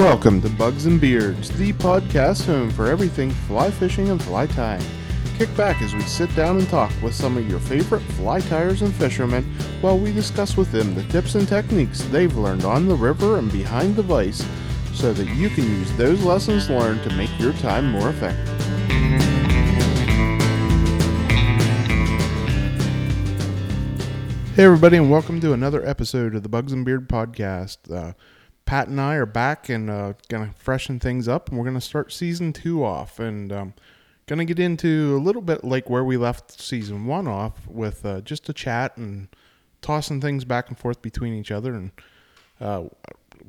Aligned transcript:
Welcome 0.00 0.40
to 0.40 0.48
Bugs 0.48 0.86
and 0.86 0.98
Beards, 0.98 1.50
the 1.50 1.74
podcast 1.74 2.46
home 2.46 2.70
for 2.70 2.86
everything 2.86 3.30
fly 3.30 3.70
fishing 3.70 4.08
and 4.08 4.20
fly 4.20 4.46
tying. 4.46 4.82
Kick 5.36 5.54
back 5.58 5.82
as 5.82 5.94
we 5.94 6.00
sit 6.00 6.34
down 6.34 6.56
and 6.56 6.66
talk 6.70 6.90
with 7.02 7.14
some 7.14 7.36
of 7.36 7.46
your 7.46 7.60
favorite 7.60 8.00
fly 8.00 8.40
tyers 8.40 8.80
and 8.80 8.94
fishermen 8.94 9.44
while 9.82 9.98
we 9.98 10.10
discuss 10.10 10.56
with 10.56 10.72
them 10.72 10.94
the 10.94 11.02
tips 11.08 11.34
and 11.34 11.46
techniques 11.46 12.00
they've 12.04 12.34
learned 12.34 12.64
on 12.64 12.88
the 12.88 12.94
river 12.94 13.36
and 13.36 13.52
behind 13.52 13.94
the 13.94 14.02
vise 14.02 14.42
so 14.94 15.12
that 15.12 15.28
you 15.36 15.50
can 15.50 15.64
use 15.64 15.92
those 15.98 16.24
lessons 16.24 16.70
learned 16.70 17.02
to 17.02 17.14
make 17.14 17.38
your 17.38 17.52
time 17.52 17.90
more 17.90 18.08
effective. 18.08 18.48
Hey, 24.56 24.64
everybody, 24.64 24.96
and 24.96 25.10
welcome 25.10 25.42
to 25.42 25.52
another 25.52 25.86
episode 25.86 26.34
of 26.34 26.42
the 26.42 26.48
Bugs 26.48 26.72
and 26.72 26.86
Beard 26.86 27.06
podcast. 27.06 27.94
Uh, 27.94 28.14
Pat 28.70 28.86
and 28.86 29.00
I 29.00 29.16
are 29.16 29.26
back 29.26 29.68
and 29.68 29.90
uh, 29.90 30.12
gonna 30.28 30.54
freshen 30.56 31.00
things 31.00 31.26
up, 31.26 31.48
and 31.48 31.58
we're 31.58 31.64
gonna 31.64 31.80
start 31.80 32.12
season 32.12 32.52
two 32.52 32.84
off, 32.84 33.18
and 33.18 33.52
um, 33.52 33.74
gonna 34.28 34.44
get 34.44 34.60
into 34.60 35.16
a 35.16 35.18
little 35.18 35.42
bit 35.42 35.64
like 35.64 35.90
where 35.90 36.04
we 36.04 36.16
left 36.16 36.60
season 36.60 37.04
one 37.04 37.26
off 37.26 37.66
with 37.66 38.06
uh, 38.06 38.20
just 38.20 38.48
a 38.48 38.52
chat 38.52 38.96
and 38.96 39.26
tossing 39.82 40.20
things 40.20 40.44
back 40.44 40.68
and 40.68 40.78
forth 40.78 41.02
between 41.02 41.34
each 41.34 41.50
other, 41.50 41.74
and 41.74 41.90
uh, 42.60 42.84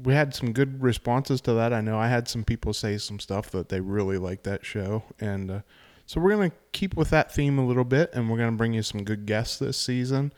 we 0.01 0.11
had 0.11 0.33
some 0.33 0.53
good 0.53 0.81
responses 0.81 1.39
to 1.41 1.53
that. 1.53 1.71
I 1.71 1.81
know 1.81 1.99
I 1.99 2.07
had 2.07 2.27
some 2.27 2.43
people 2.43 2.73
say 2.73 2.97
some 2.97 3.19
stuff 3.19 3.51
that 3.51 3.69
they 3.69 3.79
really 3.79 4.17
liked 4.17 4.45
that 4.45 4.65
show, 4.65 5.03
and 5.19 5.51
uh, 5.51 5.59
so 6.07 6.19
we're 6.19 6.31
gonna 6.31 6.51
keep 6.71 6.97
with 6.97 7.11
that 7.11 7.31
theme 7.31 7.59
a 7.59 7.67
little 7.67 7.85
bit, 7.85 8.09
and 8.15 8.27
we're 8.27 8.39
gonna 8.39 8.53
bring 8.53 8.73
you 8.73 8.81
some 8.81 9.03
good 9.03 9.27
guests 9.27 9.59
this 9.59 9.77
season. 9.77 10.33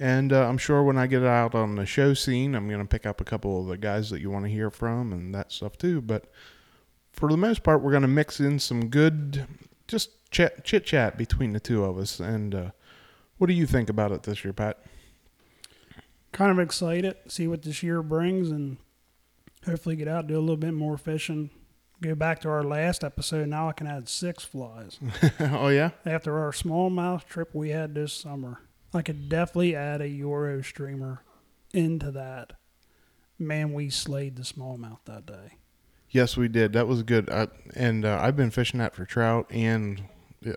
And 0.00 0.32
uh, 0.32 0.48
I'm 0.48 0.58
sure 0.58 0.82
when 0.82 0.96
I 0.96 1.06
get 1.06 1.24
out 1.24 1.54
on 1.54 1.74
the 1.74 1.86
show 1.86 2.14
scene, 2.14 2.54
I'm 2.54 2.68
going 2.68 2.80
to 2.80 2.86
pick 2.86 3.04
up 3.04 3.20
a 3.20 3.24
couple 3.24 3.60
of 3.60 3.66
the 3.66 3.76
guys 3.76 4.10
that 4.10 4.20
you 4.20 4.30
want 4.30 4.44
to 4.44 4.50
hear 4.50 4.70
from 4.70 5.12
and 5.12 5.34
that 5.34 5.50
stuff 5.50 5.76
too. 5.76 6.00
But 6.00 6.30
for 7.12 7.28
the 7.28 7.36
most 7.36 7.64
part, 7.64 7.82
we're 7.82 7.90
going 7.90 8.02
to 8.02 8.08
mix 8.08 8.38
in 8.38 8.60
some 8.60 8.88
good, 8.88 9.46
just 9.88 10.30
chat, 10.30 10.64
chit 10.64 10.86
chat 10.86 11.18
between 11.18 11.52
the 11.52 11.60
two 11.60 11.84
of 11.84 11.98
us. 11.98 12.20
And 12.20 12.54
uh, 12.54 12.70
what 13.38 13.48
do 13.48 13.54
you 13.54 13.66
think 13.66 13.90
about 13.90 14.12
it 14.12 14.22
this 14.22 14.44
year, 14.44 14.52
Pat? 14.52 14.78
Kind 16.30 16.52
of 16.52 16.60
excited, 16.60 17.16
see 17.26 17.48
what 17.48 17.62
this 17.62 17.82
year 17.82 18.02
brings, 18.02 18.50
and 18.50 18.76
hopefully 19.64 19.96
get 19.96 20.06
out, 20.06 20.28
do 20.28 20.38
a 20.38 20.40
little 20.40 20.56
bit 20.56 20.74
more 20.74 20.96
fishing. 20.96 21.50
Go 22.00 22.14
back 22.14 22.40
to 22.42 22.48
our 22.48 22.62
last 22.62 23.02
episode. 23.02 23.48
Now 23.48 23.68
I 23.68 23.72
can 23.72 23.88
add 23.88 24.08
six 24.08 24.44
flies. 24.44 25.00
oh, 25.40 25.68
yeah? 25.68 25.90
After 26.06 26.38
our 26.38 26.52
smallmouth 26.52 27.26
trip 27.26 27.52
we 27.52 27.70
had 27.70 27.94
this 27.96 28.12
summer, 28.12 28.60
I 28.94 29.02
could 29.02 29.28
definitely 29.28 29.74
add 29.76 30.00
a 30.00 30.08
Euro 30.08 30.62
streamer 30.62 31.22
into 31.72 32.10
that. 32.12 32.54
Man, 33.38 33.72
we 33.72 33.90
slayed 33.90 34.36
the 34.36 34.42
smallmouth 34.42 34.98
that 35.04 35.26
day. 35.26 35.54
Yes, 36.10 36.36
we 36.36 36.48
did. 36.48 36.72
That 36.72 36.88
was 36.88 37.02
good. 37.02 37.28
I, 37.30 37.48
and 37.76 38.04
uh, 38.04 38.18
I've 38.20 38.36
been 38.36 38.50
fishing 38.50 38.78
that 38.80 38.94
for 38.94 39.04
trout, 39.04 39.46
and 39.50 40.02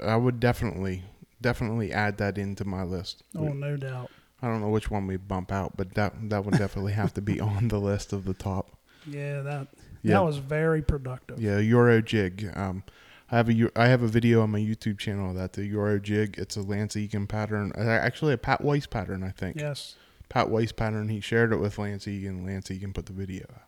I 0.02 0.16
would 0.16 0.40
definitely, 0.40 1.04
definitely 1.42 1.92
add 1.92 2.18
that 2.20 2.38
into 2.38 2.64
my 2.64 2.84
list. 2.84 3.24
Oh, 3.38 3.50
no 3.50 3.76
doubt. 3.76 4.10
I 4.42 4.48
don't 4.48 4.62
know 4.62 4.70
which 4.70 4.90
one 4.90 5.06
we 5.08 5.18
bump 5.18 5.52
out, 5.52 5.78
but 5.78 5.94
that 5.96 6.30
that 6.30 6.46
would 6.46 6.58
definitely 6.58 6.94
have 6.94 7.14
to 7.16 7.22
be 7.22 7.40
on 7.42 7.68
the 7.68 7.80
list 7.80 8.14
of 8.14 8.26
the 8.26 8.34
top. 8.34 8.72
Yeah, 9.06 9.42
that 9.42 9.68
Yeah. 10.02 10.14
that 10.14 10.24
was 10.24 10.38
very 10.38 10.82
productive. 10.82 11.40
Yeah, 11.40 11.60
Euro 11.60 12.02
jig. 12.02 12.50
Um, 12.56 12.84
I 13.32 13.38
have 13.38 13.50
a 13.50 13.72
have 13.88 14.02
a 14.04 14.08
video 14.08 14.42
on 14.42 14.50
my 14.52 14.60
YouTube 14.60 14.98
channel 15.00 15.34
that 15.34 15.54
the 15.54 15.66
Euro 15.66 16.00
jig. 16.00 16.36
It's 16.38 16.58
a 16.58 16.62
Lance 16.62 16.96
Egan 16.98 17.28
pattern. 17.28 17.72
Uh, 17.78 17.82
Actually, 17.82 18.34
a 18.34 18.38
Pat 18.38 18.62
Weiss 18.62 18.86
pattern, 18.88 19.24
I 19.24 19.30
think. 19.30 19.58
Yes. 19.58 19.96
Pat 20.28 20.50
Weiss 20.50 20.72
pattern. 20.74 21.08
He 21.10 21.22
shared 21.22 21.54
it 21.54 21.58
with 21.58 21.78
Lance 21.78 22.08
Egan. 22.08 22.46
Lance 22.46 22.70
Egan 22.70 22.92
put 22.94 23.06
the 23.06 23.14
video 23.14 23.46
out. 23.54 23.64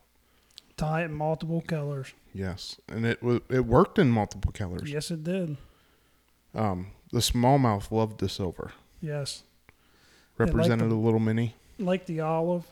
Tie 0.75 1.01
it 1.03 1.05
in 1.05 1.13
multiple 1.13 1.61
colors. 1.65 2.13
Yes, 2.33 2.77
and 2.89 3.05
it 3.05 3.19
it 3.49 3.65
worked 3.65 3.97
in 3.99 4.09
multiple 4.11 4.51
colors. 4.51 4.91
Yes, 4.91 5.11
it 5.11 5.23
did. 5.23 5.55
Um, 6.53 6.87
the 7.11 7.19
smallmouth 7.19 7.89
loved 7.91 8.19
the 8.19 8.27
silver. 8.27 8.71
Yes. 9.01 9.43
Represented 10.37 10.89
the- 10.89 10.95
a 10.95 10.97
little 10.97 11.19
mini. 11.19 11.55
Like 11.79 12.05
the 12.05 12.19
olive. 12.21 12.65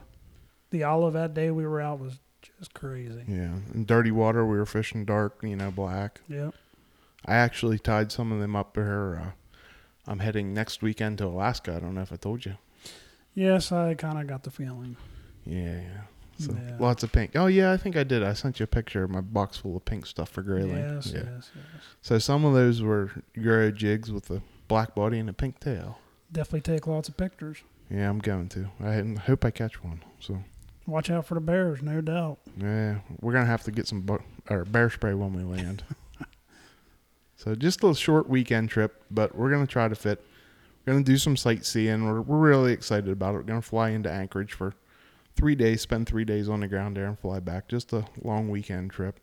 The 0.71 0.83
olive 0.83 1.13
that 1.13 1.33
day 1.33 1.51
we 1.51 1.65
were 1.65 1.81
out 1.81 1.99
was 1.99 2.19
just 2.57 2.73
crazy. 2.73 3.23
Yeah, 3.27 3.55
in 3.73 3.85
dirty 3.85 4.11
water 4.11 4.45
we 4.45 4.57
were 4.57 4.65
fishing 4.65 5.05
dark, 5.05 5.39
you 5.43 5.55
know, 5.55 5.69
black. 5.71 6.21
Yep. 6.27 6.53
I 7.25 7.35
actually 7.35 7.79
tied 7.79 8.11
some 8.11 8.31
of 8.31 8.39
them 8.39 8.55
up 8.55 8.75
here. 8.75 9.21
Uh, 9.23 9.31
I'm 10.07 10.19
heading 10.19 10.53
next 10.53 10.81
weekend 10.81 11.19
to 11.19 11.25
Alaska. 11.27 11.75
I 11.75 11.79
don't 11.79 11.93
know 11.95 12.01
if 12.01 12.11
I 12.11 12.15
told 12.15 12.45
you. 12.45 12.55
Yes, 13.33 13.71
I 13.71 13.93
kind 13.93 14.19
of 14.19 14.27
got 14.27 14.43
the 14.43 14.51
feeling. 14.51 14.97
Yeah, 15.45 15.79
yeah. 15.81 16.01
So 16.37 16.53
Yeah. 16.53 16.77
lots 16.79 17.03
of 17.03 17.11
pink. 17.11 17.31
Oh 17.35 17.45
yeah, 17.45 17.71
I 17.71 17.77
think 17.77 17.95
I 17.95 18.03
did. 18.03 18.23
I 18.23 18.33
sent 18.33 18.59
you 18.59 18.63
a 18.63 18.67
picture 18.67 19.03
of 19.03 19.11
my 19.11 19.21
box 19.21 19.57
full 19.57 19.77
of 19.77 19.85
pink 19.85 20.05
stuff 20.07 20.29
for 20.29 20.41
grayling. 20.41 20.77
Yes, 20.77 21.11
yeah. 21.13 21.23
yes, 21.35 21.51
yes. 21.55 21.83
So 22.01 22.17
some 22.17 22.43
of 22.45 22.53
those 22.53 22.81
were 22.81 23.11
Euro 23.35 23.71
jigs 23.71 24.11
with 24.11 24.29
a 24.31 24.41
black 24.67 24.95
body 24.95 25.19
and 25.19 25.29
a 25.29 25.33
pink 25.33 25.59
tail. 25.59 25.99
Definitely 26.31 26.61
take 26.61 26.87
lots 26.87 27.09
of 27.09 27.15
pictures. 27.17 27.59
Yeah, 27.89 28.09
I'm 28.09 28.19
going 28.19 28.47
to. 28.49 28.69
I 28.83 29.03
hope 29.21 29.45
I 29.45 29.51
catch 29.51 29.83
one. 29.83 30.01
So 30.19 30.43
Watch 30.87 31.11
out 31.11 31.25
for 31.27 31.35
the 31.35 31.41
bears, 31.41 31.81
no 31.83 32.01
doubt. 32.01 32.39
yeah, 32.57 32.99
we're 33.21 33.33
gonna 33.33 33.45
have 33.45 33.63
to 33.65 33.71
get 33.71 33.87
some 33.87 34.01
bu- 34.01 34.17
or 34.49 34.65
bear 34.65 34.89
spray 34.89 35.13
when 35.13 35.33
we 35.33 35.43
land. 35.43 35.83
so 37.43 37.55
just 37.55 37.83
a 37.83 37.95
short 37.95 38.29
weekend 38.29 38.69
trip, 38.69 39.03
but 39.09 39.35
we're 39.35 39.49
gonna 39.49 39.65
try 39.65 39.87
to 39.87 39.95
fit. 39.95 40.23
We're 40.85 40.93
gonna 40.93 41.03
do 41.03 41.17
some 41.17 41.35
sightseeing. 41.35 42.05
We're 42.05 42.21
we're 42.21 42.37
really 42.37 42.71
excited 42.71 43.09
about 43.09 43.33
it. 43.33 43.37
We're 43.37 43.43
gonna 43.43 43.63
fly 43.63 43.89
into 43.89 44.11
Anchorage 44.11 44.53
for 44.53 44.75
three 45.35 45.55
days, 45.55 45.81
spend 45.81 46.07
three 46.07 46.23
days 46.23 46.49
on 46.49 46.59
the 46.59 46.67
ground 46.67 46.97
there, 46.97 47.07
and 47.07 47.17
fly 47.17 47.39
back. 47.39 47.67
Just 47.67 47.93
a 47.93 48.05
long 48.21 48.49
weekend 48.49 48.91
trip, 48.91 49.19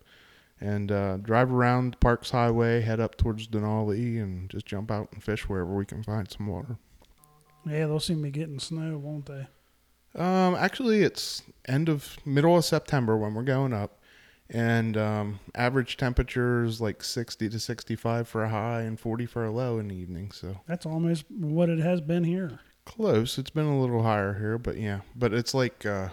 and 0.59 0.91
uh, 0.91 1.17
drive 1.17 1.49
around 1.49 1.97
Parks 2.01 2.31
Highway, 2.31 2.81
head 2.81 2.99
up 2.99 3.15
towards 3.15 3.47
Denali, 3.47 4.21
and 4.21 4.49
just 4.49 4.65
jump 4.65 4.91
out 4.91 5.07
and 5.13 5.23
fish 5.23 5.47
wherever 5.47 5.73
we 5.73 5.85
can 5.85 6.03
find 6.03 6.29
some 6.29 6.47
water. 6.47 6.77
Yeah, 7.65 7.87
they'll 7.87 8.01
see 8.01 8.15
me 8.15 8.31
getting 8.31 8.59
snow, 8.59 8.97
won't 8.97 9.27
they? 9.27 9.47
Um, 10.15 10.55
actually, 10.55 11.03
it's 11.03 11.43
end 11.69 11.87
of 11.87 12.17
middle 12.25 12.57
of 12.57 12.65
September 12.65 13.15
when 13.15 13.33
we're 13.33 13.43
going 13.43 13.71
up, 13.71 13.98
and 14.49 14.97
um, 14.97 15.39
average 15.55 15.97
temperatures 15.97 16.81
like 16.81 17.03
sixty 17.03 17.49
to 17.49 17.59
sixty-five 17.59 18.27
for 18.27 18.43
a 18.43 18.49
high 18.49 18.81
and 18.81 18.99
forty 18.99 19.25
for 19.25 19.45
a 19.45 19.51
low 19.51 19.79
in 19.79 19.87
the 19.89 19.95
evening. 19.95 20.31
So 20.31 20.61
That's 20.67 20.85
almost 20.85 21.25
what 21.29 21.69
it 21.69 21.79
has 21.79 22.01
been 22.01 22.23
here. 22.23 22.59
close. 22.85 23.37
It's 23.37 23.49
been 23.51 23.65
a 23.67 23.79
little 23.79 24.03
higher 24.03 24.33
here, 24.39 24.57
but 24.57 24.77
yeah, 24.77 25.01
but 25.15 25.33
it's 25.33 25.53
like 25.53 25.85
uh, 25.85 26.09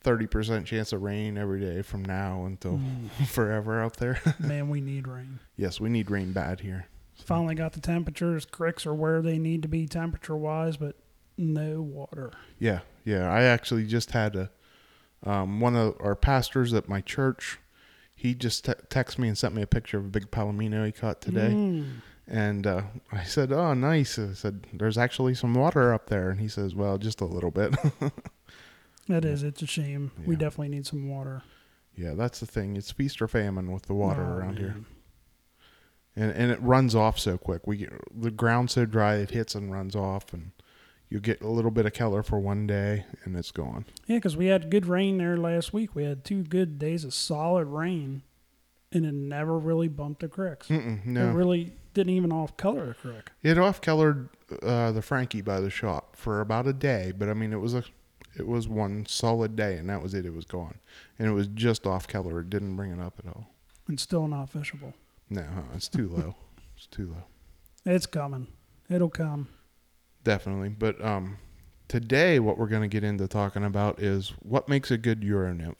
thirty 0.00 0.26
percent 0.26 0.66
chance 0.66 0.92
of 0.92 1.02
rain 1.02 1.38
every 1.38 1.60
day 1.60 1.82
from 1.82 2.04
now 2.04 2.44
until 2.44 2.80
forever 3.28 3.80
out 3.82 3.96
there. 3.98 4.20
Man, 4.38 4.68
we 4.68 4.80
need 4.80 5.06
rain. 5.08 5.38
yes, 5.56 5.80
we 5.80 5.88
need 5.88 6.10
rain 6.10 6.32
bad 6.32 6.60
here. 6.60 6.86
Finally 7.14 7.54
got 7.54 7.72
the 7.72 7.80
temperatures. 7.80 8.44
Creeks 8.44 8.84
are 8.86 8.94
where 8.94 9.22
they 9.22 9.38
need 9.38 9.62
to 9.62 9.68
be 9.68 9.86
temperature 9.86 10.36
wise, 10.36 10.76
but 10.76 10.96
no 11.38 11.80
water. 11.80 12.32
Yeah, 12.58 12.80
yeah. 13.04 13.30
I 13.32 13.42
actually 13.44 13.86
just 13.86 14.10
had 14.10 14.34
a 14.36 14.50
um, 15.24 15.60
one 15.60 15.74
of 15.76 15.96
our 16.00 16.14
pastors 16.14 16.72
at 16.74 16.88
my 16.88 17.00
church. 17.00 17.58
He 18.14 18.34
just 18.34 18.64
te- 18.64 18.72
texted 18.88 19.18
me 19.18 19.28
and 19.28 19.36
sent 19.36 19.54
me 19.54 19.62
a 19.62 19.66
picture 19.66 19.98
of 19.98 20.04
a 20.06 20.08
big 20.08 20.30
palomino 20.30 20.86
he 20.86 20.92
caught 20.92 21.20
today, 21.20 21.50
Mm. 21.52 21.86
and 22.26 22.66
uh, 22.66 22.82
I 23.12 23.24
said, 23.24 23.52
"Oh, 23.52 23.74
nice." 23.74 24.18
I 24.18 24.32
said, 24.32 24.66
"There's 24.72 24.96
actually 24.96 25.34
some 25.34 25.52
water 25.54 25.92
up 25.92 26.08
there," 26.08 26.30
and 26.30 26.40
he 26.40 26.48
says, 26.48 26.74
"Well, 26.74 26.96
just 26.96 27.20
a 27.20 27.26
little 27.26 27.50
bit." 27.50 27.74
that 29.08 29.24
is, 29.24 29.42
It's 29.42 29.60
a 29.62 29.66
shame. 29.66 30.12
We 30.24 30.36
definitely 30.36 30.68
need 30.70 30.86
some 30.86 31.08
water. 31.08 31.42
yeah, 31.96 32.14
that's 32.14 32.40
the 32.40 32.46
thing. 32.46 32.76
It's 32.76 32.92
feast 32.92 33.20
or 33.20 33.28
famine 33.28 33.72
with 33.72 33.82
the 33.86 33.94
water 33.94 34.24
Oh, 34.24 34.36
around 34.38 34.58
here, 34.58 34.76
and 36.16 36.30
and 36.32 36.50
it 36.50 36.62
runs 36.62 36.94
off 36.94 37.18
so 37.18 37.36
quick. 37.36 37.66
We 37.66 37.78
get 37.78 37.92
the 38.14 38.30
ground's 38.30 38.72
so 38.74 38.86
dry 38.86 39.16
it 39.16 39.30
hits 39.30 39.54
and 39.54 39.70
runs 39.72 39.94
off, 39.96 40.32
and 40.32 40.52
you 41.08 41.20
get 41.20 41.40
a 41.42 41.48
little 41.48 41.70
bit 41.70 41.86
of 41.86 41.92
color 41.92 42.22
for 42.22 42.38
one 42.38 42.66
day, 42.66 43.04
and 43.24 43.36
it's 43.36 43.50
gone. 43.50 43.84
Yeah, 44.06 44.16
because 44.16 44.36
we 44.36 44.46
had 44.46 44.70
good 44.70 44.86
rain 44.86 45.18
there 45.18 45.36
last 45.36 45.72
week. 45.72 45.94
We 45.94 46.04
had 46.04 46.24
two 46.24 46.42
good 46.42 46.78
days 46.78 47.04
of 47.04 47.14
solid 47.14 47.66
rain, 47.66 48.22
and 48.92 49.04
it 49.06 49.14
never 49.14 49.58
really 49.58 49.88
bumped 49.88 50.20
the 50.20 50.28
cricks. 50.28 50.68
Mm-mm, 50.68 51.04
no, 51.06 51.30
It 51.30 51.32
really 51.32 51.72
didn't 51.92 52.14
even 52.14 52.32
off 52.32 52.56
color 52.56 52.90
a 52.90 52.94
creek. 52.94 53.30
It 53.42 53.58
off 53.58 53.80
colored 53.80 54.28
uh, 54.62 54.90
the 54.92 55.02
Frankie 55.02 55.42
by 55.42 55.60
the 55.60 55.70
shop 55.70 56.16
for 56.16 56.40
about 56.40 56.66
a 56.66 56.72
day, 56.72 57.12
but 57.16 57.28
I 57.28 57.34
mean 57.34 57.52
it 57.52 57.60
was 57.60 57.74
a 57.74 57.84
it 58.36 58.48
was 58.48 58.66
one 58.66 59.06
solid 59.06 59.54
day 59.54 59.76
and 59.76 59.88
that 59.88 60.02
was 60.02 60.12
it. 60.14 60.26
It 60.26 60.34
was 60.34 60.44
gone, 60.44 60.78
and 61.18 61.28
it 61.28 61.32
was 61.32 61.46
just 61.48 61.86
off 61.86 62.08
color. 62.08 62.40
It 62.40 62.50
didn't 62.50 62.74
bring 62.74 62.90
it 62.90 62.98
up 63.00 63.20
at 63.24 63.28
all. 63.28 63.46
and 63.86 64.00
still 64.00 64.26
not 64.26 64.52
fishable. 64.52 64.94
No, 65.30 65.42
huh, 65.54 65.62
it's 65.74 65.86
too 65.88 66.08
low. 66.08 66.34
it's 66.76 66.86
too 66.88 67.06
low. 67.14 67.24
It's 67.86 68.06
coming. 68.06 68.48
It'll 68.90 69.08
come. 69.10 69.48
Definitely. 70.24 70.70
But 70.70 71.02
um, 71.04 71.36
today 71.86 72.40
what 72.40 72.58
we're 72.58 72.66
going 72.66 72.82
to 72.82 72.88
get 72.88 73.04
into 73.04 73.28
talking 73.28 73.64
about 73.64 74.00
is 74.00 74.32
what 74.40 74.68
makes 74.68 74.90
a 74.90 74.98
good 74.98 75.22
Euro 75.22 75.52
nymph. 75.52 75.76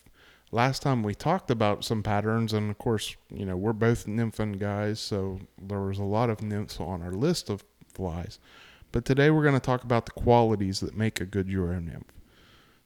Last 0.53 0.83
time 0.83 1.03
we 1.03 1.15
talked 1.15 1.51
about 1.51 1.83
some 1.85 2.03
patterns, 2.03 2.53
and 2.53 2.71
of 2.71 2.79
course, 2.79 3.17
you 3.29 3.45
know 3.45 3.57
we're 3.57 3.73
both 3.73 4.07
nymphing 4.07 4.61
guys, 4.61 5.01
so 5.01 5.41
there 5.61 5.81
was 5.81 5.99
a 5.99 6.05
lot 6.05 6.31
of 6.31 6.43
nymphs 6.43 6.79
on 6.79 7.03
our 7.03 7.11
list 7.11 7.51
of 7.51 7.65
flies. 7.93 8.39
But 8.93 9.05
today 9.05 9.31
we're 9.31 9.43
going 9.43 9.55
to 9.55 9.61
talk 9.61 9.83
about 9.83 10.07
the 10.07 10.13
qualities 10.13 10.79
that 10.79 10.97
make 10.97 11.21
a 11.21 11.25
good 11.25 11.49
Euro 11.49 11.81
nymph. 11.81 12.13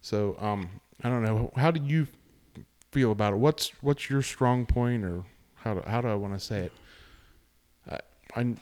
So 0.01 0.37
um, 0.39 0.81
I 1.05 1.11
don't 1.11 1.23
know. 1.23 1.53
How 1.57 1.71
do 1.71 1.83
you 1.85 2.07
feel 2.91 3.13
about 3.13 3.35
it? 3.35 3.37
What's 3.37 3.71
what's 3.83 4.09
your 4.09 4.23
strong 4.23 4.65
point, 4.65 5.05
or 5.05 5.25
how 5.57 5.75
do 5.75 5.83
how 5.87 6.01
do 6.01 6.09
I 6.09 6.15
want 6.15 6.33
to 6.33 6.41
say 6.41 6.61
it? 6.61 6.73
I, 7.91 7.99
I, 8.35 8.55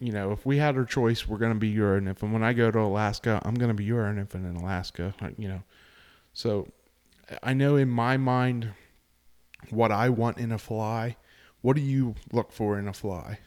you 0.00 0.12
know, 0.12 0.32
if 0.32 0.44
we 0.46 0.56
had 0.56 0.76
our 0.76 0.84
choice, 0.84 1.28
we're 1.28 1.38
gonna 1.38 1.54
be 1.54 1.68
Euro 1.68 2.00
nymph, 2.00 2.22
and 2.22 2.32
when 2.32 2.42
I 2.42 2.52
go 2.52 2.70
to 2.70 2.78
Alaska, 2.80 3.40
I'm 3.44 3.54
gonna 3.54 3.74
be 3.74 3.84
Euro 3.84 4.12
nymph 4.12 4.34
in 4.34 4.44
Alaska. 4.56 5.14
You 5.36 5.48
know, 5.48 5.62
so 6.32 6.68
I 7.42 7.52
know 7.52 7.76
in 7.76 7.88
my 7.88 8.16
mind 8.16 8.70
what 9.68 9.92
I 9.92 10.08
want 10.08 10.38
in 10.38 10.50
a 10.50 10.58
fly. 10.58 11.16
What 11.60 11.76
do 11.76 11.82
you 11.82 12.14
look 12.32 12.52
for 12.52 12.78
in 12.78 12.88
a 12.88 12.92
fly? 12.92 13.38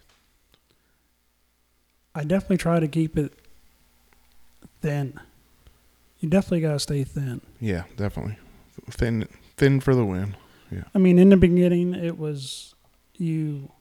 I 2.13 2.23
definitely 2.23 2.57
try 2.57 2.79
to 2.79 2.88
keep 2.88 3.17
it 3.17 3.33
thin. 4.81 5.19
You 6.19 6.29
definitely 6.29 6.61
gotta 6.61 6.79
stay 6.79 7.03
thin. 7.03 7.41
Yeah, 7.59 7.83
definitely 7.97 8.38
thin, 8.91 9.27
thin 9.57 9.79
for 9.79 9.95
the 9.95 10.05
win. 10.05 10.35
Yeah. 10.71 10.83
I 10.94 11.00
mean, 11.00 11.19
in 11.19 11.29
the 11.29 11.38
beginning, 11.38 11.94
it 11.94 12.17
was 12.17 12.75
you. 13.17 13.71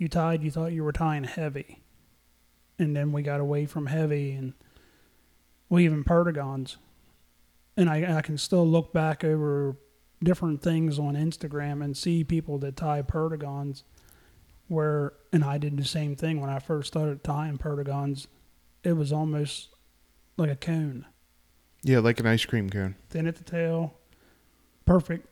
You 0.00 0.08
tied. 0.08 0.42
You 0.42 0.50
thought 0.50 0.72
you 0.72 0.82
were 0.82 0.92
tying 0.92 1.24
heavy, 1.24 1.82
and 2.78 2.96
then 2.96 3.12
we 3.12 3.20
got 3.20 3.38
away 3.38 3.66
from 3.66 3.84
heavy, 3.84 4.32
and 4.32 4.54
we 5.68 5.84
even 5.84 6.04
perdigons. 6.04 6.76
And 7.76 7.90
I, 7.90 8.16
I 8.16 8.22
can 8.22 8.38
still 8.38 8.66
look 8.66 8.94
back 8.94 9.22
over 9.22 9.76
different 10.24 10.62
things 10.62 10.98
on 10.98 11.16
Instagram 11.16 11.84
and 11.84 11.94
see 11.94 12.24
people 12.24 12.56
that 12.60 12.76
tie 12.76 13.02
perdigons, 13.02 13.82
where 14.68 15.12
and 15.34 15.44
I 15.44 15.58
did 15.58 15.76
the 15.76 15.84
same 15.84 16.16
thing 16.16 16.40
when 16.40 16.48
I 16.48 16.60
first 16.60 16.88
started 16.88 17.22
tying 17.22 17.58
perdigons. 17.58 18.26
It 18.82 18.94
was 18.94 19.12
almost 19.12 19.68
like 20.38 20.48
a 20.48 20.56
cone 20.56 21.04
Yeah, 21.82 21.98
like 21.98 22.20
an 22.20 22.26
ice 22.26 22.46
cream 22.46 22.70
cone. 22.70 22.96
thin 23.10 23.26
at 23.26 23.36
the 23.36 23.44
tail, 23.44 23.98
perfect, 24.86 25.26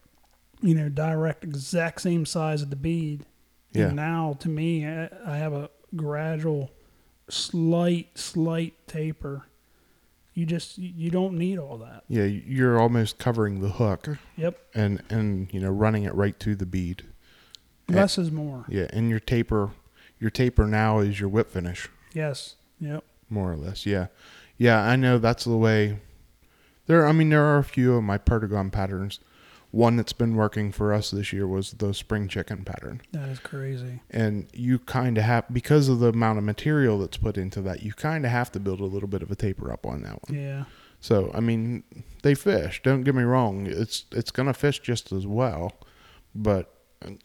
you 0.60 0.74
know, 0.74 0.90
direct, 0.90 1.42
exact 1.42 2.02
same 2.02 2.26
size 2.26 2.60
of 2.60 2.68
the 2.68 2.76
bead. 2.76 3.24
Yeah. 3.72 3.86
And 3.88 3.96
now, 3.96 4.36
to 4.40 4.48
me, 4.48 4.86
I, 4.86 5.36
have 5.36 5.52
a 5.52 5.70
gradual, 5.94 6.70
slight, 7.28 8.16
slight 8.18 8.74
taper. 8.86 9.44
You 10.34 10.46
just 10.46 10.78
you 10.78 11.10
don't 11.10 11.36
need 11.36 11.58
all 11.58 11.78
that. 11.78 12.04
Yeah, 12.08 12.22
you're 12.24 12.78
almost 12.78 13.18
covering 13.18 13.60
the 13.60 13.70
hook 13.70 14.08
Yep, 14.36 14.56
and 14.72 15.02
and 15.10 15.52
you 15.52 15.58
know 15.58 15.70
running 15.70 16.04
it 16.04 16.14
right 16.14 16.38
to 16.40 16.54
the 16.54 16.64
bead. 16.64 17.02
less 17.88 18.18
is 18.18 18.30
more. 18.30 18.64
Yeah, 18.68 18.86
and 18.92 19.10
your 19.10 19.18
taper, 19.18 19.70
your 20.20 20.30
taper 20.30 20.66
now 20.68 21.00
is 21.00 21.18
your 21.18 21.28
whip 21.28 21.50
finish, 21.50 21.88
Yes. 22.14 22.54
Yep. 22.80 23.02
more 23.28 23.50
or 23.52 23.56
less. 23.56 23.84
Yeah, 23.84 24.06
yeah, 24.56 24.80
I 24.80 24.94
know 24.94 25.18
that's 25.18 25.42
the 25.44 25.56
way. 25.56 25.98
There, 26.86 27.04
I 27.04 27.10
mean, 27.10 27.30
there 27.30 27.44
are 27.44 27.58
a 27.58 27.64
few 27.64 27.96
of 27.96 28.04
my 28.04 28.16
perdigon 28.16 28.70
patterns. 28.70 29.18
One 29.70 29.96
that's 29.96 30.14
been 30.14 30.34
working 30.34 30.72
for 30.72 30.94
us 30.94 31.10
this 31.10 31.30
year 31.32 31.46
was 31.46 31.72
the 31.72 31.92
spring 31.92 32.26
chicken 32.28 32.64
pattern, 32.64 33.02
That 33.12 33.28
is 33.28 33.38
crazy. 33.38 34.00
and 34.10 34.46
you 34.54 34.78
kind 34.78 35.18
of 35.18 35.24
have 35.24 35.44
because 35.52 35.88
of 35.90 35.98
the 35.98 36.08
amount 36.08 36.38
of 36.38 36.44
material 36.44 36.98
that's 36.98 37.18
put 37.18 37.36
into 37.36 37.60
that, 37.62 37.82
you 37.82 37.92
kind 37.92 38.24
of 38.24 38.30
have 38.32 38.50
to 38.52 38.60
build 38.60 38.80
a 38.80 38.84
little 38.86 39.08
bit 39.08 39.22
of 39.22 39.30
a 39.30 39.36
taper 39.36 39.70
up 39.70 39.84
on 39.84 40.02
that 40.04 40.26
one. 40.28 40.38
Yeah. 40.40 40.64
So 41.00 41.30
I 41.34 41.40
mean, 41.40 41.82
they 42.22 42.34
fish. 42.34 42.80
Don't 42.82 43.02
get 43.02 43.14
me 43.14 43.22
wrong; 43.24 43.66
it's 43.66 44.06
it's 44.10 44.30
gonna 44.30 44.54
fish 44.54 44.80
just 44.80 45.12
as 45.12 45.26
well, 45.26 45.74
but 46.34 46.74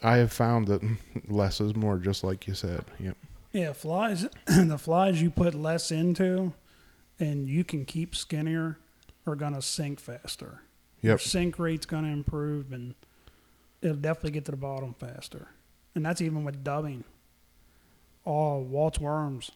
I 0.03 0.17
have 0.17 0.33
found 0.33 0.67
that 0.67 0.81
less 1.29 1.61
is 1.61 1.75
more, 1.75 1.97
just 1.97 2.23
like 2.25 2.45
you 2.45 2.53
said. 2.55 2.83
Yep. 2.99 3.17
Yeah, 3.53 3.71
flies. 3.73 4.27
the 4.45 4.77
flies 4.77 5.21
you 5.21 5.29
put 5.31 5.55
less 5.55 5.91
into, 5.91 6.53
and 7.19 7.47
you 7.47 7.63
can 7.63 7.85
keep 7.85 8.15
skinnier, 8.15 8.77
are 9.25 9.35
gonna 9.35 9.61
sink 9.61 9.99
faster. 9.99 10.61
Your 11.03 11.19
sink 11.19 11.59
rate's 11.59 11.85
gonna 11.85 12.07
improve, 12.07 12.71
and 12.71 12.95
it'll 13.81 13.97
definitely 13.97 14.31
get 14.31 14.45
to 14.45 14.51
the 14.51 14.57
bottom 14.57 14.95
faster. 14.95 15.50
And 15.94 16.03
that's 16.03 16.21
even 16.21 16.44
with 16.44 16.63
dubbing. 16.63 17.03
Oh, 18.25 18.59
Walt's 18.59 19.00
worms. 19.00 19.51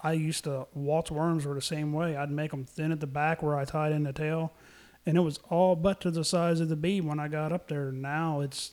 I 0.00 0.12
used 0.12 0.44
to 0.44 0.68
Walt's 0.74 1.10
worms 1.10 1.44
were 1.44 1.54
the 1.54 1.60
same 1.60 1.92
way. 1.92 2.16
I'd 2.16 2.30
make 2.30 2.52
them 2.52 2.64
thin 2.64 2.92
at 2.92 3.00
the 3.00 3.06
back 3.06 3.42
where 3.42 3.56
I 3.56 3.64
tied 3.64 3.92
in 3.92 4.04
the 4.04 4.12
tail, 4.12 4.52
and 5.04 5.16
it 5.16 5.22
was 5.22 5.40
all 5.50 5.74
but 5.74 6.00
to 6.02 6.10
the 6.10 6.24
size 6.24 6.60
of 6.60 6.68
the 6.68 6.76
bead 6.76 7.04
when 7.04 7.18
I 7.18 7.28
got 7.28 7.52
up 7.52 7.68
there. 7.68 7.90
Now 7.90 8.40
it's 8.40 8.72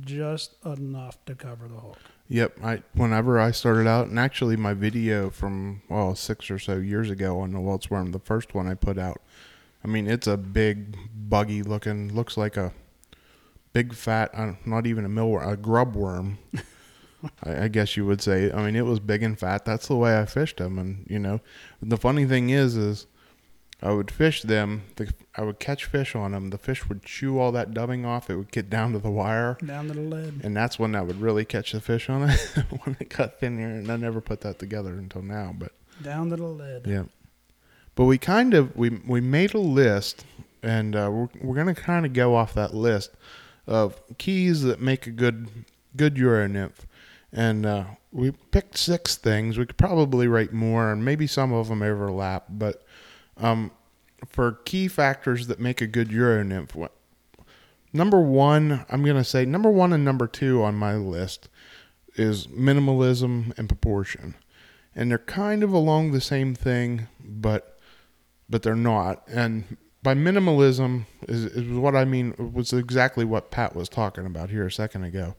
just 0.00 0.54
enough 0.64 1.24
to 1.24 1.34
cover 1.34 1.68
the 1.68 1.80
hook. 1.80 1.98
Yep. 2.28 2.58
I 2.62 2.82
whenever 2.94 3.40
I 3.40 3.50
started 3.50 3.86
out, 3.86 4.08
and 4.08 4.18
actually 4.18 4.56
my 4.56 4.74
video 4.74 5.30
from 5.30 5.82
well 5.88 6.14
six 6.14 6.50
or 6.50 6.58
so 6.58 6.76
years 6.76 7.08
ago 7.08 7.40
on 7.40 7.52
the 7.52 7.60
Walt's 7.60 7.90
worm, 7.90 8.12
the 8.12 8.18
first 8.18 8.54
one 8.54 8.66
I 8.66 8.74
put 8.74 8.98
out. 8.98 9.22
I 9.84 9.88
mean, 9.88 10.06
it's 10.06 10.26
a 10.26 10.36
big, 10.36 10.96
buggy 11.14 11.62
looking. 11.62 12.14
Looks 12.14 12.36
like 12.36 12.56
a 12.56 12.72
big 13.72 13.94
fat, 13.94 14.30
uh, 14.34 14.52
not 14.64 14.86
even 14.86 15.04
a 15.04 15.08
millworm, 15.08 15.50
a 15.50 15.56
grub 15.56 15.96
worm. 15.96 16.38
I, 17.44 17.64
I 17.64 17.68
guess 17.68 17.96
you 17.96 18.04
would 18.06 18.20
say. 18.20 18.50
I 18.52 18.64
mean, 18.64 18.76
it 18.76 18.84
was 18.86 19.00
big 19.00 19.22
and 19.22 19.38
fat. 19.38 19.64
That's 19.64 19.88
the 19.88 19.96
way 19.96 20.18
I 20.18 20.24
fished 20.26 20.58
them, 20.58 20.78
and 20.78 21.06
you 21.08 21.18
know, 21.18 21.40
the 21.80 21.96
funny 21.96 22.24
thing 22.26 22.50
is, 22.50 22.76
is 22.76 23.06
I 23.80 23.92
would 23.92 24.10
fish 24.10 24.42
them. 24.42 24.82
The, 24.96 25.12
I 25.36 25.42
would 25.42 25.58
catch 25.58 25.84
fish 25.86 26.14
on 26.14 26.32
them. 26.32 26.50
The 26.50 26.58
fish 26.58 26.88
would 26.88 27.02
chew 27.02 27.38
all 27.38 27.50
that 27.52 27.74
dubbing 27.74 28.04
off. 28.04 28.30
It 28.30 28.36
would 28.36 28.52
get 28.52 28.70
down 28.70 28.92
to 28.92 28.98
the 29.00 29.10
wire. 29.10 29.56
Down 29.64 29.88
to 29.88 29.94
the 29.94 30.00
lid. 30.00 30.40
And 30.44 30.56
that's 30.56 30.78
when 30.78 30.94
I 30.94 31.02
would 31.02 31.20
really 31.20 31.44
catch 31.44 31.72
the 31.72 31.80
fish 31.80 32.08
on 32.08 32.28
it 32.28 32.38
when 32.84 32.96
it 33.00 33.08
got 33.08 33.40
thinner. 33.40 33.66
And 33.68 33.90
I 33.90 33.96
never 33.96 34.20
put 34.20 34.40
that 34.42 34.58
together 34.60 34.92
until 34.94 35.22
now. 35.22 35.52
But 35.58 35.72
Down 36.00 36.30
to 36.30 36.36
the 36.36 36.44
lid. 36.44 36.86
yeah, 36.86 37.04
but 37.94 38.04
we 38.04 38.18
kind 38.18 38.54
of 38.54 38.74
we 38.76 38.90
we 39.06 39.20
made 39.20 39.54
a 39.54 39.58
list, 39.58 40.24
and 40.62 40.96
uh, 40.96 41.08
we're 41.10 41.28
we're 41.40 41.56
gonna 41.56 41.74
kind 41.74 42.06
of 42.06 42.12
go 42.12 42.34
off 42.34 42.54
that 42.54 42.74
list 42.74 43.10
of 43.66 44.00
keys 44.18 44.62
that 44.62 44.80
make 44.80 45.06
a 45.06 45.10
good 45.10 45.48
good 45.96 46.16
Euro 46.16 46.46
nymph, 46.46 46.86
and 47.32 47.66
uh, 47.66 47.84
we 48.10 48.30
picked 48.30 48.78
six 48.78 49.16
things. 49.16 49.58
We 49.58 49.66
could 49.66 49.76
probably 49.76 50.26
write 50.26 50.52
more, 50.52 50.90
and 50.90 51.04
maybe 51.04 51.26
some 51.26 51.52
of 51.52 51.68
them 51.68 51.82
overlap. 51.82 52.46
But 52.48 52.84
um, 53.36 53.70
for 54.26 54.52
key 54.64 54.88
factors 54.88 55.46
that 55.48 55.60
make 55.60 55.80
a 55.80 55.86
good 55.86 56.10
Euro 56.10 56.42
nymph, 56.42 56.76
number 57.92 58.20
one, 58.20 58.86
I'm 58.88 59.04
gonna 59.04 59.24
say 59.24 59.44
number 59.44 59.70
one 59.70 59.92
and 59.92 60.04
number 60.04 60.26
two 60.26 60.62
on 60.62 60.76
my 60.76 60.94
list 60.96 61.48
is 62.14 62.46
minimalism 62.46 63.56
and 63.58 63.68
proportion, 63.68 64.34
and 64.94 65.10
they're 65.10 65.18
kind 65.18 65.62
of 65.62 65.72
along 65.72 66.12
the 66.12 66.20
same 66.22 66.54
thing, 66.54 67.08
but 67.22 67.71
but 68.52 68.62
they're 68.62 68.76
not. 68.76 69.26
And 69.26 69.78
by 70.02 70.14
minimalism 70.14 71.06
is, 71.26 71.46
is 71.46 71.66
what 71.72 71.96
I 71.96 72.04
mean 72.04 72.52
was 72.54 72.72
exactly 72.72 73.24
what 73.24 73.50
Pat 73.50 73.74
was 73.74 73.88
talking 73.88 74.26
about 74.26 74.50
here 74.50 74.66
a 74.66 74.70
second 74.70 75.04
ago. 75.04 75.34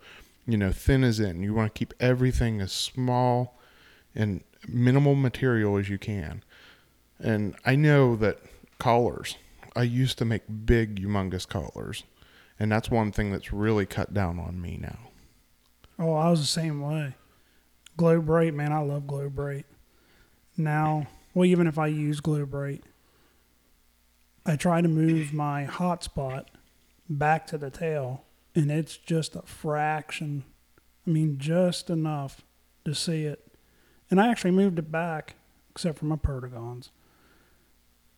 You 0.47 0.57
know, 0.57 0.71
thin 0.71 1.03
as 1.03 1.19
in. 1.19 1.43
You 1.43 1.53
want 1.53 1.73
to 1.73 1.77
keep 1.77 1.93
everything 1.99 2.59
as 2.59 2.73
small 2.73 3.59
and 4.15 4.43
minimal 4.67 5.13
material 5.13 5.77
as 5.77 5.89
you 5.89 5.99
can. 5.99 6.43
And 7.19 7.55
I 7.63 7.75
know 7.75 8.15
that 8.15 8.39
collars. 8.79 9.37
I 9.75 9.83
used 9.83 10.17
to 10.17 10.25
make 10.25 10.41
big, 10.65 10.99
humongous 10.99 11.47
collars, 11.47 12.03
and 12.59 12.71
that's 12.71 12.89
one 12.91 13.11
thing 13.11 13.31
that's 13.31 13.53
really 13.53 13.85
cut 13.85 14.13
down 14.13 14.39
on 14.39 14.59
me 14.59 14.77
now. 14.81 14.99
Oh, 15.99 16.13
I 16.13 16.29
was 16.29 16.41
the 16.41 16.47
same 16.47 16.81
way. 16.81 17.13
Glo-Brite, 17.95 18.53
man, 18.53 18.71
I 18.71 18.79
love 18.79 19.07
Glo-Brite. 19.07 19.65
Now, 20.57 21.07
well, 21.33 21.45
even 21.45 21.67
if 21.67 21.77
I 21.77 21.87
use 21.87 22.19
Glo-Brite, 22.19 22.83
I 24.45 24.55
try 24.55 24.81
to 24.81 24.87
move 24.87 25.33
my 25.33 25.65
hotspot 25.65 26.45
back 27.09 27.47
to 27.47 27.57
the 27.57 27.69
tail, 27.69 28.23
and 28.55 28.71
it's 28.71 28.97
just 28.97 29.35
a 29.35 29.41
fraction. 29.43 30.43
I 31.07 31.11
mean, 31.11 31.37
just 31.37 31.89
enough 31.89 32.41
to 32.85 32.93
see 32.93 33.23
it. 33.23 33.47
And 34.09 34.19
I 34.19 34.29
actually 34.29 34.51
moved 34.51 34.79
it 34.79 34.91
back, 34.91 35.35
except 35.71 35.97
for 35.99 36.05
my 36.05 36.17
perdigons, 36.17 36.89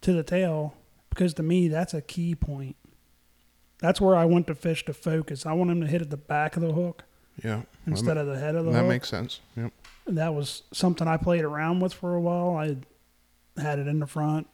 to 0.01 0.13
the 0.13 0.23
tail 0.23 0.75
because 1.15 1.33
to 1.35 1.43
me 1.43 1.67
that's 1.67 1.93
a 1.93 2.01
key 2.01 2.35
point. 2.35 2.75
That's 3.79 3.99
where 3.99 4.15
I 4.15 4.25
want 4.25 4.47
the 4.47 4.55
fish 4.55 4.85
to 4.85 4.93
focus. 4.93 5.45
I 5.45 5.53
want 5.53 5.71
him 5.71 5.81
to 5.81 5.87
hit 5.87 6.01
at 6.01 6.09
the 6.09 6.17
back 6.17 6.55
of 6.55 6.61
the 6.61 6.73
hook 6.73 7.03
Yeah, 7.43 7.63
instead 7.85 8.17
of 8.17 8.27
the 8.27 8.37
head 8.37 8.55
of 8.55 8.65
the 8.65 8.71
that 8.71 8.77
hook. 8.77 8.85
That 8.85 8.93
makes 8.93 9.09
sense. 9.09 9.39
Yep. 9.57 9.71
that 10.07 10.33
was 10.33 10.63
something 10.71 11.07
I 11.07 11.17
played 11.17 11.43
around 11.43 11.79
with 11.79 11.93
for 11.93 12.15
a 12.15 12.21
while. 12.21 12.55
I 12.57 12.77
had 13.61 13.79
it 13.79 13.87
in 13.87 13.99
the 13.99 14.07
front, 14.07 14.47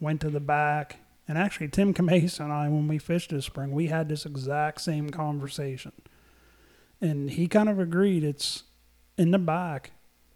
went 0.00 0.20
to 0.22 0.30
the 0.30 0.40
back, 0.40 0.96
and 1.28 1.38
actually 1.38 1.68
Tim 1.68 1.94
Kamase 1.94 2.40
and 2.40 2.52
I, 2.52 2.68
when 2.68 2.88
we 2.88 2.98
fished 2.98 3.30
this 3.30 3.44
spring, 3.44 3.70
we 3.70 3.86
had 3.86 4.08
this 4.08 4.26
exact 4.26 4.80
same 4.80 5.10
conversation, 5.10 5.92
and 7.00 7.30
he 7.30 7.46
kind 7.46 7.68
of 7.68 7.78
agreed. 7.78 8.24
It's 8.24 8.64
in 9.16 9.30
the 9.30 9.38
back, 9.38 9.92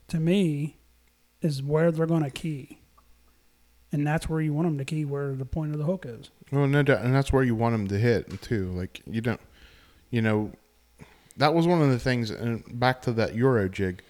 to 0.09 0.21
me, 0.21 0.77
is 1.41 1.63
where 1.63 1.91
they're 1.91 2.07
going 2.07 2.23
to 2.23 2.31
key, 2.31 2.81
and 3.91 4.07
that's 4.07 4.29
where 4.29 4.41
you 4.41 4.53
want 4.53 4.69
them 4.69 4.79
to 4.79 4.85
key, 4.85 5.05
where 5.05 5.35
the 5.35 5.45
point 5.45 5.73
of 5.73 5.79
the 5.79 5.85
hook 5.85 6.05
is. 6.07 6.31
Well, 6.53 6.67
no 6.67 6.83
doubt, 6.83 7.03
and 7.03 7.15
that's 7.15 7.33
where 7.33 7.43
you 7.43 7.55
want 7.55 7.73
them 7.73 7.89
to 7.89 7.99
hit 7.99 8.41
too. 8.43 8.71
Like 8.73 9.01
you 9.07 9.21
don't, 9.21 9.41
you 10.11 10.23
know, 10.23 10.53
that 11.37 11.55
was 11.55 11.67
one 11.67 11.83
of 11.83 11.91
the 11.91 11.99
things. 11.99 12.31
And 12.31 12.63
back 12.79 13.03
to 13.03 13.13
that 13.13 13.35
Euro 13.35 13.69
jig, 13.69 14.03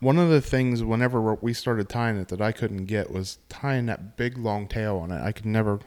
one 0.00 0.18
of 0.18 0.28
the 0.28 0.40
things 0.40 0.84
whenever 0.84 1.34
we 1.34 1.52
started 1.52 1.88
tying 1.88 2.16
it 2.18 2.28
that 2.28 2.40
I 2.40 2.52
couldn't 2.52 2.86
get 2.86 3.10
was 3.10 3.38
tying 3.48 3.86
that 3.86 4.16
big 4.16 4.38
long 4.38 4.68
tail 4.68 4.96
on 4.96 5.10
it. 5.10 5.20
I 5.20 5.32
could 5.32 5.46
never, 5.46 5.80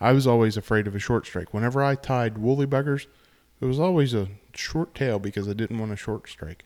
I 0.00 0.12
was 0.12 0.26
always 0.26 0.56
afraid 0.56 0.86
of 0.86 0.94
a 0.94 1.00
short 1.00 1.26
strike. 1.26 1.52
Whenever 1.52 1.82
I 1.82 1.96
tied 1.96 2.38
woolly 2.38 2.66
buggers, 2.66 3.06
it 3.60 3.64
was 3.64 3.80
always 3.80 4.14
a 4.14 4.28
short 4.54 4.94
tail 4.94 5.18
because 5.18 5.48
I 5.48 5.54
didn't 5.54 5.78
want 5.78 5.92
a 5.92 5.96
short 5.96 6.28
strike. 6.28 6.64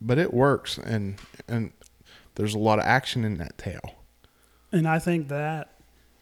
But 0.00 0.18
it 0.18 0.32
works, 0.32 0.78
and 0.78 1.16
and 1.48 1.72
there's 2.36 2.54
a 2.54 2.58
lot 2.58 2.78
of 2.78 2.84
action 2.84 3.24
in 3.24 3.38
that 3.38 3.58
tail. 3.58 3.96
And 4.70 4.86
I 4.86 5.00
think 5.00 5.26
that, 5.28 5.72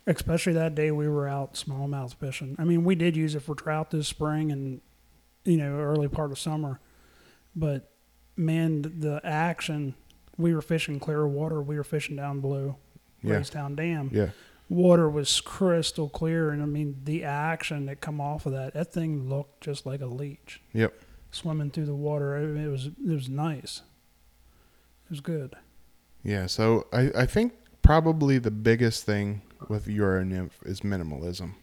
especially 0.07 0.55
that 0.55 0.75
day 0.75 0.91
we 0.91 1.09
were 1.09 1.29
out 1.29 1.55
smallmouth 1.55 2.15
fishing. 2.15 2.57
I 2.59 2.65
mean, 2.65 2.85
we 2.85 2.95
did 2.95 3.17
use 3.17 3.35
it 3.35 3.41
for 3.41 3.55
trout 3.55 3.91
this 3.91 4.09
spring 4.09 4.51
and, 4.51 4.81
you 5.45 5.59
know, 5.59 5.79
early 5.79 6.09
part 6.09 6.31
of 6.33 6.39
summer. 6.39 6.81
But 7.55 7.91
man, 8.37 8.83
the 8.83 9.21
action, 9.25 9.95
we 10.37 10.55
were 10.55 10.63
fishing 10.63 11.01
clear 11.01 11.27
water. 11.27 11.61
We 11.61 11.77
were 11.77 11.85
fishing 11.85 12.17
down 12.17 12.41
below 12.41 12.77
Yeah. 13.23 13.37
Raystown 13.37 13.77
Dam. 13.77 14.11
Yeah, 14.13 14.31
Water 14.69 15.09
was 15.09 15.41
crystal 15.41 16.09
clear. 16.09 16.51
And 16.51 16.63
I 16.63 16.67
mean, 16.67 17.01
the 17.05 17.25
action 17.25 17.87
that 17.87 18.01
come 18.01 18.21
off 18.21 18.47
of 18.47 18.53
that, 18.53 18.75
that 18.75 18.93
thing 18.93 19.29
looked 19.29 19.63
just 19.63 19.87
like 19.87 20.01
a 20.01 20.07
leech 20.07 20.61
yep. 20.73 20.95
swimming 21.31 21.71
through 21.71 21.87
the 21.87 21.95
water. 21.95 22.37
It, 22.37 22.69
was, 22.69 22.87
it 22.87 23.13
was 23.13 23.29
nice. 23.29 23.83
It 25.05 25.11
was 25.11 25.21
good. 25.21 25.55
Yeah, 26.25 26.47
so 26.47 26.87
I, 26.93 27.13
I 27.17 27.27
think 27.27 27.53
probably 27.83 28.39
the 28.39 28.51
biggest 28.51 29.05
thing 29.05 29.43
with 29.69 29.87
Euro 29.87 30.25
nymph 30.25 30.59
is 30.65 30.81
minimalism. 30.81 31.55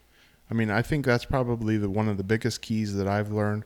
I 0.50 0.54
mean, 0.54 0.70
I 0.70 0.82
think 0.82 1.06
that's 1.06 1.26
probably 1.26 1.78
the 1.78 1.90
one 1.90 2.08
of 2.08 2.18
the 2.18 2.24
biggest 2.24 2.62
keys 2.62 2.96
that 2.96 3.08
I've 3.08 3.32
learned 3.32 3.66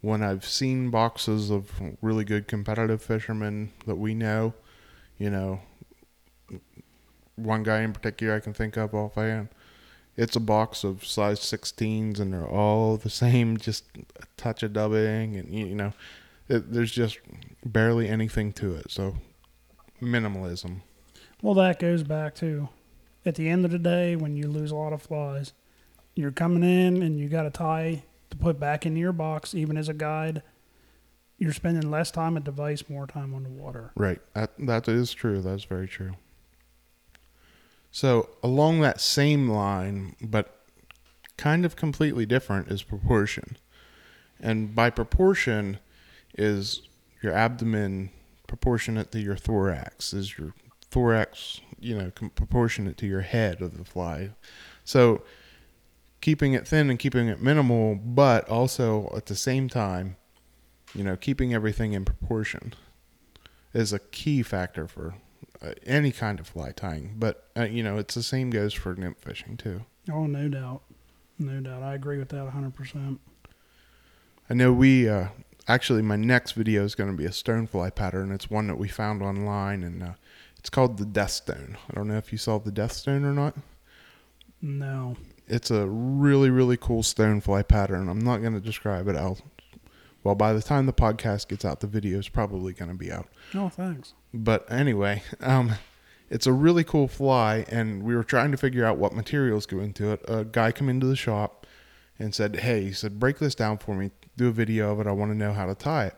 when 0.00 0.22
I've 0.22 0.44
seen 0.44 0.90
boxes 0.90 1.50
of 1.50 1.70
really 2.00 2.24
good 2.24 2.46
competitive 2.46 3.02
fishermen 3.02 3.72
that 3.86 3.96
we 3.96 4.14
know. 4.14 4.54
You 5.18 5.30
know, 5.30 5.60
one 7.36 7.62
guy 7.62 7.80
in 7.80 7.92
particular 7.92 8.36
I 8.36 8.40
can 8.40 8.54
think 8.54 8.76
of 8.76 8.94
offhand. 8.94 9.48
It's 10.16 10.36
a 10.36 10.40
box 10.40 10.82
of 10.82 11.04
size 11.04 11.38
16s, 11.40 12.18
and 12.18 12.32
they're 12.32 12.46
all 12.46 12.96
the 12.96 13.10
same, 13.10 13.56
just 13.58 13.84
a 13.96 14.26
touch 14.36 14.62
of 14.62 14.72
dubbing, 14.72 15.36
and 15.36 15.52
you 15.52 15.74
know, 15.74 15.92
it, 16.48 16.72
there's 16.72 16.92
just 16.92 17.18
barely 17.64 18.08
anything 18.08 18.52
to 18.54 18.74
it. 18.74 18.90
So 18.90 19.16
minimalism. 20.02 20.80
Well, 21.42 21.54
that 21.54 21.78
goes 21.78 22.02
back 22.02 22.34
to 22.36 22.68
at 23.24 23.36
the 23.36 23.48
end 23.48 23.64
of 23.64 23.70
the 23.70 23.78
day 23.78 24.16
when 24.16 24.36
you 24.36 24.48
lose 24.48 24.70
a 24.70 24.76
lot 24.76 24.92
of 24.92 25.02
flies, 25.02 25.52
you're 26.14 26.32
coming 26.32 26.62
in 26.62 27.02
and 27.02 27.18
you 27.18 27.28
got 27.28 27.46
a 27.46 27.50
tie 27.50 28.02
to 28.30 28.36
put 28.36 28.60
back 28.60 28.86
into 28.86 29.00
your 29.00 29.12
box, 29.12 29.54
even 29.54 29.76
as 29.76 29.88
a 29.88 29.94
guide. 29.94 30.42
You're 31.38 31.52
spending 31.52 31.90
less 31.90 32.10
time 32.10 32.36
at 32.36 32.44
device, 32.44 32.88
more 32.88 33.06
time 33.06 33.32
on 33.32 33.44
the 33.44 33.48
water. 33.48 33.92
Right. 33.94 34.20
That 34.34 34.52
that 34.58 34.88
is 34.88 35.12
true. 35.12 35.40
That's 35.40 35.64
very 35.64 35.86
true. 35.86 36.16
So 37.90 38.28
along 38.42 38.80
that 38.80 39.00
same 39.00 39.48
line, 39.48 40.16
but 40.20 40.54
kind 41.36 41.64
of 41.64 41.76
completely 41.76 42.26
different, 42.26 42.68
is 42.68 42.82
proportion. 42.82 43.56
And 44.40 44.74
by 44.74 44.90
proportion 44.90 45.78
is 46.36 46.82
your 47.22 47.32
abdomen 47.32 48.10
proportionate 48.46 49.12
to 49.12 49.20
your 49.20 49.36
thorax, 49.36 50.12
is 50.12 50.36
your 50.38 50.54
thorax, 50.90 51.60
you 51.78 51.96
know, 51.96 52.10
proportionate 52.34 52.96
to 52.98 53.06
your 53.06 53.20
head 53.22 53.60
of 53.62 53.78
the 53.78 53.84
fly. 53.84 54.30
So 54.84 55.22
keeping 56.20 56.52
it 56.52 56.66
thin 56.66 56.90
and 56.90 56.98
keeping 56.98 57.28
it 57.28 57.40
minimal, 57.40 57.94
but 57.94 58.48
also 58.48 59.12
at 59.16 59.26
the 59.26 59.36
same 59.36 59.68
time, 59.68 60.16
you 60.94 61.04
know, 61.04 61.16
keeping 61.16 61.54
everything 61.54 61.92
in 61.92 62.04
proportion 62.04 62.74
is 63.72 63.92
a 63.92 63.98
key 63.98 64.42
factor 64.42 64.88
for 64.88 65.14
uh, 65.60 65.72
any 65.86 66.12
kind 66.12 66.40
of 66.40 66.46
fly 66.46 66.72
tying. 66.72 67.14
But 67.18 67.48
uh, 67.56 67.64
you 67.64 67.82
know, 67.82 67.98
it's 67.98 68.14
the 68.14 68.22
same 68.22 68.50
goes 68.50 68.74
for 68.74 68.94
nymph 68.94 69.18
fishing 69.18 69.56
too. 69.56 69.82
Oh, 70.10 70.26
no 70.26 70.48
doubt. 70.48 70.82
No 71.38 71.60
doubt. 71.60 71.82
I 71.82 71.94
agree 71.94 72.18
with 72.18 72.30
that 72.30 72.52
100%. 72.52 73.18
I 74.50 74.54
know 74.54 74.72
we 74.72 75.08
uh, 75.08 75.28
actually 75.68 76.02
my 76.02 76.16
next 76.16 76.52
video 76.52 76.84
is 76.84 76.94
going 76.94 77.10
to 77.10 77.16
be 77.16 77.26
a 77.26 77.30
stonefly 77.30 77.94
pattern. 77.94 78.32
It's 78.32 78.50
one 78.50 78.66
that 78.68 78.76
we 78.76 78.88
found 78.88 79.22
online, 79.22 79.82
and 79.82 80.02
uh, 80.02 80.12
it's 80.58 80.70
called 80.70 80.96
the 80.96 81.04
Death 81.04 81.30
Stone. 81.32 81.76
I 81.90 81.94
don't 81.94 82.08
know 82.08 82.16
if 82.16 82.32
you 82.32 82.38
saw 82.38 82.58
the 82.58 82.72
Death 82.72 82.92
Stone 82.92 83.24
or 83.24 83.32
not. 83.32 83.54
No. 84.62 85.16
It's 85.48 85.70
a 85.70 85.86
really 85.86 86.50
really 86.50 86.76
cool 86.76 87.02
stonefly 87.02 87.66
pattern. 87.68 88.08
I'm 88.08 88.20
not 88.20 88.38
going 88.38 88.54
to 88.54 88.60
describe 88.60 89.08
it. 89.08 89.16
I'll 89.16 89.38
well 90.24 90.34
by 90.34 90.52
the 90.52 90.62
time 90.62 90.86
the 90.86 90.92
podcast 90.92 91.48
gets 91.48 91.64
out, 91.64 91.80
the 91.80 91.86
video 91.86 92.18
is 92.18 92.28
probably 92.28 92.72
going 92.72 92.90
to 92.90 92.96
be 92.96 93.10
out. 93.10 93.28
Oh, 93.54 93.68
thanks. 93.68 94.14
But 94.32 94.70
anyway, 94.70 95.22
um, 95.40 95.72
it's 96.30 96.46
a 96.46 96.52
really 96.52 96.84
cool 96.84 97.08
fly, 97.08 97.64
and 97.68 98.02
we 98.02 98.14
were 98.14 98.24
trying 98.24 98.50
to 98.50 98.58
figure 98.58 98.84
out 98.84 98.98
what 98.98 99.14
materials 99.14 99.64
go 99.66 99.80
into 99.80 100.12
it. 100.12 100.20
A 100.28 100.44
guy 100.44 100.72
came 100.72 100.88
into 100.88 101.06
the 101.06 101.16
shop 101.16 101.66
and 102.18 102.34
said, 102.34 102.56
"Hey," 102.56 102.84
he 102.84 102.92
said, 102.92 103.18
"break 103.18 103.38
this 103.38 103.54
down 103.54 103.78
for 103.78 103.94
me. 103.94 104.10
Do 104.36 104.48
a 104.48 104.52
video 104.52 104.92
of 104.92 105.00
it. 105.00 105.06
I 105.06 105.12
want 105.12 105.32
to 105.32 105.36
know 105.36 105.52
how 105.52 105.66
to 105.66 105.74
tie 105.74 106.06
it." 106.06 106.16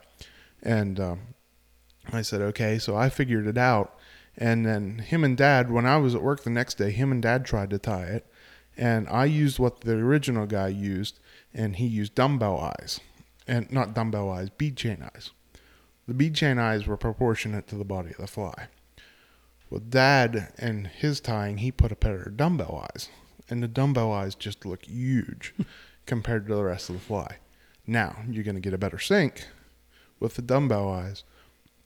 And 0.63 0.99
um, 0.99 1.21
I 2.13 2.23
said, 2.23 2.41
"Okay." 2.41 2.79
So 2.79 2.97
I 2.97 3.09
figured 3.09 3.47
it 3.47 3.59
out, 3.59 3.97
and 4.37 4.67
then 4.67 4.99
him 4.99 5.23
and 5.23 5.37
Dad, 5.37 5.71
when 5.71 5.87
I 5.87 5.99
was 5.99 6.15
at 6.15 6.23
work 6.23 6.43
the 6.43 6.51
next 6.51 6.75
day, 6.75 6.91
him 6.91 7.13
and 7.13 7.23
Dad 7.23 7.45
tried 7.45 7.71
to 7.71 7.79
tie 7.79 8.05
it, 8.05 8.27
and 8.77 9.09
I 9.09 9.25
used 9.25 9.59
what 9.59 9.83
the 9.83 9.93
original 9.95 10.47
guy 10.47 10.69
used, 10.69 11.19
and 11.53 11.77
he 11.77 11.87
used 11.87 12.15
dumbbell 12.15 12.59
eyes, 12.59 13.01
and 13.47 13.71
not 13.71 13.95
dumbbell 13.95 14.31
eyes, 14.31 14.51
bead 14.51 14.77
chain 14.77 15.03
eyes. 15.03 15.31
The 16.07 16.15
bead 16.15 16.35
chain 16.35 16.59
eyes 16.59 16.87
were 16.87 16.97
proportionate 16.97 17.69
to 17.69 17.77
the 17.77 17.85
body 17.85 18.11
of 18.11 18.17
the 18.17 18.27
fly. 18.27 18.69
With 19.69 19.91
Dad 19.91 20.53
and 20.59 20.89
his 20.89 21.21
tying, 21.21 21.59
he 21.59 21.71
put 21.71 21.93
a 21.93 21.97
pair 21.97 22.23
of 22.23 22.37
dumbbell 22.37 22.89
eyes, 22.93 23.09
and 23.49 23.63
the 23.63 23.69
dumbbell 23.69 24.13
eyes 24.13 24.35
just 24.35 24.67
look 24.67 24.87
huge 24.87 25.55
compared 26.07 26.47
to 26.49 26.55
the 26.55 26.65
rest 26.65 26.89
of 26.89 26.97
the 26.97 27.01
fly. 27.01 27.37
Now 27.87 28.17
you're 28.29 28.45
going 28.45 28.57
to 28.57 28.61
get 28.61 28.75
a 28.75 28.79
better 28.79 28.99
sink 28.99 29.47
with 30.19 30.35
the 30.35 30.43
dumbbell 30.43 30.93
eyes, 30.93 31.25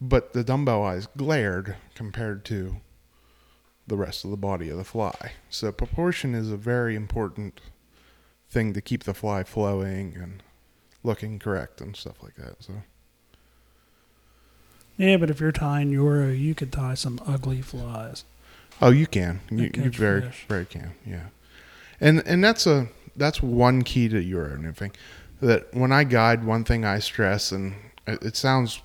but 0.01 0.33
the 0.33 0.45
dumbbell 0.45 0.83
eyes 0.83 1.07
glared 1.17 1.77
compared 1.95 2.45
to 2.47 2.77
the 3.87 3.97
rest 3.97 4.25
of 4.25 4.31
the 4.31 4.37
body 4.37 4.71
of 4.71 4.77
the 4.77 4.85
fly. 4.85 5.33
So 5.51 5.71
proportion 5.73 6.35
is 6.35 6.51
a 6.51 6.57
very 6.57 6.97
important 6.97 7.61
thing 8.49 8.73
to 8.73 8.81
keep 8.81 9.05
the 9.05 9.15
fly 9.15 9.45
flowing 9.45 10.17
and 10.17 10.43
looking 11.03 11.39
correct 11.39 11.81
and 11.81 11.95
stuff 11.95 12.23
like 12.23 12.37
that. 12.37 12.63
So. 12.63 12.73
Yeah, 14.97 15.17
but 15.17 15.29
if 15.31 15.41
you're 15.41 15.53
tying 15.53 15.91
Euro, 15.91 16.29
you 16.29 16.55
could 16.55 16.73
tie 16.73 16.95
some 16.95 17.21
ugly 17.27 17.61
flies. 17.61 18.25
Oh, 18.81 18.91
you 18.91 19.07
can. 19.07 19.41
You, 19.51 19.71
you 19.75 19.91
very 19.91 20.23
fish. 20.23 20.47
very 20.49 20.67
can. 20.67 20.95
Yeah, 21.07 21.27
and 22.01 22.23
and 22.27 22.43
that's 22.43 22.67
a 22.67 22.89
that's 23.17 23.43
one 23.43 23.83
key 23.83 24.09
to 24.09 24.21
Euro 24.21 24.57
nymphing. 24.57 24.95
That 25.41 25.73
when 25.75 25.93
I 25.93 26.05
guide, 26.05 26.45
one 26.45 26.65
thing 26.65 26.85
I 26.85 26.99
stress, 26.99 27.53
and 27.53 27.75
it, 28.07 28.23
it 28.23 28.37
sounds 28.37 28.83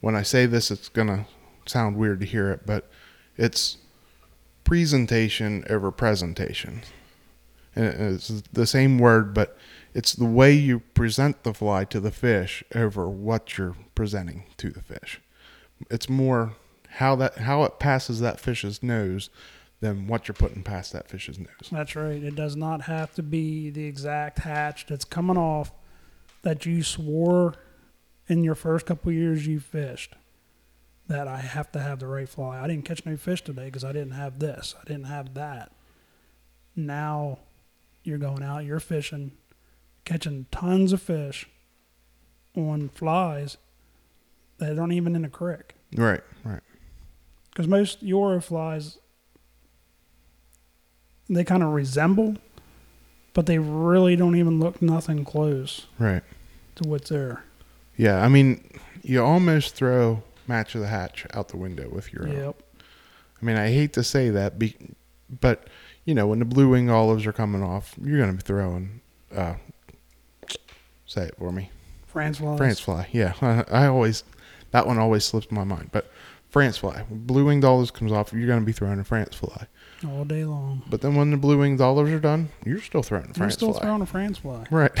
when 0.00 0.16
I 0.16 0.22
say 0.22 0.46
this, 0.46 0.70
it's 0.70 0.88
gonna 0.88 1.26
sound 1.66 1.96
weird 1.96 2.20
to 2.20 2.26
hear 2.26 2.50
it, 2.50 2.66
but 2.66 2.90
it's 3.36 3.78
presentation 4.64 5.64
over 5.68 5.90
presentation. 5.90 6.82
And 7.74 8.14
it's 8.14 8.42
the 8.52 8.66
same 8.66 8.98
word, 8.98 9.32
but 9.32 9.56
it's 9.94 10.12
the 10.12 10.24
way 10.24 10.52
you 10.52 10.80
present 10.80 11.42
the 11.44 11.54
fly 11.54 11.84
to 11.84 12.00
the 12.00 12.10
fish 12.10 12.64
over 12.74 13.08
what 13.08 13.58
you're 13.58 13.76
presenting 13.94 14.44
to 14.56 14.70
the 14.70 14.82
fish. 14.82 15.20
It's 15.90 16.08
more 16.08 16.54
how 16.94 17.16
that 17.16 17.38
how 17.38 17.62
it 17.64 17.78
passes 17.78 18.20
that 18.20 18.40
fish's 18.40 18.82
nose 18.82 19.30
than 19.80 20.06
what 20.06 20.28
you're 20.28 20.34
putting 20.34 20.62
past 20.62 20.92
that 20.92 21.08
fish's 21.08 21.38
nose. 21.38 21.70
That's 21.70 21.96
right. 21.96 22.22
It 22.22 22.34
does 22.34 22.56
not 22.56 22.82
have 22.82 23.14
to 23.14 23.22
be 23.22 23.70
the 23.70 23.84
exact 23.84 24.40
hatch 24.40 24.86
that's 24.86 25.04
coming 25.04 25.38
off 25.38 25.72
that 26.42 26.66
you 26.66 26.82
swore 26.82 27.54
in 28.28 28.44
your 28.44 28.54
first 28.54 28.86
couple 28.86 29.10
years 29.12 29.46
you 29.46 29.60
fished. 29.60 30.14
That 31.10 31.26
I 31.26 31.38
have 31.38 31.72
to 31.72 31.80
have 31.80 31.98
the 31.98 32.06
right 32.06 32.28
fly. 32.28 32.60
I 32.62 32.68
didn't 32.68 32.84
catch 32.84 33.04
no 33.04 33.16
fish 33.16 33.42
today 33.42 33.64
because 33.64 33.82
I 33.82 33.90
didn't 33.90 34.12
have 34.12 34.38
this. 34.38 34.76
I 34.80 34.84
didn't 34.86 35.06
have 35.06 35.34
that. 35.34 35.72
Now 36.76 37.40
you're 38.04 38.16
going 38.16 38.44
out, 38.44 38.64
you're 38.64 38.78
fishing, 38.78 39.32
catching 40.04 40.46
tons 40.52 40.92
of 40.92 41.02
fish 41.02 41.48
on 42.56 42.90
flies 42.90 43.56
that 44.58 44.78
aren't 44.78 44.92
even 44.92 45.16
in 45.16 45.24
a 45.24 45.28
creek. 45.28 45.74
Right, 45.96 46.20
right. 46.44 46.62
Because 47.50 47.66
most 47.66 48.04
Euro 48.04 48.40
flies, 48.40 48.98
they 51.28 51.42
kind 51.42 51.64
of 51.64 51.70
resemble, 51.70 52.36
but 53.34 53.46
they 53.46 53.58
really 53.58 54.14
don't 54.14 54.36
even 54.36 54.60
look 54.60 54.80
nothing 54.80 55.24
close 55.24 55.86
Right. 55.98 56.22
to 56.76 56.88
what's 56.88 57.10
there. 57.10 57.42
Yeah, 57.96 58.22
I 58.24 58.28
mean, 58.28 58.62
you 59.02 59.20
almost 59.24 59.74
throw 59.74 60.22
match 60.50 60.74
of 60.74 60.80
the 60.82 60.88
hatch 60.88 61.26
out 61.32 61.48
the 61.48 61.56
window 61.56 61.88
with 61.88 62.12
your. 62.12 62.28
Yep. 62.28 62.62
I 63.40 63.44
mean, 63.44 63.56
I 63.56 63.68
hate 63.68 63.92
to 63.94 64.04
say 64.04 64.28
that, 64.30 64.58
be, 64.58 64.76
but 65.40 65.68
you 66.04 66.14
know, 66.14 66.26
when 66.26 66.40
the 66.40 66.44
blue 66.44 66.68
wing 66.68 66.90
olives 66.90 67.26
are 67.26 67.32
coming 67.32 67.62
off, 67.62 67.94
you're 68.02 68.18
going 68.18 68.30
to 68.30 68.36
be 68.36 68.42
throwing. 68.46 69.00
Uh, 69.34 69.54
say 71.06 71.22
it 71.22 71.34
for 71.38 71.52
me. 71.52 71.70
Frenchie 72.06 72.40
fly. 72.40 72.56
Frenchie 72.56 72.82
fly. 72.82 73.08
Yeah, 73.12 73.32
I, 73.40 73.64
I 73.84 73.86
always 73.86 74.24
that 74.72 74.86
one 74.86 74.98
always 74.98 75.24
slips 75.24 75.50
my 75.50 75.64
mind. 75.64 75.90
But 75.92 76.10
Frenchie 76.50 76.80
fly. 76.80 77.04
Blue 77.10 77.44
winged 77.46 77.64
olives 77.64 77.90
comes 77.90 78.12
off, 78.12 78.32
you're 78.32 78.46
going 78.46 78.60
to 78.60 78.66
be 78.66 78.72
throwing 78.72 78.98
a 78.98 79.04
Frenchie 79.04 79.36
fly. 79.36 79.66
all 80.06 80.24
day 80.24 80.44
long. 80.44 80.82
But 80.90 81.00
then 81.00 81.14
when 81.14 81.30
the 81.30 81.36
blue 81.36 81.58
winged 81.58 81.80
olives 81.80 82.10
are 82.10 82.20
done, 82.20 82.48
you're 82.64 82.80
still 82.80 83.02
throwing 83.02 83.26
a 83.26 83.28
I'm 83.28 83.34
Frenchie 83.34 83.54
still 83.54 83.72
fly. 83.72 83.82
throwing 83.82 84.02
a 84.02 84.06
Frenchie 84.06 84.40
fly. 84.40 84.66
right. 84.70 84.92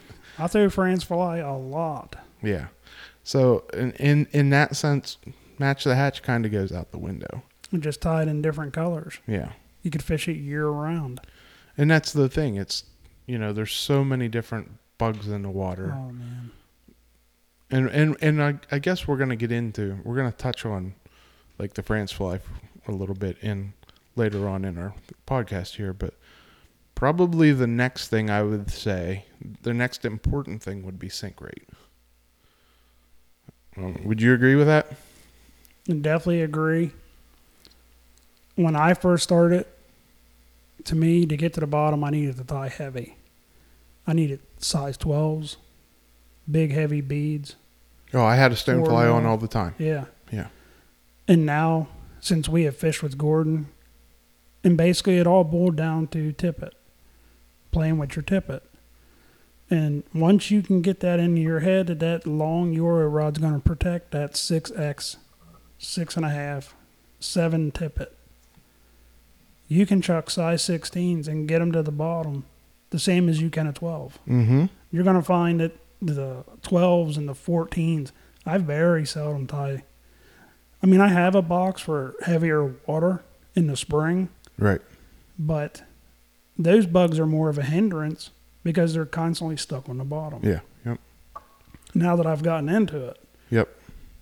I 0.38 0.46
throw 0.46 0.68
Frenchie 0.70 1.04
fly 1.06 1.38
a 1.38 1.56
lot. 1.56 2.14
yeah. 2.42 2.66
So 3.28 3.66
in, 3.74 3.92
in 3.92 4.26
in 4.32 4.48
that 4.50 4.74
sense, 4.74 5.18
match 5.58 5.84
the 5.84 5.94
hatch 5.94 6.22
kind 6.22 6.46
of 6.46 6.50
goes 6.50 6.72
out 6.72 6.92
the 6.92 6.98
window. 6.98 7.42
Just 7.78 8.00
tie 8.00 8.22
it 8.22 8.28
in 8.28 8.40
different 8.40 8.72
colors. 8.72 9.18
Yeah. 9.26 9.52
You 9.82 9.90
could 9.90 10.02
fish 10.02 10.28
it 10.28 10.38
year 10.38 10.66
round. 10.66 11.20
And 11.76 11.90
that's 11.90 12.14
the 12.14 12.30
thing. 12.30 12.56
It's 12.56 12.84
you 13.26 13.36
know, 13.36 13.52
there's 13.52 13.74
so 13.74 14.02
many 14.02 14.28
different 14.28 14.70
bugs 14.96 15.28
in 15.28 15.42
the 15.42 15.50
water. 15.50 15.94
Oh 15.94 16.10
man. 16.10 16.52
And 17.70 17.90
and 17.90 18.16
and 18.22 18.42
I, 18.42 18.60
I 18.72 18.78
guess 18.78 19.06
we're 19.06 19.18
gonna 19.18 19.36
get 19.36 19.52
into 19.52 19.98
we're 20.04 20.16
gonna 20.16 20.32
touch 20.32 20.64
on 20.64 20.94
like 21.58 21.74
the 21.74 21.82
Frenchie 21.82 22.14
fly 22.14 22.40
a 22.86 22.92
little 22.92 23.14
bit 23.14 23.36
in 23.42 23.74
later 24.16 24.48
on 24.48 24.64
in 24.64 24.78
our 24.78 24.94
podcast 25.26 25.74
here, 25.74 25.92
but 25.92 26.14
probably 26.94 27.52
the 27.52 27.66
next 27.66 28.08
thing 28.08 28.30
I 28.30 28.42
would 28.42 28.70
say, 28.70 29.26
the 29.60 29.74
next 29.74 30.06
important 30.06 30.62
thing 30.62 30.82
would 30.86 30.98
be 30.98 31.10
sink 31.10 31.42
rate. 31.42 31.68
Um, 33.78 34.00
would 34.04 34.20
you 34.20 34.34
agree 34.34 34.54
with 34.54 34.66
that? 34.66 34.92
Definitely 35.86 36.42
agree. 36.42 36.92
When 38.56 38.74
I 38.74 38.94
first 38.94 39.22
started, 39.24 39.66
to 40.84 40.94
me, 40.94 41.26
to 41.26 41.36
get 41.36 41.54
to 41.54 41.60
the 41.60 41.66
bottom, 41.66 42.02
I 42.02 42.10
needed 42.10 42.36
to 42.38 42.44
tie 42.44 42.68
heavy. 42.68 43.16
I 44.06 44.12
needed 44.14 44.40
size 44.58 44.98
12s, 44.98 45.56
big, 46.50 46.72
heavy 46.72 47.00
beads. 47.00 47.56
Oh, 48.12 48.24
I 48.24 48.36
had 48.36 48.52
a 48.52 48.54
stonefly 48.54 49.06
Or, 49.06 49.10
on 49.10 49.26
all 49.26 49.36
the 49.36 49.48
time. 49.48 49.74
Yeah. 49.78 50.06
Yeah. 50.32 50.48
And 51.26 51.44
now, 51.44 51.88
since 52.20 52.48
we 52.48 52.64
have 52.64 52.76
fished 52.76 53.02
with 53.02 53.18
Gordon, 53.18 53.68
and 54.64 54.76
basically 54.76 55.18
it 55.18 55.26
all 55.26 55.44
boiled 55.44 55.76
down 55.76 56.08
to 56.08 56.32
tippet, 56.32 56.74
playing 57.70 57.98
with 57.98 58.16
your 58.16 58.22
tippet. 58.22 58.62
And 59.70 60.02
once 60.14 60.50
you 60.50 60.62
can 60.62 60.80
get 60.80 61.00
that 61.00 61.20
into 61.20 61.40
your 61.42 61.60
head 61.60 61.88
that 61.88 62.00
that 62.00 62.26
long 62.26 62.72
Euro 62.72 63.06
rod's 63.08 63.38
going 63.38 63.52
to 63.54 63.60
protect 63.60 64.12
that 64.12 64.32
6X, 64.32 65.16
six 65.78 66.16
and 66.16 66.24
a 66.24 66.30
half, 66.30 66.74
seven 67.20 67.70
tippet, 67.70 68.16
you 69.68 69.84
can 69.84 70.00
chuck 70.00 70.30
size 70.30 70.62
16s 70.62 71.28
and 71.28 71.46
get 71.46 71.58
them 71.58 71.72
to 71.72 71.82
the 71.82 71.92
bottom 71.92 72.44
the 72.90 72.98
same 72.98 73.28
as 73.28 73.40
you 73.42 73.50
can 73.50 73.66
a 73.66 73.72
12 73.72 74.18
Mm-hmm. 74.26 74.64
you're 74.90 75.04
going 75.04 75.16
to 75.16 75.22
find 75.22 75.60
that 75.60 75.76
the 76.00 76.44
12s 76.62 77.16
and 77.18 77.28
the 77.28 77.34
14s, 77.34 78.12
I 78.46 78.56
very 78.58 79.04
seldom 79.04 79.46
tie. 79.46 79.82
I 80.82 80.86
mean, 80.86 81.00
I 81.00 81.08
have 81.08 81.34
a 81.34 81.42
box 81.42 81.82
for 81.82 82.14
heavier 82.22 82.72
water 82.86 83.22
in 83.54 83.66
the 83.66 83.76
spring, 83.76 84.28
Right. 84.58 84.80
but 85.38 85.82
those 86.56 86.86
bugs 86.86 87.18
are 87.18 87.26
more 87.26 87.48
of 87.50 87.58
a 87.58 87.62
hindrance 87.64 88.30
because 88.68 88.92
they're 88.92 89.06
constantly 89.06 89.56
stuck 89.56 89.88
on 89.88 89.96
the 89.96 90.04
bottom. 90.04 90.40
Yeah. 90.42 90.60
Yep. 90.84 90.98
Now 91.94 92.16
that 92.16 92.26
I've 92.26 92.42
gotten 92.42 92.68
into 92.68 93.02
it, 93.06 93.18
Yep. 93.48 93.66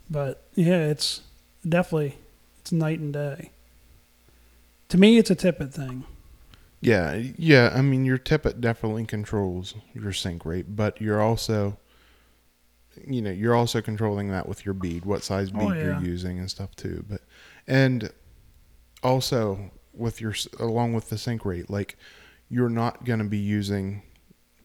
but 0.08 0.44
yeah, 0.54 0.84
it's 0.84 1.22
definitely 1.68 2.16
it's 2.60 2.70
night 2.70 3.00
and 3.00 3.12
day. 3.12 3.50
To 4.90 4.98
me, 4.98 5.18
it's 5.18 5.32
a 5.32 5.34
tippet 5.34 5.74
thing. 5.74 6.04
Yeah, 6.80 7.14
yeah. 7.36 7.72
I 7.74 7.82
mean, 7.82 8.04
your 8.04 8.18
tippet 8.18 8.60
definitely 8.60 9.04
controls 9.04 9.74
your 9.92 10.12
sink 10.12 10.44
rate, 10.44 10.76
but 10.76 11.00
you're 11.00 11.20
also, 11.20 11.76
you 13.04 13.20
know, 13.20 13.32
you're 13.32 13.56
also 13.56 13.82
controlling 13.82 14.28
that 14.30 14.48
with 14.48 14.64
your 14.64 14.74
bead, 14.74 15.04
what 15.04 15.24
size 15.24 15.50
oh, 15.52 15.58
bead 15.58 15.70
Oh, 15.70 15.72
you're 15.72 16.00
using 16.00 16.38
and 16.38 16.48
stuff 16.48 16.76
too. 16.76 17.04
But 17.08 17.22
and 17.66 18.12
also 19.02 19.72
with 19.92 20.20
your 20.20 20.36
along 20.60 20.92
with 20.92 21.08
the 21.08 21.18
sink 21.18 21.44
rate, 21.44 21.68
like 21.68 21.96
you're 22.48 22.68
not 22.68 23.04
going 23.04 23.18
to 23.18 23.24
be 23.24 23.38
using 23.38 24.02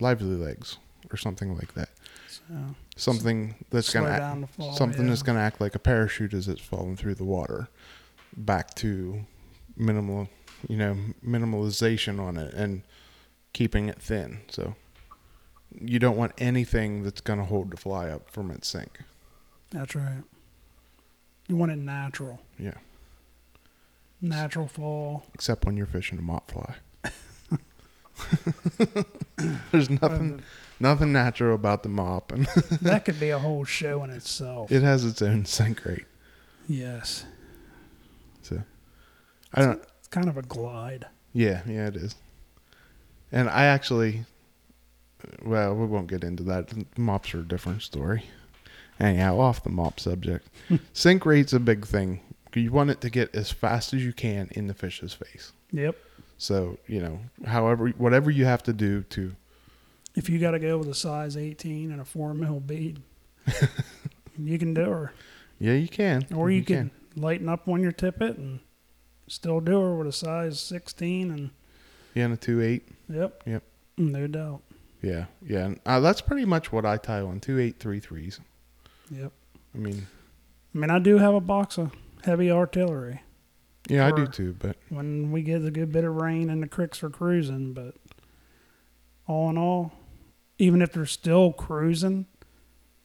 lively 0.02 0.36
legs 0.36 0.78
or 1.12 1.18
something 1.18 1.56
like 1.56 1.74
that. 1.76 1.90
So 2.28 2.44
Something 2.96 3.56
that's 3.70 3.94
going 3.94 4.06
to 4.12 4.18
down 4.18 4.46
fall. 4.48 4.74
something 4.74 5.04
yeah. 5.04 5.10
that's 5.10 5.24
going 5.24 5.38
to 5.38 5.42
act 5.42 5.60
like 5.62 5.76
a 5.76 5.80
parachute 5.80 6.34
as 6.34 6.48
it's 6.48 6.62
falling 6.62 6.96
through 6.96 7.16
the 7.16 7.24
water 7.24 7.68
back 8.36 8.74
to 8.76 9.22
minimal 9.76 10.30
you 10.70 10.78
know 10.78 10.96
minimalization 11.26 12.20
on 12.20 12.38
it 12.38 12.54
and 12.54 12.84
keeping 13.54 13.90
it 13.90 14.00
thin 14.02 14.42
so 14.50 14.76
you 15.80 15.98
don't 16.00 16.16
want 16.18 16.32
anything 16.38 17.04
that's 17.04 17.22
going 17.22 17.40
to 17.40 17.46
hold 17.46 17.72
the 17.72 17.78
fly 17.78 18.10
up 18.10 18.30
from 18.30 18.52
its 18.52 18.68
sink 18.68 19.00
That's 19.72 19.96
right. 19.96 20.24
You 21.48 21.56
want 21.58 21.72
it 21.72 21.78
natural. 21.78 22.40
yeah 22.60 22.76
Natural 24.22 24.68
fall. 24.68 25.26
except 25.34 25.66
when 25.66 25.76
you're 25.78 25.88
fishing 25.88 26.20
a 26.20 26.22
mop 26.22 26.52
fly 26.52 26.76
there's 29.72 29.90
nothing 29.90 30.42
nothing 30.80 31.12
natural 31.12 31.56
about 31.56 31.84
the 31.84 31.90
mop 31.90 32.32
and 32.32 32.46
that 32.82 33.06
could 33.06 33.20
be 33.20 33.30
a 33.30 33.40
whole 33.40 33.64
show 33.64 34.04
in 34.04 34.10
itself. 34.10 34.72
it 34.72 34.82
has 34.82 35.06
its 35.06 35.22
own 35.22 35.46
sink 35.46 35.84
rate 35.86 36.06
yes. 36.68 37.26
so 38.42 38.62
i 39.54 39.62
don't 39.62 39.82
It's 40.00 40.08
kind 40.08 40.28
of 40.30 40.38
a 40.38 40.42
glide. 40.42 41.06
Yeah, 41.34 41.62
yeah, 41.68 41.88
it 41.88 41.96
is. 41.96 42.16
And 43.32 43.50
I 43.50 43.66
actually, 43.66 44.26
well, 45.44 45.74
we 45.76 45.86
won't 45.86 46.08
get 46.08 46.24
into 46.24 46.44
that. 46.44 46.98
Mops 46.98 47.34
are 47.34 47.40
a 47.40 47.48
different 47.48 47.82
story. 47.84 48.24
Anyhow, 49.00 49.40
off 49.40 49.64
the 49.64 49.70
mop 49.70 50.00
subject. 50.00 50.50
Sink 50.94 51.26
rate's 51.26 51.54
a 51.54 51.60
big 51.60 51.86
thing. 51.86 52.20
You 52.54 52.72
want 52.72 52.90
it 52.90 53.00
to 53.02 53.10
get 53.10 53.34
as 53.34 53.50
fast 53.52 53.94
as 53.94 54.04
you 54.04 54.12
can 54.12 54.50
in 54.52 54.68
the 54.68 54.74
fish's 54.74 55.14
face. 55.14 55.54
Yep. 55.72 55.96
So, 56.42 56.80
you 56.88 57.00
know, 57.00 57.20
however, 57.46 57.90
whatever 58.00 58.32
you 58.32 58.46
have 58.46 58.64
to 58.64 58.74
do 58.74 59.04
to, 59.04 59.36
If 60.16 60.28
you 60.28 60.40
got 60.40 60.52
to 60.52 60.60
go 60.60 60.80
with 60.80 60.88
a 60.88 60.96
size 60.96 61.38
18 61.38 61.92
and 61.92 62.02
a 62.02 62.04
4 62.04 62.34
mil 62.34 62.60
bead, 62.60 63.00
you 64.40 64.58
can 64.58 64.74
do 64.74 64.86
her. 64.86 65.14
yeah, 65.60 65.74
you 65.74 65.88
can. 65.88 66.26
Or 66.34 66.50
you, 66.50 66.64
can, 66.64 66.90
lighten 67.16 67.48
up 67.48 67.68
on 67.68 67.84
your 67.84 67.92
tippet 67.92 68.38
and 68.38 68.60
still 69.28 69.60
do 69.60 69.80
her 69.80 69.96
with 69.96 70.08
a 70.08 70.12
size 70.12 70.60
16. 70.60 71.30
And 71.30 71.52
Yeah, 72.16 72.26
and 72.26 72.34
a 72.34 72.38
2 72.38 72.60
8. 72.60 72.88
yep. 73.10 73.44
Yep. 73.46 73.64
No 74.00 74.26
doubt. 74.26 74.62
Yeah, 75.04 75.26
yeah. 75.48 75.66
And, 75.66 75.80
uh, 75.86 76.00
that's 76.00 76.22
pretty 76.22 76.46
much 76.46 76.72
what 76.72 76.88
I 76.88 76.98
tie 76.98 77.22
on 77.22 77.40
two 77.40 77.60
eight 77.60 77.78
three 77.78 78.00
threes. 78.00 78.40
Yep. 79.12 79.32
I 79.76 79.78
mean, 79.78 80.08
I 80.74 80.78
mean, 80.78 80.90
I 80.90 80.98
do 80.98 81.20
have 81.20 81.36
a 81.36 81.42
box 81.42 81.78
of 81.78 81.92
heavy 82.24 82.50
artillery 82.50 83.22
yeah, 83.90 84.08
I 84.08 84.12
do 84.12 84.28
too, 84.28 84.56
but 84.60 84.78
when 84.90 85.32
we 85.32 85.42
get 85.42 85.64
a 85.64 85.72
good 85.72 85.92
bit 85.92 86.04
of 86.04 86.16
rain 86.16 86.50
and 86.50 86.62
the 86.62 86.68
creeks 86.68 87.04
are 87.04 87.10
cruising. 87.10 87.74
But 87.74 87.96
all 89.28 89.50
in 89.50 89.58
all, 89.58 89.92
even 90.58 90.82
if 90.82 90.94
they're 90.94 91.06
still 91.06 91.52
cruising, 91.54 92.28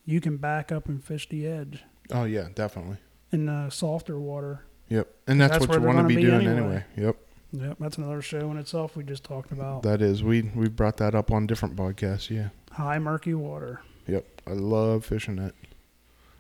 you 0.04 0.20
can 0.20 0.36
back 0.36 0.70
up 0.70 0.88
and 0.88 1.02
fish 1.02 1.28
the 1.28 1.46
edge 1.46 1.82
oh, 2.12 2.24
yeah, 2.24 2.48
definitely. 2.54 2.98
in 3.32 3.46
the 3.46 3.70
softer 3.70 4.18
water. 4.18 4.64
Yep. 4.88 5.08
And 5.26 5.40
that's, 5.40 5.52
That's 5.52 5.66
what 5.66 5.80
you 5.80 5.86
want 5.86 5.98
to 5.98 6.04
be, 6.04 6.16
be 6.16 6.22
doing 6.22 6.46
anyway. 6.46 6.56
anyway. 6.58 6.84
Yep. 6.96 7.16
Yep, 7.52 7.76
that's 7.80 7.96
another 7.96 8.20
show 8.20 8.50
in 8.50 8.58
itself 8.58 8.96
we 8.96 9.04
just 9.04 9.24
talked 9.24 9.50
about. 9.52 9.82
That 9.82 10.02
is, 10.02 10.22
we 10.22 10.42
we 10.54 10.68
brought 10.68 10.98
that 10.98 11.14
up 11.14 11.30
on 11.30 11.46
different 11.46 11.76
podcasts. 11.76 12.28
Yeah, 12.28 12.48
High 12.72 12.98
murky 12.98 13.34
water. 13.34 13.80
yep. 14.06 14.26
I 14.46 14.50
love 14.52 15.06
fishing 15.06 15.38
it. 15.38 15.54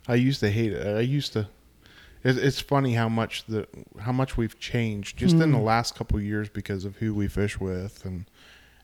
I 0.08 0.16
used 0.16 0.40
to 0.40 0.50
hate 0.50 0.72
it. 0.72 0.86
I 0.86 1.00
used 1.00 1.32
to. 1.32 1.48
It, 2.28 2.38
it's 2.38 2.60
funny 2.60 2.94
how 2.94 3.08
much 3.08 3.44
the 3.46 3.66
how 4.00 4.12
much 4.12 4.36
we've 4.36 4.58
changed 4.58 5.16
just 5.16 5.34
in 5.36 5.52
the 5.52 5.58
Mm. 5.58 5.64
last 5.64 5.94
couple 5.94 6.16
of 6.18 6.24
years 6.24 6.48
because 6.48 6.84
of 6.84 6.96
who 6.96 7.14
we 7.14 7.28
fish 7.28 7.60
with 7.60 8.04
and 8.04 8.26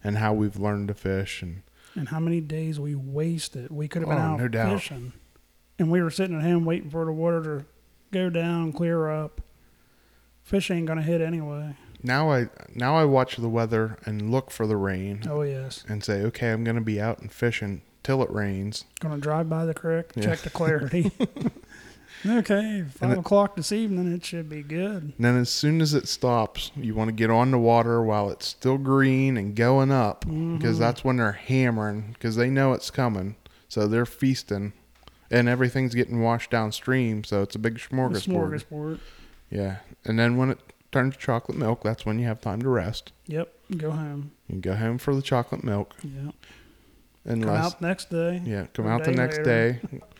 and 0.04 0.18
how 0.18 0.32
we've 0.32 0.56
learned 0.56 0.88
to 0.88 0.94
fish 0.94 1.42
and 1.42 1.62
And 1.96 2.08
how 2.08 2.20
many 2.20 2.40
days 2.40 2.78
we 2.80 2.94
wasted. 2.94 3.70
We 3.70 3.88
could 3.88 4.02
have 4.02 4.08
been 4.08 4.18
Oh, 4.18 4.32
out 4.34 4.38
no 4.40 4.48
doubt. 4.48 4.80
fishing. 4.80 5.12
And 5.78 5.90
we 5.90 6.00
were 6.02 6.10
sitting 6.10 6.36
at 6.36 6.42
home 6.42 6.64
waiting 6.64 6.90
for 6.90 7.04
the 7.04 7.12
water 7.12 7.42
to 7.42 7.64
go 8.12 8.30
down, 8.30 8.72
clear 8.72 9.08
up. 9.10 9.40
Fish 10.42 10.70
ain't 10.70 10.86
gonna 10.86 11.02
hit 11.02 11.20
anyway. 11.20 11.76
now 12.02 12.30
I 12.32 12.48
now 12.74 12.96
I 12.96 13.04
watch 13.04 13.36
the 13.36 13.48
weather 13.48 13.96
and 14.06 14.30
look 14.30 14.50
for 14.50 14.66
the 14.66 14.76
rain 14.76 15.22
Oh 15.28 15.42
yes. 15.42 15.84
and 15.88 16.02
say 16.04 16.22
okay 16.22 16.50
I'm 16.52 16.64
gonna 16.64 16.80
be 16.80 17.00
out 17.00 17.18
and 17.20 17.30
fishing 17.32 17.82
till 18.02 18.22
it 18.22 18.30
rains. 18.30 18.84
Gonna 19.00 19.18
drive 19.18 19.48
by 19.48 19.64
the 19.64 19.74
creek, 19.74 20.06
Yeah. 20.16 20.22
check 20.24 20.40
the 20.40 20.50
clarity. 20.60 21.12
Okay, 22.26 22.84
five 22.90 23.12
it- 23.12 23.18
o'clock 23.18 23.56
this 23.56 23.72
evening 23.72 24.12
it 24.12 24.24
should 24.24 24.48
be 24.48 24.62
good. 24.62 25.02
And 25.02 25.14
then 25.18 25.36
as 25.36 25.50
soon 25.50 25.80
as 25.80 25.94
it 25.94 26.08
stops, 26.08 26.70
you 26.76 26.94
want 26.94 27.08
to 27.08 27.12
get 27.12 27.30
on 27.30 27.50
the 27.50 27.58
water 27.58 28.02
while 28.02 28.30
it's 28.30 28.46
still 28.46 28.78
green 28.78 29.36
and 29.36 29.54
going 29.56 29.90
up 29.90 30.20
because 30.20 30.76
Mhm. 30.76 30.78
that's 30.78 31.04
when 31.04 31.16
they're 31.16 31.32
hammering 31.32 32.10
because 32.14 32.36
they 32.36 32.50
know 32.50 32.72
it's 32.72 32.90
coming. 32.90 33.36
So 33.68 33.86
they're 33.88 34.06
feasting 34.06 34.72
and 35.30 35.48
everything's 35.48 35.94
getting 35.94 36.20
washed 36.22 36.50
downstream. 36.50 37.24
So 37.24 37.42
it's 37.42 37.54
a 37.54 37.58
big 37.58 37.78
smorgasbord. 37.78 38.62
Smorgasbord. 38.64 38.98
Yeah. 39.50 39.76
And 40.04 40.18
then 40.18 40.36
when 40.36 40.50
it 40.50 40.58
turns 40.90 41.14
to 41.14 41.20
chocolate 41.20 41.56
milk, 41.56 41.82
that's 41.82 42.04
when 42.04 42.18
you 42.18 42.26
have 42.26 42.40
time 42.40 42.60
to 42.62 42.68
rest. 42.68 43.12
Yep. 43.26 43.52
Go 43.78 43.90
home. 43.92 44.32
You 44.48 44.60
go 44.60 44.74
home 44.76 44.98
for 44.98 45.14
the 45.14 45.22
chocolate 45.22 45.64
milk. 45.64 45.94
Yep. 46.02 46.34
And 47.24 47.44
Come 47.44 47.54
out 47.54 47.80
next 47.80 48.10
day. 48.10 48.42
yeah, 48.44 48.66
come 48.74 48.84
a 48.86 48.88
out 48.90 49.04
the 49.04 49.12
next 49.12 49.38
later. 49.38 49.80
day. 49.90 50.00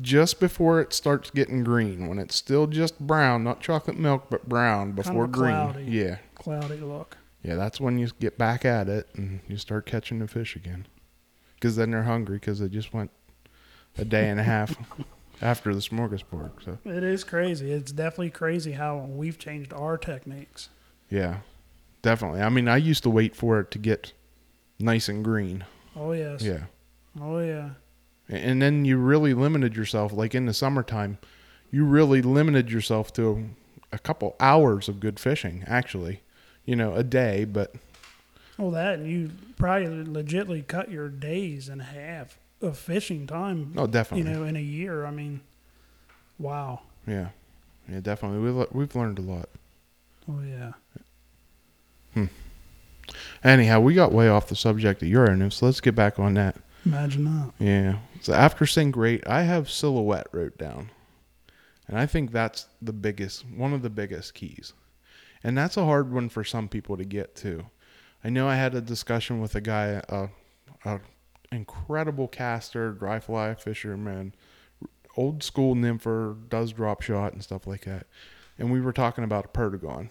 just 0.00 0.40
before 0.40 0.80
it 0.80 0.92
starts 0.92 1.30
getting 1.30 1.64
green, 1.64 2.06
when 2.08 2.18
it's 2.18 2.34
still 2.36 2.66
just 2.66 2.98
brown, 2.98 3.44
not 3.44 3.60
chocolate 3.60 3.98
milk, 3.98 4.26
but 4.30 4.48
brown 4.48 4.92
before 4.92 5.24
of 5.24 5.32
green. 5.32 5.52
cloudy. 5.54 5.84
Yeah. 5.84 6.18
Cloudy 6.34 6.76
look. 6.78 7.16
Yeah, 7.42 7.54
that's 7.54 7.80
when 7.80 7.98
you 7.98 8.08
get 8.20 8.36
back 8.38 8.64
at 8.64 8.88
it 8.88 9.08
and 9.14 9.40
you 9.48 9.56
start 9.56 9.86
catching 9.86 10.18
the 10.18 10.28
fish 10.28 10.56
again. 10.56 10.86
Because 11.54 11.76
then 11.76 11.90
they're 11.92 12.02
hungry 12.02 12.36
because 12.38 12.58
they 12.58 12.68
just 12.68 12.92
went 12.92 13.10
a 13.96 14.04
day 14.04 14.28
and 14.28 14.38
a 14.38 14.42
half 14.42 14.76
after 15.42 15.72
the 15.74 15.80
smorgasbord. 15.80 16.50
So, 16.64 16.78
It 16.84 17.02
is 17.04 17.24
crazy. 17.24 17.70
It's 17.72 17.92
definitely 17.92 18.30
crazy 18.30 18.72
how 18.72 18.98
we've 18.98 19.38
changed 19.38 19.72
our 19.72 19.96
techniques. 19.96 20.68
yeah, 21.08 21.38
definitely. 22.02 22.42
I 22.42 22.48
mean, 22.50 22.68
I 22.68 22.76
used 22.76 23.02
to 23.04 23.10
wait 23.10 23.34
for 23.36 23.60
it 23.60 23.70
to 23.70 23.78
get 23.78 24.12
nice 24.78 25.08
and 25.08 25.24
green. 25.24 25.64
Oh 25.94 26.12
yes. 26.12 26.42
Yeah. 26.42 26.64
Oh 27.20 27.38
yeah. 27.38 27.70
And 28.28 28.60
then 28.60 28.84
you 28.84 28.96
really 28.98 29.34
limited 29.34 29.76
yourself, 29.76 30.12
like 30.12 30.34
in 30.34 30.46
the 30.46 30.54
summertime, 30.54 31.18
you 31.70 31.84
really 31.84 32.22
limited 32.22 32.70
yourself 32.72 33.12
to 33.14 33.50
a 33.92 33.98
couple 33.98 34.34
hours 34.40 34.88
of 34.88 34.98
good 35.00 35.20
fishing, 35.20 35.62
actually. 35.66 36.22
You 36.64 36.74
know, 36.74 36.94
a 36.94 37.04
day, 37.04 37.44
but 37.44 37.74
Well, 38.58 38.72
that 38.72 38.98
and 38.98 39.08
you 39.08 39.30
probably 39.56 39.86
legitly 40.04 40.66
cut 40.66 40.90
your 40.90 41.08
days 41.08 41.68
in 41.68 41.78
half 41.78 42.38
of 42.60 42.76
fishing 42.76 43.26
time. 43.28 43.72
oh 43.76 43.86
definitely 43.86 44.28
You 44.28 44.36
know, 44.38 44.44
in 44.44 44.56
a 44.56 44.60
year. 44.60 45.06
I 45.06 45.12
mean, 45.12 45.40
wow. 46.38 46.80
Yeah. 47.06 47.28
Yeah, 47.88 48.00
definitely. 48.00 48.40
We've, 48.40 48.66
we've 48.72 48.96
learned 48.96 49.20
a 49.20 49.22
lot. 49.22 49.48
Oh 50.28 50.40
yeah. 50.40 50.72
Hmm. 52.14 52.24
Anyhow, 53.44 53.78
we 53.78 53.94
got 53.94 54.10
way 54.10 54.28
off 54.28 54.48
the 54.48 54.56
subject 54.56 55.02
of 55.02 55.08
Euro 55.08 55.36
nymphs. 55.36 55.56
So 55.58 55.66
let's 55.66 55.80
get 55.80 55.94
back 55.94 56.18
on 56.18 56.34
that. 56.34 56.56
Imagine 56.86 57.24
that. 57.24 57.52
Yeah. 57.58 57.98
So 58.20 58.32
after 58.32 58.64
Sink 58.64 58.96
Rate, 58.96 59.24
I 59.26 59.42
have 59.42 59.68
Silhouette 59.68 60.28
wrote 60.32 60.56
down. 60.56 60.90
And 61.88 61.98
I 61.98 62.06
think 62.06 62.30
that's 62.30 62.66
the 62.80 62.92
biggest, 62.92 63.44
one 63.44 63.72
of 63.72 63.82
the 63.82 63.90
biggest 63.90 64.34
keys. 64.34 64.72
And 65.42 65.58
that's 65.58 65.76
a 65.76 65.84
hard 65.84 66.12
one 66.12 66.28
for 66.28 66.44
some 66.44 66.68
people 66.68 66.96
to 66.96 67.04
get 67.04 67.34
to. 67.36 67.66
I 68.24 68.30
know 68.30 68.48
I 68.48 68.54
had 68.54 68.74
a 68.74 68.80
discussion 68.80 69.40
with 69.40 69.54
a 69.54 69.60
guy, 69.60 70.02
uh, 70.08 70.28
a 70.84 71.00
incredible 71.52 72.28
caster, 72.28 72.92
dry 72.92 73.20
fly 73.20 73.54
fisherman, 73.54 74.34
old 75.16 75.42
school 75.42 75.74
nympher, 75.74 76.36
does 76.48 76.72
drop 76.72 77.02
shot 77.02 77.32
and 77.32 77.42
stuff 77.42 77.66
like 77.66 77.84
that. 77.84 78.06
And 78.58 78.72
we 78.72 78.80
were 78.80 78.92
talking 78.92 79.24
about 79.24 79.44
a 79.44 79.48
Perdigon. 79.48 80.10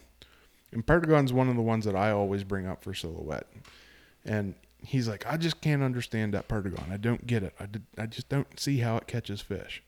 And 0.72 0.86
Perdigon's 0.86 1.34
one 1.34 1.50
of 1.50 1.56
the 1.56 1.62
ones 1.62 1.86
that 1.86 1.96
I 1.96 2.12
always 2.12 2.44
bring 2.44 2.68
up 2.68 2.84
for 2.84 2.94
silhouette. 2.94 3.48
And 4.26 4.56
he's 4.88 5.08
like, 5.08 5.26
I 5.26 5.38
just 5.38 5.62
can't 5.62 5.84
understand 5.84 6.34
that 6.34 6.48
Perdigon. 6.48 6.91
I 6.91 6.98
don't 6.98 7.26
get 7.28 7.43
it. 7.43 7.54
I, 7.60 7.65
did, 7.65 7.84
I 7.98 8.06
just 8.06 8.30
don't 8.30 8.60
see 8.60 8.78
how 8.80 8.98
it 8.98 9.08
catches 9.08 9.41
fish. 9.41 9.82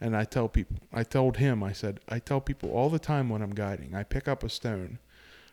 And 0.00 0.16
I 0.16 0.24
tell 0.24 0.48
people, 0.48 0.76
I 0.92 1.04
told 1.04 1.36
him, 1.36 1.62
I 1.62 1.72
said, 1.72 2.00
I 2.08 2.18
tell 2.18 2.40
people 2.40 2.70
all 2.72 2.90
the 2.90 2.98
time 2.98 3.28
when 3.28 3.40
I'm 3.42 3.54
guiding, 3.54 3.94
I 3.94 4.02
pick 4.02 4.26
up 4.26 4.42
a 4.42 4.48
stone, 4.48 4.98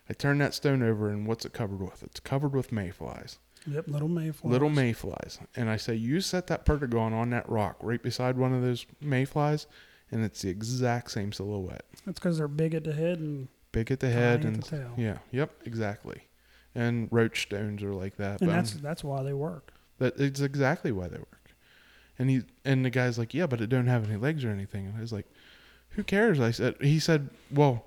I 0.08 0.12
turn 0.12 0.38
that 0.38 0.54
stone 0.54 0.82
over, 0.82 1.08
and 1.08 1.24
what's 1.26 1.44
it 1.44 1.52
covered 1.52 1.80
with? 1.80 2.02
It's 2.02 2.18
covered 2.18 2.52
with 2.54 2.72
mayflies, 2.72 3.38
Yep. 3.66 3.86
Little 3.88 4.08
mayflies. 4.08 4.50
little 4.50 4.70
mayflies. 4.70 5.38
And 5.54 5.70
I 5.70 5.76
say, 5.76 5.94
you 5.94 6.20
set 6.20 6.48
that 6.48 6.64
Perdigon 6.66 7.12
on 7.12 7.30
that 7.30 7.48
rock 7.48 7.76
right 7.80 8.02
beside 8.02 8.36
one 8.38 8.52
of 8.52 8.62
those 8.62 8.86
mayflies, 9.00 9.66
and 10.10 10.24
it's 10.24 10.42
the 10.42 10.48
exact 10.48 11.12
same 11.12 11.30
silhouette. 11.32 11.84
That's 12.04 12.18
because 12.18 12.38
they're 12.38 12.48
big 12.48 12.74
at 12.74 12.82
the 12.84 12.92
head 12.94 13.18
and 13.20 13.46
Big 13.70 13.92
at 13.92 14.00
the 14.00 14.10
head 14.10 14.44
and 14.44 14.56
the 14.56 14.62
tail. 14.62 14.94
yeah, 14.96 15.18
yep, 15.30 15.52
exactly. 15.64 16.22
And 16.74 17.08
roach 17.10 17.42
stones 17.42 17.82
are 17.82 17.92
like 17.92 18.16
that. 18.16 18.40
And 18.40 18.48
but 18.50 18.54
I'm- 18.54 18.64
that's 18.64 18.72
that's 18.74 19.04
why 19.04 19.22
they 19.22 19.32
work. 19.32 19.72
That 19.98 20.18
it's 20.18 20.40
exactly 20.40 20.92
why 20.92 21.08
they 21.08 21.18
work. 21.18 21.50
And 22.18 22.30
he 22.30 22.42
and 22.64 22.84
the 22.84 22.90
guy's 22.90 23.18
like, 23.18 23.34
yeah, 23.34 23.46
but 23.46 23.60
it 23.60 23.68
don't 23.68 23.86
have 23.86 24.08
any 24.08 24.16
legs 24.16 24.44
or 24.44 24.50
anything. 24.50 24.86
And 24.86 24.96
I 24.96 25.00
was 25.00 25.12
like, 25.12 25.26
who 25.90 26.02
cares? 26.04 26.38
I 26.40 26.50
said. 26.52 26.76
He 26.80 26.98
said, 26.98 27.30
well, 27.50 27.86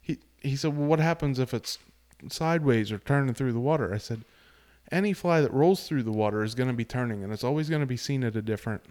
he 0.00 0.18
he 0.40 0.56
said, 0.56 0.76
well, 0.76 0.86
what 0.88 0.98
happens 1.00 1.38
if 1.38 1.52
it's 1.52 1.78
sideways 2.28 2.90
or 2.92 2.98
turning 2.98 3.34
through 3.34 3.52
the 3.52 3.60
water? 3.60 3.92
I 3.92 3.98
said, 3.98 4.24
any 4.90 5.12
fly 5.12 5.40
that 5.40 5.52
rolls 5.52 5.86
through 5.86 6.02
the 6.04 6.12
water 6.12 6.42
is 6.42 6.54
going 6.54 6.68
to 6.68 6.74
be 6.74 6.84
turning, 6.84 7.22
and 7.24 7.32
it's 7.32 7.44
always 7.44 7.68
going 7.68 7.80
to 7.80 7.86
be 7.86 7.96
seen 7.96 8.24
at 8.24 8.36
a 8.36 8.42
different 8.42 8.82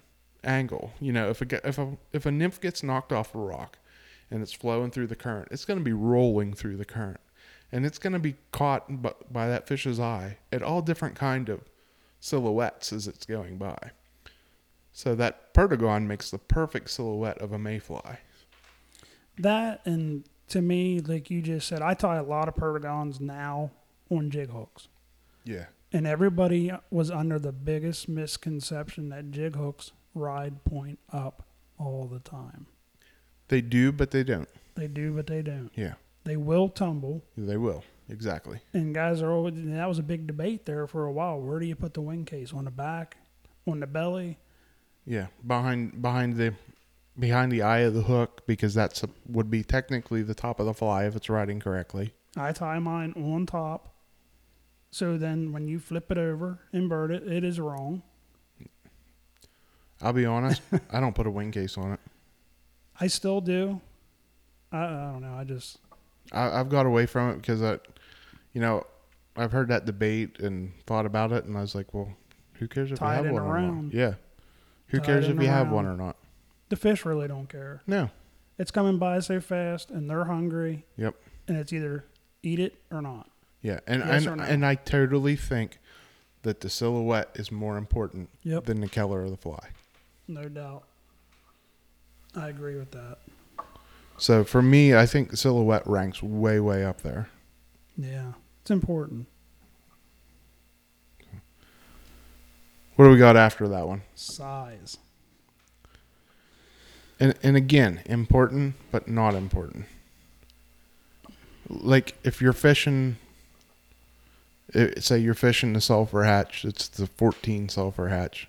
angle. 0.43 0.91
You 0.99 1.13
know, 1.13 1.30
if 1.30 1.41
a 1.41 1.67
if 1.67 1.77
a 1.77 1.97
if 2.13 2.25
a 2.25 2.32
nymph 2.32 2.60
gets 2.62 2.84
knocked 2.84 3.12
off 3.12 3.34
a 3.36 3.38
rock, 3.39 3.77
and 4.30 4.41
it's 4.41 4.54
flowing 4.54 4.91
through 4.91 5.08
the 5.08 5.15
current, 5.15 5.47
it's 5.51 5.65
going 5.65 5.80
to 5.80 5.86
be 5.86 5.93
rolling 5.93 6.54
through 6.54 6.77
the 6.77 6.86
current, 6.86 7.19
and 7.71 7.86
it's 7.86 7.97
going 7.97 8.13
to 8.13 8.19
be 8.19 8.36
caught 8.51 9.01
by, 9.01 9.13
by 9.31 9.47
that 9.47 9.67
fish's 9.67 9.99
eye 9.99 10.38
at 10.51 10.62
all 10.62 10.81
different 10.81 11.15
kind 11.15 11.49
of 11.49 11.62
silhouettes 12.19 12.91
as 12.93 13.07
it's 13.07 13.25
going 13.25 13.57
by. 13.57 13.91
So 14.93 15.15
that 15.15 15.53
perdigon 15.53 16.05
makes 16.05 16.29
the 16.31 16.38
perfect 16.38 16.89
silhouette 16.89 17.38
of 17.39 17.53
a 17.53 17.57
mayfly. 17.57 18.17
That 19.38 19.81
and 19.86 20.25
to 20.49 20.62
me, 20.62 20.99
like 20.99 21.31
you 21.31 21.41
just 21.41 21.67
said, 21.67 21.81
I 21.81 21.93
tie 21.93 22.17
a 22.17 22.23
lot 22.23 22.47
of 22.47 22.55
perdigons 22.55 23.21
now 23.21 23.71
on 24.10 24.29
jig 24.29 24.49
hooks. 24.49 24.89
Yeah. 25.45 25.65
And 25.93 26.05
everybody 26.05 26.71
was 26.89 27.10
under 27.10 27.39
the 27.39 27.51
biggest 27.51 28.10
misconception 28.10 29.10
that 29.10 29.31
jig 29.31 29.55
hooks 29.55 29.91
ride 30.13 30.63
point 30.65 30.99
up 31.12 31.43
all 31.79 32.05
the 32.05 32.19
time. 32.19 32.67
They 33.47 33.62
do, 33.62 33.91
but 33.91 34.12
they 34.12 34.23
don't. 34.23 34.49
They 34.75 34.88
do, 34.88 35.13
but 35.13 35.27
they 35.27 35.41
don't. 35.41 35.71
Yeah. 35.75 35.93
They 36.23 36.38
will 36.38 36.69
tumble. 36.69 37.23
They 37.38 37.57
will. 37.57 37.84
Exactly. 38.10 38.60
And 38.73 38.93
guys 38.93 39.21
are 39.21 39.31
always, 39.31 39.53
that 39.55 39.88
was 39.88 39.99
a 39.99 40.03
big 40.03 40.27
debate 40.27 40.65
there 40.65 40.86
for 40.86 41.05
a 41.05 41.12
while. 41.12 41.39
Where 41.39 41.60
do 41.60 41.65
you 41.65 41.75
put 41.75 41.93
the 41.93 42.01
wing 42.01 42.25
case? 42.25 42.53
On 42.53 42.65
the 42.65 42.71
back? 42.71 43.17
On 43.65 43.79
the 43.79 43.88
belly? 43.88 44.38
Yeah. 45.05 45.27
Behind 45.45 46.01
behind 46.01 46.36
the 46.36 46.53
behind 47.17 47.51
the 47.51 47.62
eye 47.62 47.79
of 47.79 47.93
the 47.93 48.03
hook 48.03 48.41
because 48.45 48.73
that's 48.73 49.03
a, 49.03 49.10
would 49.27 49.49
be 49.49 49.63
technically 49.63 50.23
the 50.23 50.34
top 50.34 50.60
of 50.60 50.65
the 50.65 50.73
fly 50.73 51.05
if 51.05 51.15
it's 51.15 51.29
riding 51.29 51.60
correctly. 51.60 52.13
I 52.36 52.51
tie 52.51 52.79
mine 52.79 53.13
on 53.15 53.45
top. 53.45 53.93
So 54.91 55.17
then 55.17 55.53
when 55.53 55.67
you 55.67 55.79
flip 55.79 56.12
it 56.12 56.17
over, 56.17 56.60
invert 56.73 57.12
it, 57.12 57.27
it 57.27 57.43
is 57.43 57.60
wrong. 57.60 58.03
I'll 60.01 60.13
be 60.13 60.25
honest, 60.25 60.62
I 60.91 60.99
don't 60.99 61.15
put 61.15 61.27
a 61.27 61.31
wing 61.31 61.51
case 61.51 61.77
on 61.77 61.93
it. 61.93 61.99
I 62.99 63.07
still 63.07 63.39
do. 63.41 63.79
I, 64.71 64.84
I 64.84 65.12
don't 65.12 65.21
know. 65.21 65.34
I 65.34 65.43
just, 65.43 65.77
I, 66.32 66.60
I've 66.60 66.70
got 66.70 66.86
away 66.86 67.06
from 67.06 67.32
it 67.32 67.36
because 67.38 67.62
I, 67.62 67.80
you 68.54 68.62
know, 68.62 68.86
I've 69.36 69.52
heard 69.52 69.70
that 69.70 69.86
debate 69.86 70.39
and 70.39 70.72
thought 70.86 71.06
about 71.06 71.32
it, 71.32 71.46
and 71.46 71.58
I 71.58 71.62
was 71.62 71.74
like, 71.76 71.94
well, 71.94 72.13
who 72.54 72.67
cares 72.67 72.91
if 72.91 73.00
Tie 73.00 73.17
you 73.20 73.24
have 73.26 73.34
one 73.34 73.41
or 73.44 73.60
not? 73.72 73.94
Yeah. 73.94 74.13
Who 74.88 75.00
Tie 75.00 75.06
cares 75.06 75.28
if 75.28 75.36
you 75.41 75.48
have 75.48 75.67
round. 75.67 75.72
one 75.76 75.86
or 75.86 75.96
not? 75.96 76.15
the 76.70 76.76
fish 76.78 77.04
really 77.06 77.28
don't 77.28 77.50
care. 77.50 77.82
No. 77.86 78.10
It's 78.58 78.72
coming 78.72 78.98
by 78.98 79.20
so 79.20 79.41
fast 79.41 79.89
and 79.91 80.10
they're 80.10 80.24
hungry. 80.24 80.86
Yep. 80.96 81.15
And 81.50 81.58
it's 81.58 81.74
either 81.74 82.06
eat 82.44 82.60
it 82.60 82.76
or 82.89 83.02
not. 83.02 83.30
Yeah, 83.62 83.80
and 83.88 84.00
Yes 84.06 84.26
and, 84.26 84.38
no? 84.38 84.44
and 84.44 84.65
I 84.65 84.76
totally 84.76 85.36
think 85.36 85.80
that 86.44 86.62
the 86.62 86.70
silhouette 86.70 87.30
is 87.36 87.52
more 87.52 87.76
important 87.78 88.30
Yep. 88.44 88.65
than 88.65 88.80
the 88.80 88.88
color 88.88 89.24
of 89.24 89.32
the 89.32 89.38
fly. 89.38 89.70
No 90.30 90.48
doubt. 90.48 90.84
I 92.36 92.48
agree 92.48 92.78
with 92.78 92.91
that. 92.91 93.17
So 94.21 94.43
for 94.43 94.62
me, 94.62 94.95
I 94.95 95.07
think 95.07 95.36
silhouette 95.36 95.81
ranks 95.88 96.21
way 96.21 96.60
way 96.60 96.86
up 96.86 97.01
there. 97.01 97.27
Yeah. 97.97 98.34
It's 98.62 98.69
important. 98.69 99.25
What 102.95 103.05
do 103.05 103.12
we 103.12 103.17
got 103.17 103.36
after 103.36 103.67
that 103.67 103.88
one? 103.88 104.03
Size. 104.13 104.99
And 107.19 107.34
and 107.41 107.57
again, 107.57 108.01
important 108.05 108.75
but 108.91 109.07
not 109.07 109.34
important. 109.34 109.86
Like 111.67 112.13
if 112.23 112.43
you're 112.43 112.53
fishing, 112.53 113.17
say 114.99 115.17
you're 115.17 115.34
fishing 115.34 115.73
the 115.73 115.81
sulfur 115.81 116.25
hatch, 116.25 116.63
it's 116.63 116.88
the 116.88 117.07
14 117.07 117.69
sulfur 117.69 118.10
hatch. 118.10 118.47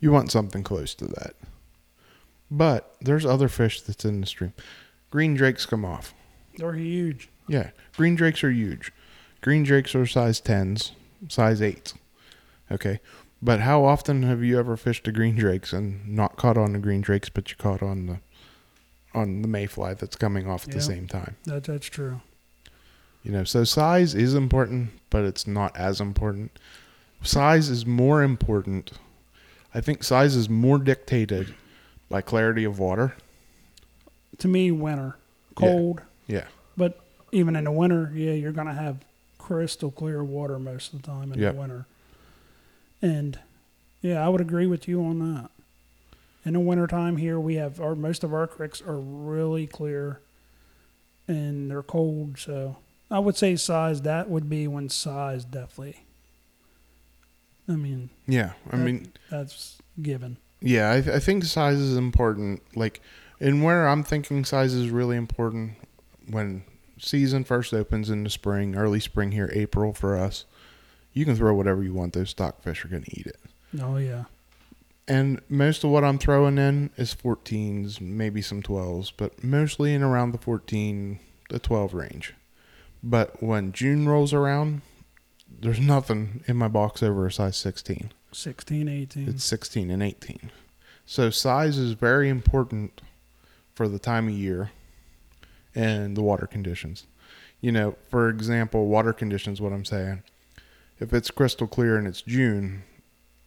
You 0.00 0.10
want 0.10 0.32
something 0.32 0.64
close 0.64 0.96
to 0.96 1.04
that. 1.04 1.36
But 2.50 2.96
there's 3.00 3.24
other 3.24 3.48
fish 3.48 3.80
that's 3.80 4.04
in 4.04 4.20
the 4.20 4.26
stream. 4.26 4.52
Green 5.12 5.34
drakes 5.34 5.66
come 5.66 5.84
off. 5.84 6.12
They're 6.56 6.72
huge. 6.72 7.28
Yeah, 7.46 7.70
green 7.96 8.14
drakes 8.16 8.42
are 8.42 8.50
huge. 8.50 8.90
Green 9.42 9.62
drakes 9.62 9.94
are 9.94 10.06
size 10.06 10.40
10s, 10.40 10.92
size 11.28 11.60
8s. 11.60 11.94
Okay. 12.70 12.98
But 13.42 13.60
how 13.60 13.84
often 13.84 14.22
have 14.22 14.42
you 14.42 14.58
ever 14.58 14.76
fished 14.76 15.06
a 15.08 15.12
green 15.12 15.34
drakes 15.36 15.72
and 15.72 16.08
not 16.08 16.36
caught 16.36 16.56
on 16.56 16.72
the 16.72 16.78
green 16.78 17.00
drakes, 17.02 17.28
but 17.28 17.50
you 17.50 17.56
caught 17.56 17.82
on 17.82 18.06
the 18.06 18.20
on 19.14 19.42
the 19.42 19.48
mayfly 19.48 19.92
that's 19.94 20.16
coming 20.16 20.48
off 20.48 20.62
at 20.64 20.68
Yeah. 20.68 20.74
the 20.76 20.80
same 20.82 21.06
time? 21.08 21.36
That 21.44 21.64
that's 21.64 21.86
true. 21.88 22.20
You 23.22 23.32
know, 23.32 23.44
so 23.44 23.64
size 23.64 24.14
is 24.14 24.34
important, 24.34 24.90
but 25.10 25.24
it's 25.24 25.46
not 25.46 25.76
as 25.76 26.00
important. 26.00 26.58
Size 27.22 27.68
is 27.68 27.84
more 27.84 28.22
important. 28.22 28.92
I 29.74 29.80
think 29.82 30.02
size 30.04 30.34
is 30.36 30.48
more 30.48 30.78
dictated 30.78 31.54
by 32.08 32.22
clarity 32.22 32.64
of 32.64 32.78
water. 32.78 33.14
To 34.38 34.48
me, 34.48 34.70
winter. 34.70 35.16
Cold. 35.54 36.00
Yeah. 36.26 36.46
But 36.76 36.98
even 37.32 37.56
in 37.56 37.64
the 37.64 37.72
winter, 37.72 38.10
yeah, 38.14 38.32
you're 38.32 38.52
gonna 38.52 38.74
have 38.74 38.96
crystal 39.38 39.90
clear 39.90 40.22
water 40.24 40.58
most 40.58 40.92
of 40.94 41.02
the 41.02 41.06
time 41.08 41.32
in 41.32 41.38
Yep. 41.40 41.54
the 41.54 41.60
winter. 41.60 41.86
And 43.02 43.38
yeah, 44.00 44.24
I 44.24 44.28
would 44.28 44.40
agree 44.40 44.66
with 44.66 44.88
you 44.88 45.02
on 45.04 45.18
that. 45.34 45.50
In 46.44 46.54
the 46.54 46.60
wintertime 46.60 47.18
here, 47.18 47.38
we 47.38 47.54
have 47.56 47.80
our 47.80 47.94
most 47.94 48.24
of 48.24 48.32
our 48.34 48.46
creeks 48.46 48.80
are 48.82 48.96
really 48.98 49.66
clear, 49.66 50.20
and 51.28 51.70
they're 51.70 51.82
cold. 51.82 52.38
So 52.38 52.76
I 53.10 53.18
would 53.18 53.36
say 53.36 53.54
size. 53.56 54.02
That 54.02 54.28
would 54.30 54.48
be 54.48 54.66
when 54.66 54.88
size 54.88 55.44
definitely. 55.44 56.04
I 57.68 57.72
mean, 57.72 58.10
Yeah, 58.26 58.52
I 58.70 58.76
That- 58.76 58.84
mean, 58.84 59.12
that's 59.30 59.78
given. 60.00 60.36
yeah, 60.60 60.90
I, 60.90 60.96
I 60.96 61.18
think 61.20 61.44
size 61.44 61.78
is 61.78 61.96
important. 61.96 62.60
Like, 62.76 63.00
and 63.42 63.62
where 63.62 63.88
I'm 63.88 64.04
thinking 64.04 64.44
size 64.44 64.72
is 64.72 64.88
really 64.90 65.16
important 65.16 65.72
when 66.30 66.62
season 66.96 67.42
first 67.42 67.74
opens 67.74 68.08
in 68.08 68.22
the 68.22 68.30
spring, 68.30 68.76
early 68.76 69.00
spring 69.00 69.32
here, 69.32 69.50
April 69.52 69.92
for 69.92 70.16
us. 70.16 70.44
You 71.12 71.24
can 71.24 71.34
throw 71.34 71.52
whatever 71.52 71.82
you 71.82 71.92
want; 71.92 72.12
those 72.12 72.30
stockfish 72.30 72.84
are 72.84 72.88
going 72.88 73.02
to 73.02 73.20
eat 73.20 73.26
it. 73.26 73.40
Oh 73.80 73.96
yeah. 73.96 74.24
And 75.08 75.42
most 75.48 75.82
of 75.82 75.90
what 75.90 76.04
I'm 76.04 76.18
throwing 76.18 76.58
in 76.58 76.90
is 76.96 77.14
14s, 77.14 78.00
maybe 78.00 78.40
some 78.40 78.62
12s, 78.62 79.12
but 79.16 79.42
mostly 79.42 79.92
in 79.92 80.02
around 80.02 80.30
the 80.30 80.38
14 80.38 81.18
to 81.48 81.58
12 81.58 81.92
range. 81.92 82.34
But 83.02 83.42
when 83.42 83.72
June 83.72 84.08
rolls 84.08 84.32
around, 84.32 84.82
there's 85.60 85.80
nothing 85.80 86.44
in 86.46 86.56
my 86.56 86.68
box 86.68 87.02
over 87.02 87.26
a 87.26 87.32
size 87.32 87.56
16. 87.56 88.12
16, 88.30 88.88
18. 88.88 89.28
It's 89.28 89.44
16 89.44 89.90
and 89.90 90.02
18. 90.02 90.52
So 91.04 91.30
size 91.30 91.78
is 91.78 91.92
very 91.94 92.28
important 92.28 93.02
for 93.74 93.88
the 93.88 93.98
time 93.98 94.28
of 94.28 94.34
year 94.34 94.70
and 95.74 96.16
the 96.16 96.22
water 96.22 96.46
conditions. 96.46 97.06
You 97.60 97.72
know, 97.72 97.96
for 98.08 98.28
example, 98.28 98.86
water 98.86 99.12
conditions, 99.12 99.60
what 99.60 99.72
I'm 99.72 99.84
saying. 99.84 100.22
If 100.98 101.12
it's 101.12 101.30
crystal 101.30 101.66
clear 101.66 101.96
and 101.96 102.06
it's 102.06 102.22
June, 102.22 102.82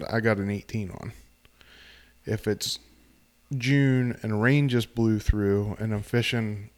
I 0.10 0.20
got 0.20 0.38
an 0.38 0.50
18 0.50 0.92
on. 0.92 1.14
If 2.26 2.48
it's 2.48 2.80
June 3.58 4.18
and 4.22 4.42
rain 4.42 4.70
just 4.70 4.96
blew 4.96 5.20
through 5.20 5.76
and 5.80 5.94
I'm 5.94 6.02
fishing 6.02 6.70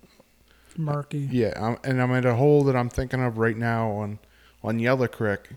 Murky. 0.75 1.27
yeah, 1.31 1.53
I'm, 1.55 1.77
and 1.83 2.01
I'm 2.01 2.11
at 2.13 2.25
a 2.25 2.35
hole 2.35 2.63
that 2.65 2.75
I'm 2.75 2.89
thinking 2.89 3.23
of 3.23 3.37
right 3.37 3.57
now 3.57 3.89
on 3.91 4.19
on 4.63 4.79
Yellow 4.79 5.07
Creek. 5.07 5.49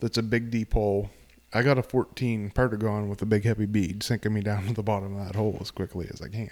That's 0.00 0.18
a 0.18 0.22
big 0.22 0.50
deep 0.50 0.74
hole. 0.74 1.10
I 1.54 1.62
got 1.62 1.78
a 1.78 1.82
14 1.82 2.50
Perdigon 2.50 3.08
with 3.08 3.22
a 3.22 3.26
big 3.26 3.44
heavy 3.44 3.66
bead 3.66 4.02
sinking 4.02 4.34
me 4.34 4.42
down 4.42 4.66
to 4.66 4.74
the 4.74 4.82
bottom 4.82 5.16
of 5.16 5.26
that 5.26 5.36
hole 5.36 5.56
as 5.60 5.70
quickly 5.70 6.06
as 6.12 6.20
I 6.20 6.28
can. 6.28 6.50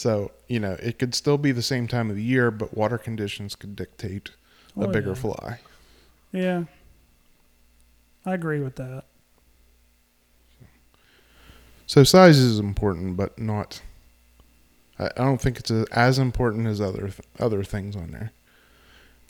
So 0.00 0.30
you 0.48 0.58
know, 0.60 0.78
it 0.82 0.98
could 0.98 1.14
still 1.14 1.36
be 1.36 1.52
the 1.52 1.60
same 1.60 1.86
time 1.86 2.08
of 2.08 2.16
the 2.16 2.22
year, 2.22 2.50
but 2.50 2.74
water 2.74 2.96
conditions 2.96 3.54
could 3.54 3.76
dictate 3.76 4.30
a 4.74 4.84
Oh, 4.84 4.86
bigger 4.86 5.10
yeah. 5.10 5.14
fly. 5.14 5.60
Yeah. 6.32 6.64
I 8.24 8.32
agree 8.32 8.60
with 8.60 8.76
that. 8.76 9.04
So 11.86 12.02
size 12.02 12.38
is 12.38 12.58
important, 12.58 13.18
but 13.18 13.38
not. 13.38 13.82
I, 14.98 15.10
don't 15.16 15.40
think 15.40 15.58
it's 15.58 15.70
as 15.70 16.18
important 16.18 16.66
as 16.66 16.80
other 16.80 17.10
other 17.38 17.62
things 17.62 17.94
on 17.94 18.10
there. 18.10 18.32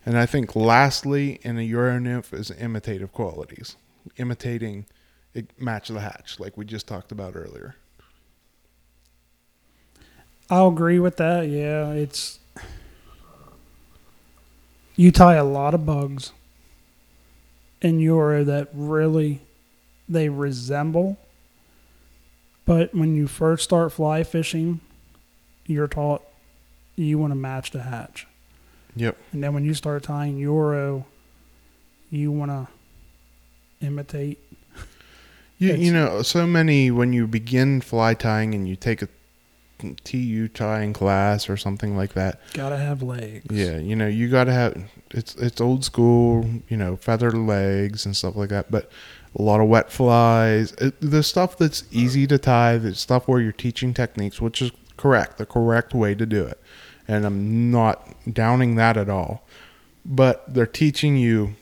And 0.06 0.16
I 0.16 0.24
think 0.24 0.54
lastly, 0.54 1.40
in 1.42 1.58
a 1.58 1.62
Euro 1.62 1.98
nymph 1.98 2.32
is 2.32 2.52
imitative 2.52 3.12
qualities, 3.12 3.74
imitating 4.18 4.86
it 5.34 5.60
match 5.60 5.88
the 5.88 6.00
hatch, 6.00 6.38
like 6.38 6.56
we 6.56 6.64
just 6.64 6.86
talked 6.86 7.10
about 7.10 7.34
earlier. 7.34 7.74
I'll 10.50 10.68
agree 10.68 10.98
with 10.98 11.16
that. 11.18 11.48
Yeah, 11.48 11.90
it's 11.92 12.38
you 14.96 15.10
tie 15.12 15.34
a 15.36 15.44
lot 15.44 15.74
of 15.74 15.86
bugs 15.86 16.32
in 17.80 18.00
Euro 18.00 18.44
that 18.44 18.68
really 18.74 19.40
they 20.08 20.28
resemble, 20.28 21.16
but 22.66 22.94
when 22.94 23.14
you 23.14 23.26
first 23.26 23.64
start 23.64 23.92
fly 23.92 24.22
fishing, 24.24 24.80
you're 25.66 25.88
taught 25.88 26.22
you 26.96 27.16
want 27.16 27.30
to 27.30 27.36
match 27.36 27.70
the 27.70 27.82
hatch, 27.82 28.26
Yep. 28.96 29.16
and 29.32 29.42
then 29.42 29.54
when 29.54 29.64
you 29.64 29.72
start 29.72 30.02
tying 30.02 30.36
Euro, 30.38 31.06
you 32.10 32.30
want 32.32 32.50
to 32.50 32.68
imitate. 33.86 34.38
You, 35.58 35.74
you 35.74 35.92
know, 35.92 36.22
so 36.22 36.46
many 36.46 36.90
when 36.90 37.12
you 37.12 37.26
begin 37.26 37.80
fly 37.80 38.14
tying 38.14 38.54
and 38.54 38.66
you 38.68 38.76
take 38.76 39.00
a 39.02 39.08
TU 40.04 40.48
tying 40.48 40.92
class 40.92 41.48
or 41.48 41.56
something 41.56 41.96
like 41.96 42.14
that. 42.14 42.40
Gotta 42.54 42.76
have 42.76 43.02
legs. 43.02 43.46
Yeah, 43.50 43.78
you 43.78 43.96
know, 43.96 44.06
you 44.06 44.28
got 44.28 44.44
to 44.44 44.52
have 44.52 44.82
it's 45.10 45.34
it's 45.36 45.60
old 45.60 45.84
school, 45.84 46.44
you 46.68 46.76
know, 46.76 46.96
feathered 46.96 47.34
legs 47.34 48.06
and 48.06 48.16
stuff 48.16 48.36
like 48.36 48.50
that, 48.50 48.70
but 48.70 48.90
a 49.38 49.42
lot 49.42 49.60
of 49.60 49.68
wet 49.68 49.90
flies. 49.90 50.72
It, 50.72 51.00
the 51.00 51.22
stuff 51.22 51.56
that's 51.56 51.84
easy 51.90 52.26
to 52.26 52.38
tie, 52.38 52.78
the 52.78 52.94
stuff 52.94 53.28
where 53.28 53.40
you're 53.40 53.52
teaching 53.52 53.94
techniques, 53.94 54.40
which 54.40 54.60
is 54.60 54.72
correct, 54.96 55.38
the 55.38 55.46
correct 55.46 55.94
way 55.94 56.14
to 56.14 56.26
do 56.26 56.44
it. 56.44 56.60
And 57.06 57.24
I'm 57.24 57.70
not 57.70 58.08
downing 58.32 58.76
that 58.76 58.96
at 58.96 59.08
all. 59.08 59.46
But 60.04 60.52
they're 60.52 60.66
teaching 60.66 61.16
you 61.16 61.54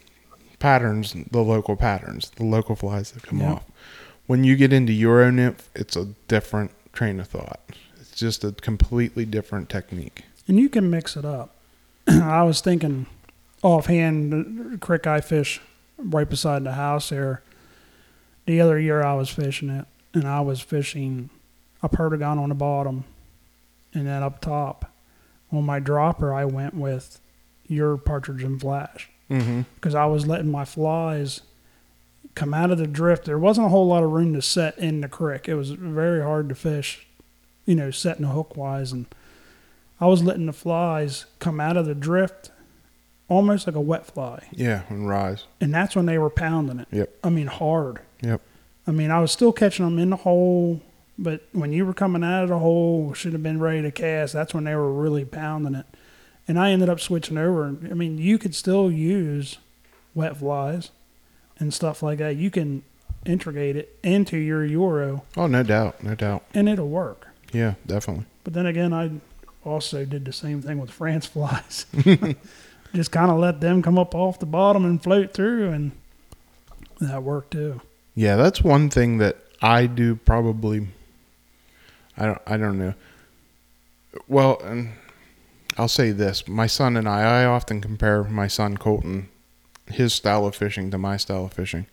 patterns, 0.58 1.14
the 1.30 1.40
local 1.40 1.76
patterns, 1.76 2.30
the 2.36 2.44
local 2.44 2.76
flies 2.76 3.10
that 3.12 3.22
come 3.22 3.40
off. 3.42 3.64
When 4.26 4.44
you 4.44 4.56
get 4.56 4.72
into 4.72 4.92
Euro 4.92 5.30
nymph, 5.30 5.70
it's 5.74 5.96
a 5.96 6.06
different 6.28 6.70
train 6.92 7.18
of 7.20 7.28
thought. 7.28 7.60
Just 8.18 8.42
a 8.44 8.52
completely 8.52 9.24
different 9.24 9.68
technique. 9.68 10.24
And 10.46 10.58
you 10.58 10.68
can 10.68 10.90
mix 10.90 11.16
it 11.16 11.24
up. 11.24 11.54
I 12.08 12.42
was 12.42 12.60
thinking 12.60 13.06
offhand, 13.62 14.72
the 14.72 14.78
creek 14.78 15.06
I 15.06 15.20
fish 15.20 15.60
right 15.98 16.28
beside 16.28 16.64
the 16.64 16.72
house 16.72 17.10
there. 17.10 17.42
The 18.46 18.60
other 18.60 18.78
year 18.78 19.02
I 19.02 19.14
was 19.14 19.28
fishing 19.28 19.68
it, 19.68 19.84
and 20.14 20.26
I 20.26 20.40
was 20.40 20.60
fishing 20.60 21.30
a 21.82 21.88
perdigon 21.88 22.38
on 22.38 22.48
the 22.48 22.54
bottom, 22.54 23.04
and 23.94 24.06
then 24.06 24.22
up 24.22 24.40
top 24.40 24.90
on 25.52 25.64
my 25.64 25.78
dropper 25.78 26.32
I 26.34 26.44
went 26.44 26.74
with 26.74 27.20
your 27.66 27.96
partridge 27.96 28.42
and 28.42 28.60
flash 28.60 29.10
Mm-hmm. 29.30 29.60
because 29.74 29.94
I 29.94 30.06
was 30.06 30.26
letting 30.26 30.50
my 30.50 30.64
flies 30.64 31.42
come 32.34 32.54
out 32.54 32.70
of 32.70 32.78
the 32.78 32.86
drift. 32.86 33.26
There 33.26 33.38
wasn't 33.38 33.66
a 33.66 33.68
whole 33.70 33.86
lot 33.86 34.02
of 34.02 34.10
room 34.10 34.32
to 34.32 34.40
set 34.40 34.78
in 34.78 35.02
the 35.02 35.08
creek. 35.08 35.46
It 35.50 35.54
was 35.54 35.72
very 35.72 36.22
hard 36.22 36.48
to 36.48 36.54
fish, 36.54 37.06
you 37.68 37.74
know, 37.74 37.90
setting 37.90 38.22
the 38.22 38.32
hook 38.32 38.56
wise. 38.56 38.92
And 38.92 39.04
I 40.00 40.06
was 40.06 40.22
letting 40.22 40.46
the 40.46 40.52
flies 40.54 41.26
come 41.38 41.60
out 41.60 41.76
of 41.76 41.84
the 41.86 41.94
drift 41.94 42.50
almost 43.28 43.66
like 43.66 43.76
a 43.76 43.80
wet 43.80 44.06
fly. 44.06 44.42
Yeah, 44.52 44.82
and 44.88 45.06
rise. 45.06 45.44
And 45.60 45.72
that's 45.74 45.94
when 45.94 46.06
they 46.06 46.16
were 46.16 46.30
pounding 46.30 46.78
it. 46.80 46.88
Yep. 46.90 47.14
I 47.22 47.28
mean, 47.28 47.46
hard. 47.46 48.00
Yep. 48.22 48.40
I 48.86 48.90
mean, 48.90 49.10
I 49.10 49.20
was 49.20 49.30
still 49.32 49.52
catching 49.52 49.84
them 49.84 49.98
in 49.98 50.08
the 50.08 50.16
hole, 50.16 50.80
but 51.18 51.42
when 51.52 51.72
you 51.74 51.84
were 51.84 51.92
coming 51.92 52.24
out 52.24 52.44
of 52.44 52.48
the 52.48 52.58
hole, 52.58 53.12
should 53.12 53.34
have 53.34 53.42
been 53.42 53.60
ready 53.60 53.82
to 53.82 53.90
cast. 53.90 54.32
That's 54.32 54.54
when 54.54 54.64
they 54.64 54.74
were 54.74 54.90
really 54.90 55.26
pounding 55.26 55.74
it. 55.74 55.84
And 56.48 56.58
I 56.58 56.70
ended 56.70 56.88
up 56.88 57.00
switching 57.00 57.36
over. 57.36 57.66
I 57.66 57.92
mean, 57.92 58.16
you 58.16 58.38
could 58.38 58.54
still 58.54 58.90
use 58.90 59.58
wet 60.14 60.38
flies 60.38 60.90
and 61.58 61.74
stuff 61.74 62.02
like 62.02 62.16
that. 62.18 62.36
You 62.36 62.50
can 62.50 62.82
integrate 63.26 63.76
it 63.76 63.98
into 64.02 64.38
your 64.38 64.64
Euro, 64.64 65.24
Oh, 65.36 65.46
no 65.48 65.62
doubt, 65.62 66.02
no 66.02 66.14
doubt. 66.14 66.44
and 66.54 66.66
it'll 66.66 66.88
work. 66.88 67.27
Yeah, 67.52 67.74
definitely. 67.86 68.26
But 68.44 68.54
then 68.54 68.66
again, 68.66 68.92
I 68.92 69.10
also 69.64 70.04
did 70.04 70.24
the 70.24 70.32
same 70.32 70.62
thing 70.62 70.78
with 70.78 70.90
Frenchie 70.90 71.28
flies. 71.32 71.86
Just 72.94 73.12
kind 73.12 73.30
of 73.30 73.38
let 73.38 73.60
them 73.60 73.82
come 73.82 73.98
up 73.98 74.14
off 74.14 74.38
the 74.38 74.46
bottom 74.46 74.84
and 74.84 75.02
float 75.02 75.34
through, 75.34 75.70
and 75.70 75.92
that 77.00 77.22
worked 77.22 77.50
too. 77.52 77.80
Yeah, 78.14 78.36
that's 78.36 78.62
one 78.62 78.88
thing 78.88 79.18
that 79.18 79.36
I 79.60 79.86
do 79.86 80.16
probably. 80.16 80.88
I 82.16 82.26
don't. 82.26 82.42
I 82.46 82.56
don't 82.56 82.78
know. 82.78 82.94
Well, 84.26 84.58
and 84.64 84.92
I'll 85.76 85.86
say 85.88 86.12
this: 86.12 86.48
my 86.48 86.66
son 86.66 86.96
and 86.96 87.08
I. 87.08 87.42
I 87.42 87.44
often 87.44 87.80
compare 87.80 88.24
my 88.24 88.48
son 88.48 88.78
Colton, 88.78 89.28
his 89.86 90.14
style 90.14 90.46
of 90.46 90.56
fishing 90.56 90.90
to 90.90 90.98
my 90.98 91.18
style 91.18 91.44
of 91.44 91.52
fishing, 91.52 91.86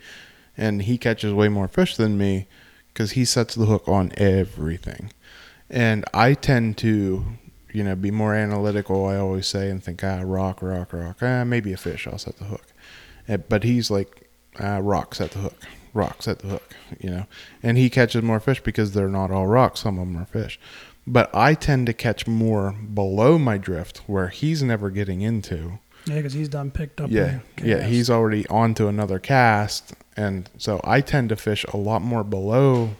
and 0.57 0.83
he 0.83 0.97
catches 0.97 1.33
way 1.33 1.49
more 1.49 1.67
fish 1.67 1.97
than 1.97 2.17
me 2.17 2.47
because 2.93 3.11
he 3.11 3.25
sets 3.25 3.53
the 3.53 3.65
hook 3.65 3.87
on 3.89 4.13
everything, 4.15 5.11
and 5.69 6.05
I 6.13 6.33
tend 6.33 6.77
to. 6.79 7.25
You 7.73 7.83
know, 7.83 7.93
be 7.93 8.09
more 8.09 8.33
analytical. 8.33 9.05
I 9.05 9.17
always 9.17 9.47
say 9.47 9.69
and 9.69 9.83
think, 9.83 10.01
ah, 10.01 10.21
rock, 10.23 10.61
rock, 10.61 10.93
rock. 10.93 11.17
Ah, 11.21 11.43
maybe 11.43 11.73
a 11.73 11.77
fish. 11.77 12.07
I'll 12.07 12.17
set 12.17 12.37
the 12.37 12.45
hook. 12.45 12.63
Eh, 13.27 13.35
But 13.35 13.65
he's 13.65 13.91
like, 13.91 14.29
ah, 14.61 14.79
rock, 14.81 15.13
set 15.13 15.31
the 15.31 15.39
hook 15.39 15.61
rocks 15.93 16.27
at 16.27 16.39
the 16.39 16.47
hook, 16.47 16.75
you 17.01 17.09
know. 17.09 17.25
And 17.63 17.77
he 17.77 17.89
catches 17.89 18.21
more 18.21 18.39
fish 18.39 18.61
because 18.61 18.93
they're 18.93 19.09
not 19.09 19.31
all 19.31 19.47
rocks, 19.47 19.79
some 19.81 19.97
of 19.97 20.07
them 20.07 20.17
are 20.17 20.25
fish. 20.25 20.59
But 21.07 21.29
I 21.35 21.53
tend 21.53 21.87
to 21.87 21.93
catch 21.93 22.27
more 22.27 22.71
below 22.73 23.37
my 23.37 23.57
drift 23.57 23.99
where 24.07 24.27
he's 24.27 24.61
never 24.61 24.89
getting 24.89 25.21
into. 25.21 25.79
Yeah, 26.05 26.15
because 26.15 26.33
he's 26.33 26.49
done 26.49 26.71
picked 26.71 27.01
up. 27.01 27.09
Yeah. 27.09 27.39
Yeah, 27.61 27.83
he's 27.83 28.09
already 28.09 28.45
on 28.47 28.73
to 28.75 28.87
another 28.87 29.19
cast 29.19 29.93
and 30.17 30.49
so 30.57 30.79
I 30.83 31.01
tend 31.01 31.29
to 31.29 31.35
fish 31.35 31.65
a 31.73 31.77
lot 31.77 32.01
more 32.01 32.23
below 32.23 32.91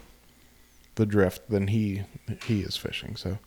the 0.96 1.06
drift 1.06 1.48
than 1.48 1.68
he 1.68 2.02
he 2.44 2.60
is 2.60 2.76
fishing. 2.76 3.16
So 3.16 3.38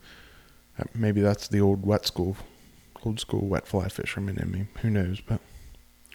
uh, 0.80 0.84
maybe 0.96 1.22
that's 1.22 1.48
the 1.48 1.62
old 1.62 1.86
wet 1.86 2.06
school 2.06 2.38
old 3.06 3.20
school 3.20 3.48
wet 3.48 3.68
fly 3.68 3.88
fisherman 3.90 4.38
in 4.40 4.52
me. 4.52 4.68
Who 4.82 4.90
knows, 4.90 5.22
but 5.22 5.40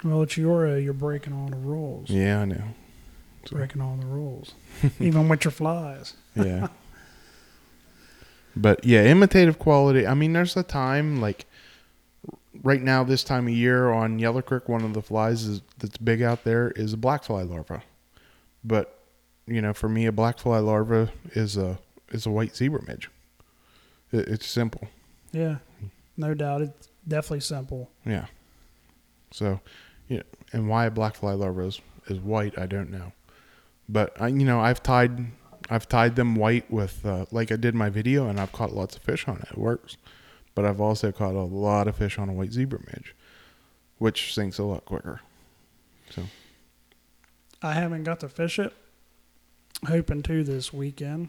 Well, 0.03 0.23
it's 0.23 0.37
Euro. 0.37 0.77
You're 0.77 0.93
breaking 0.93 1.33
all 1.33 1.49
the 1.49 1.57
rules. 1.57 2.11
yeah, 2.11 2.41
I 2.41 2.45
know. 2.45 2.65
So, 3.47 3.57
Breaking 3.57 3.83
all 3.83 3.97
the 3.97 4.07
rules, 4.07 4.55
even 4.99 5.29
with 5.29 5.45
your 5.45 5.53
flies. 5.53 6.15
yeah. 6.35 6.69
But 8.57 8.85
yeah, 8.85 9.03
imitative 9.03 9.59
quality. 9.59 10.07
I 10.07 10.15
mean, 10.15 10.33
there's 10.33 10.57
a 10.57 10.63
time 10.63 11.21
like 11.21 11.45
right 12.63 12.81
now, 12.81 13.05
this 13.05 13.25
time 13.25 13.47
of 13.47 13.53
year 13.53 13.93
on 13.93 14.19
Yellow 14.19 14.41
Creek, 14.43 14.69
one 14.69 14.83
of 14.85 14.95
the 14.95 15.03
flies 15.03 15.45
is, 15.45 15.61
that's 15.79 15.99
big 15.99 16.23
out 16.23 16.45
there 16.45 16.71
is 16.71 16.93
a 16.93 16.97
black 16.97 17.25
fly 17.25 17.43
larva. 17.43 17.83
But 18.63 18.94
you 19.47 19.61
know, 19.61 19.73
for 19.73 19.89
me, 19.89 20.07
a 20.07 20.13
black 20.13 20.39
fly 20.39 20.59
larva 20.59 21.13
is 21.33 21.57
a 21.57 21.79
is 22.11 22.27
a 22.27 22.31
white 22.31 22.57
zebra 22.57 22.83
midge. 22.87 23.11
It, 24.13 24.29
it's 24.29 24.47
simple. 24.47 24.89
Yeah, 25.33 25.57
no 26.17 26.35
doubt. 26.35 26.63
It's 26.63 26.89
definitely 27.07 27.41
simple. 27.41 27.91
Yeah. 28.07 28.27
So, 29.31 29.61
yeah, 30.09 30.23
and 30.53 30.69
why 30.69 30.87
a 30.87 30.91
black 30.91 31.17
fly 31.17 31.33
larva 31.33 31.63
is, 31.63 31.81
is 32.07 32.21
white, 32.21 32.57
I 32.57 32.67
don't 32.67 32.91
know. 32.91 33.13
But 33.89 34.21
I, 34.21 34.29
you 34.29 34.45
know, 34.45 34.61
I've 34.61 34.81
tied, 34.81 35.27
I've 35.69 35.89
tied 35.89 36.15
them 36.15 36.37
white 36.37 36.71
with, 36.71 37.05
uh, 37.05 37.27
like 37.33 37.51
I 37.51 37.57
did 37.57 37.75
my 37.75 37.91
video, 37.91 38.29
and 38.29 38.39
I've 38.39 38.53
caught 38.53 38.73
lots 38.73 38.95
of 38.95 39.03
fish 39.03 39.27
on 39.27 39.39
it. 39.39 39.49
It 39.51 39.59
works. 39.59 39.97
But 40.55 40.65
I've 40.65 40.81
also 40.81 41.11
caught 41.11 41.35
a 41.35 41.43
lot 41.43 41.89
of 41.89 41.97
fish 41.97 42.17
on 42.17 42.29
a 42.29 42.33
white 42.33 42.53
zebra 42.53 42.79
midge, 42.87 43.13
which 43.99 44.33
sinks 44.33 44.59
a 44.59 44.63
lot 44.63 44.85
quicker. 44.85 45.21
So 46.11 46.23
I 47.61 47.73
haven't 47.73 48.05
got 48.05 48.21
to 48.21 48.29
fish 48.29 48.61
it. 48.61 48.73
Hoping 49.89 50.23
to 50.23 50.43
this 50.45 50.73
weekend. 50.73 51.29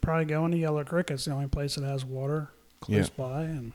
Probably 0.00 0.26
going 0.26 0.52
to 0.52 0.58
Yellow 0.58 0.84
Creek. 0.84 1.10
It's 1.10 1.24
the 1.24 1.32
only 1.32 1.48
place 1.48 1.74
that 1.76 1.84
has 1.84 2.04
water 2.04 2.50
close 2.80 3.08
Yeah. 3.08 3.14
by, 3.16 3.42
and 3.44 3.72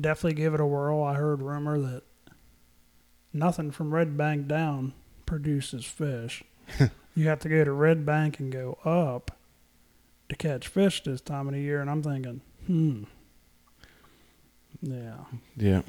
definitely 0.00 0.34
give 0.34 0.54
it 0.54 0.60
a 0.60 0.66
whirl. 0.66 1.02
I 1.02 1.14
heard 1.14 1.42
rumor 1.42 1.78
that 1.80 2.02
nothing 3.32 3.70
from 3.72 3.92
Red 3.92 4.16
Bank 4.16 4.46
down 4.46 4.92
produces 5.26 5.84
fish. 5.84 6.44
you 7.16 7.26
have 7.28 7.40
to 7.40 7.48
go 7.48 7.64
to 7.64 7.72
Red 7.72 8.06
Bank 8.06 8.38
and 8.38 8.52
go 8.52 8.78
up 8.84 9.32
to 10.28 10.36
catch 10.36 10.68
fish 10.68 11.02
this 11.02 11.20
time 11.20 11.48
of 11.48 11.54
the 11.54 11.60
year, 11.60 11.80
and 11.80 11.90
I'm 11.90 12.02
thinking, 12.02 12.40
hmm, 12.66 13.02
yeah, 14.80 15.16
yeah, 15.56 15.82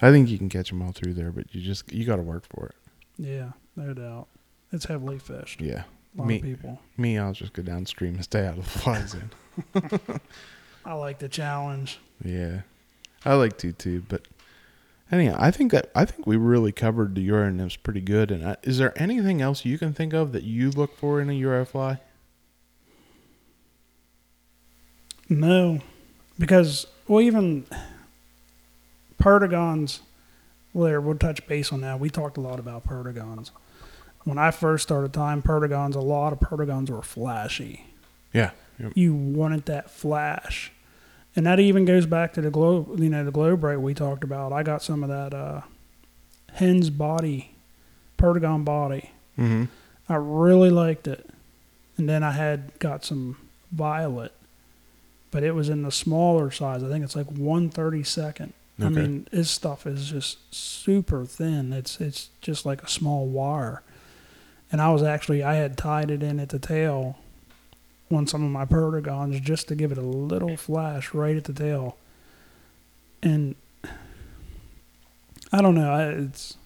I 0.00 0.10
think 0.10 0.28
you 0.30 0.38
can 0.38 0.48
catch 0.48 0.70
them 0.70 0.80
all 0.82 0.92
through 0.92 1.14
there, 1.14 1.30
but 1.32 1.54
you 1.54 1.60
just 1.60 1.92
you 1.92 2.04
got 2.04 2.16
to 2.16 2.22
work 2.22 2.44
for 2.48 2.66
it. 2.66 2.74
yeah, 3.18 3.50
no 3.76 3.92
doubt. 3.92 4.28
It's 4.74 4.86
heavily 4.86 5.20
fished. 5.20 5.60
Yeah. 5.60 5.84
A 6.16 6.18
lot 6.18 6.26
Me- 6.26 6.36
of 6.36 6.42
people. 6.42 6.80
Me, 6.96 7.16
I'll 7.16 7.32
just 7.32 7.52
go 7.52 7.62
downstream 7.62 8.16
and 8.16 8.24
stay 8.24 8.44
out 8.44 8.58
of 8.58 8.72
the 8.84 9.30
in. 9.74 10.20
I 10.84 10.94
like 10.94 11.20
the 11.20 11.28
challenge. 11.28 12.00
Yeah, 12.24 12.62
I 13.24 13.34
like 13.34 13.56
to 13.58 13.72
too. 13.72 14.04
But 14.08 14.26
anyhow, 15.12 15.36
I 15.38 15.52
think 15.52 15.70
that 15.70 15.90
I 15.94 16.04
think 16.04 16.26
we 16.26 16.36
really 16.36 16.72
covered 16.72 17.14
the 17.14 17.20
Euro 17.22 17.50
nymphs 17.50 17.76
pretty 17.76 18.00
good. 18.00 18.32
And 18.32 18.46
I, 18.46 18.56
is 18.64 18.78
there 18.78 18.92
anything 19.00 19.40
else 19.40 19.64
you 19.64 19.78
can 19.78 19.92
think 19.92 20.12
of 20.12 20.32
that 20.32 20.42
you 20.42 20.70
look 20.70 20.96
for 20.98 21.20
in 21.20 21.30
a 21.30 21.34
Euro 21.34 21.64
fly? 21.64 22.00
No, 25.28 25.80
because 26.36 26.86
well, 27.06 27.20
even 27.20 27.64
Perdigons. 29.22 30.00
Well, 30.72 30.86
there 30.88 31.00
we'll 31.00 31.16
touch 31.16 31.46
base 31.46 31.72
on 31.72 31.80
that. 31.82 32.00
We 32.00 32.10
talked 32.10 32.36
a 32.36 32.40
lot 32.40 32.58
about 32.58 32.86
Perdigons. 32.86 33.50
When 34.24 34.38
I 34.38 34.50
first 34.50 34.84
started 34.84 35.12
time, 35.12 35.42
Perdigons, 35.42 35.94
a 35.94 36.00
lot 36.00 36.32
of 36.32 36.40
Perdigons 36.40 36.90
were 36.90 37.02
flashy. 37.02 37.86
Yeah. 38.32 38.50
Yep. 38.78 38.92
You 38.94 39.14
wanted 39.14 39.66
that 39.66 39.90
flash, 39.90 40.72
and 41.36 41.46
that 41.46 41.60
even 41.60 41.84
goes 41.84 42.06
back 42.06 42.32
to 42.34 42.40
the 42.40 42.50
glow. 42.50 42.88
You 42.96 43.08
know, 43.08 43.24
the 43.24 43.30
Glo-Brite 43.30 43.80
we 43.80 43.94
talked 43.94 44.24
about. 44.24 44.52
I 44.52 44.62
got 44.62 44.82
some 44.82 45.04
of 45.04 45.10
that 45.10 45.34
uh, 45.34 45.60
hen's 46.54 46.90
body, 46.90 47.54
Perdigon 48.18 48.64
body. 48.64 49.10
Mm-hmm. 49.38 49.64
I 50.08 50.16
really 50.16 50.70
liked 50.70 51.06
it. 51.06 51.28
And 51.96 52.08
then 52.08 52.22
I 52.22 52.32
had 52.32 52.76
got 52.80 53.04
some 53.04 53.36
violet, 53.70 54.32
but 55.30 55.44
it 55.44 55.52
was 55.54 55.68
in 55.68 55.82
the 55.82 55.92
smaller 55.92 56.50
size. 56.50 56.82
I 56.82 56.88
think 56.88 57.04
it's 57.04 57.16
like 57.16 57.28
132nd. 57.28 58.52
I 58.80 58.88
mean, 58.88 59.28
this 59.30 59.50
stuff 59.50 59.86
is 59.86 60.10
just 60.10 60.52
super 60.52 61.24
thin. 61.24 61.72
It's 61.72 62.00
it's 62.00 62.30
just 62.40 62.66
like 62.66 62.82
a 62.82 62.88
small 62.88 63.26
wire. 63.26 63.82
And 64.74 64.82
I 64.82 64.90
was 64.90 65.04
actually 65.04 65.44
I 65.44 65.54
had 65.54 65.78
tied 65.78 66.10
it 66.10 66.20
in 66.20 66.40
at 66.40 66.48
the 66.48 66.58
tail 66.58 67.16
on 68.10 68.26
some 68.26 68.42
of 68.42 68.50
my 68.50 68.64
perdigons 68.64 69.40
just 69.40 69.68
to 69.68 69.76
give 69.76 69.92
it 69.92 69.98
a 69.98 70.00
little 70.00 70.56
flash 70.56 71.14
right 71.14 71.36
at 71.36 71.44
the 71.44 71.52
tail. 71.52 71.96
And 73.22 73.54
I 75.52 75.62
don't 75.62 75.76
know, 75.76 76.16
it's 76.18 76.56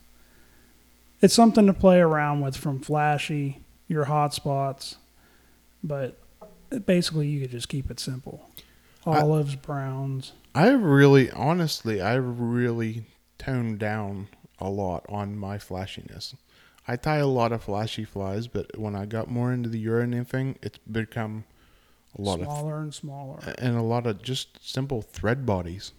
it's 1.20 1.34
something 1.34 1.66
to 1.66 1.74
play 1.74 2.00
around 2.00 2.40
with 2.40 2.56
from 2.56 2.80
flashy, 2.80 3.60
your 3.88 4.04
hot 4.06 4.32
spots, 4.32 4.96
but 5.84 6.16
basically 6.86 7.28
you 7.28 7.42
could 7.42 7.50
just 7.50 7.68
keep 7.68 7.90
it 7.90 8.00
simple. 8.00 8.48
I- 9.04 9.20
Olives, 9.20 9.54
browns. 9.54 10.32
I 10.54 10.70
really, 10.70 11.30
honestly, 11.32 12.00
I 12.00 12.14
really 12.14 13.04
toned 13.36 13.78
down 13.78 14.28
a 14.58 14.70
lot 14.70 15.04
on 15.10 15.36
my 15.36 15.58
flashiness. 15.58 16.34
I 16.90 16.96
tie 16.96 17.18
a 17.18 17.26
lot 17.26 17.52
of 17.52 17.62
flashy 17.62 18.04
flies, 18.04 18.48
but 18.48 18.78
when 18.78 18.96
I 18.96 19.04
got 19.04 19.30
more 19.30 19.52
into 19.52 19.68
the 19.68 19.78
Euro 19.80 20.06
nymphing, 20.06 20.56
it's 20.62 20.78
become 20.78 21.44
a 22.18 22.22
lot 22.22 22.40
smaller 22.40 22.80
and 22.80 22.94
smaller. 22.94 23.38
and 23.58 23.76
a 23.76 23.82
lot 23.82 24.06
of 24.06 24.22
just 24.22 24.66
simple 24.66 25.02
thread 25.02 25.44
bodies. 25.44 25.92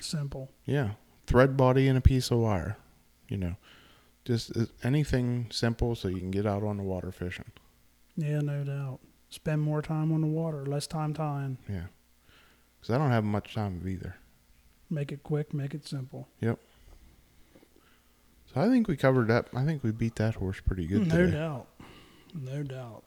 Simple. 0.00 0.50
Yeah, 0.66 0.94
thread 1.28 1.56
body 1.56 1.86
and 1.86 1.96
a 1.96 2.00
piece 2.00 2.32
of 2.32 2.38
wire. 2.38 2.76
You 3.28 3.36
know, 3.36 3.56
just 4.24 4.56
uh, 4.56 4.66
anything 4.82 5.46
simple 5.52 5.94
so 5.94 6.08
you 6.08 6.18
can 6.18 6.32
get 6.32 6.46
out 6.46 6.64
on 6.64 6.76
the 6.78 6.82
water 6.82 7.12
fishing. 7.12 7.52
Yeah, 8.16 8.40
no 8.40 8.64
doubt. 8.64 8.98
Spend 9.30 9.62
more 9.62 9.80
time 9.80 10.12
on 10.12 10.20
the 10.20 10.26
water, 10.26 10.66
less 10.66 10.88
time 10.88 11.14
tying. 11.14 11.58
Yeah, 11.68 11.86
because 12.80 12.92
I 12.92 12.98
don't 12.98 13.12
have 13.12 13.24
much 13.24 13.54
time 13.54 13.80
either. 13.86 14.16
Make 14.90 15.12
it 15.12 15.22
quick, 15.22 15.54
make 15.54 15.74
it 15.74 15.86
simple. 15.86 16.28
So 18.54 18.60
I 18.60 18.68
think 18.68 18.88
we 18.88 18.96
covered 18.96 19.30
up. 19.30 19.48
I 19.54 19.64
think 19.64 19.82
we 19.82 19.92
beat 19.92 20.16
that 20.16 20.34
horse 20.36 20.60
pretty 20.60 20.86
good 20.86 21.06
no 21.08 21.16
today. 21.16 21.32
doubt. 21.38 21.66
No 22.34 22.62
doubt. 22.62 23.04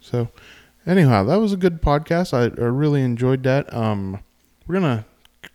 So, 0.00 0.28
anyhow, 0.86 1.24
that 1.24 1.36
was 1.36 1.52
a 1.52 1.56
good 1.56 1.82
podcast. 1.82 2.32
I, 2.32 2.44
I 2.60 2.66
really 2.66 3.02
enjoyed 3.02 3.42
that. 3.44 3.72
Um, 3.74 4.20
we're 4.66 4.74
gonna 4.76 5.06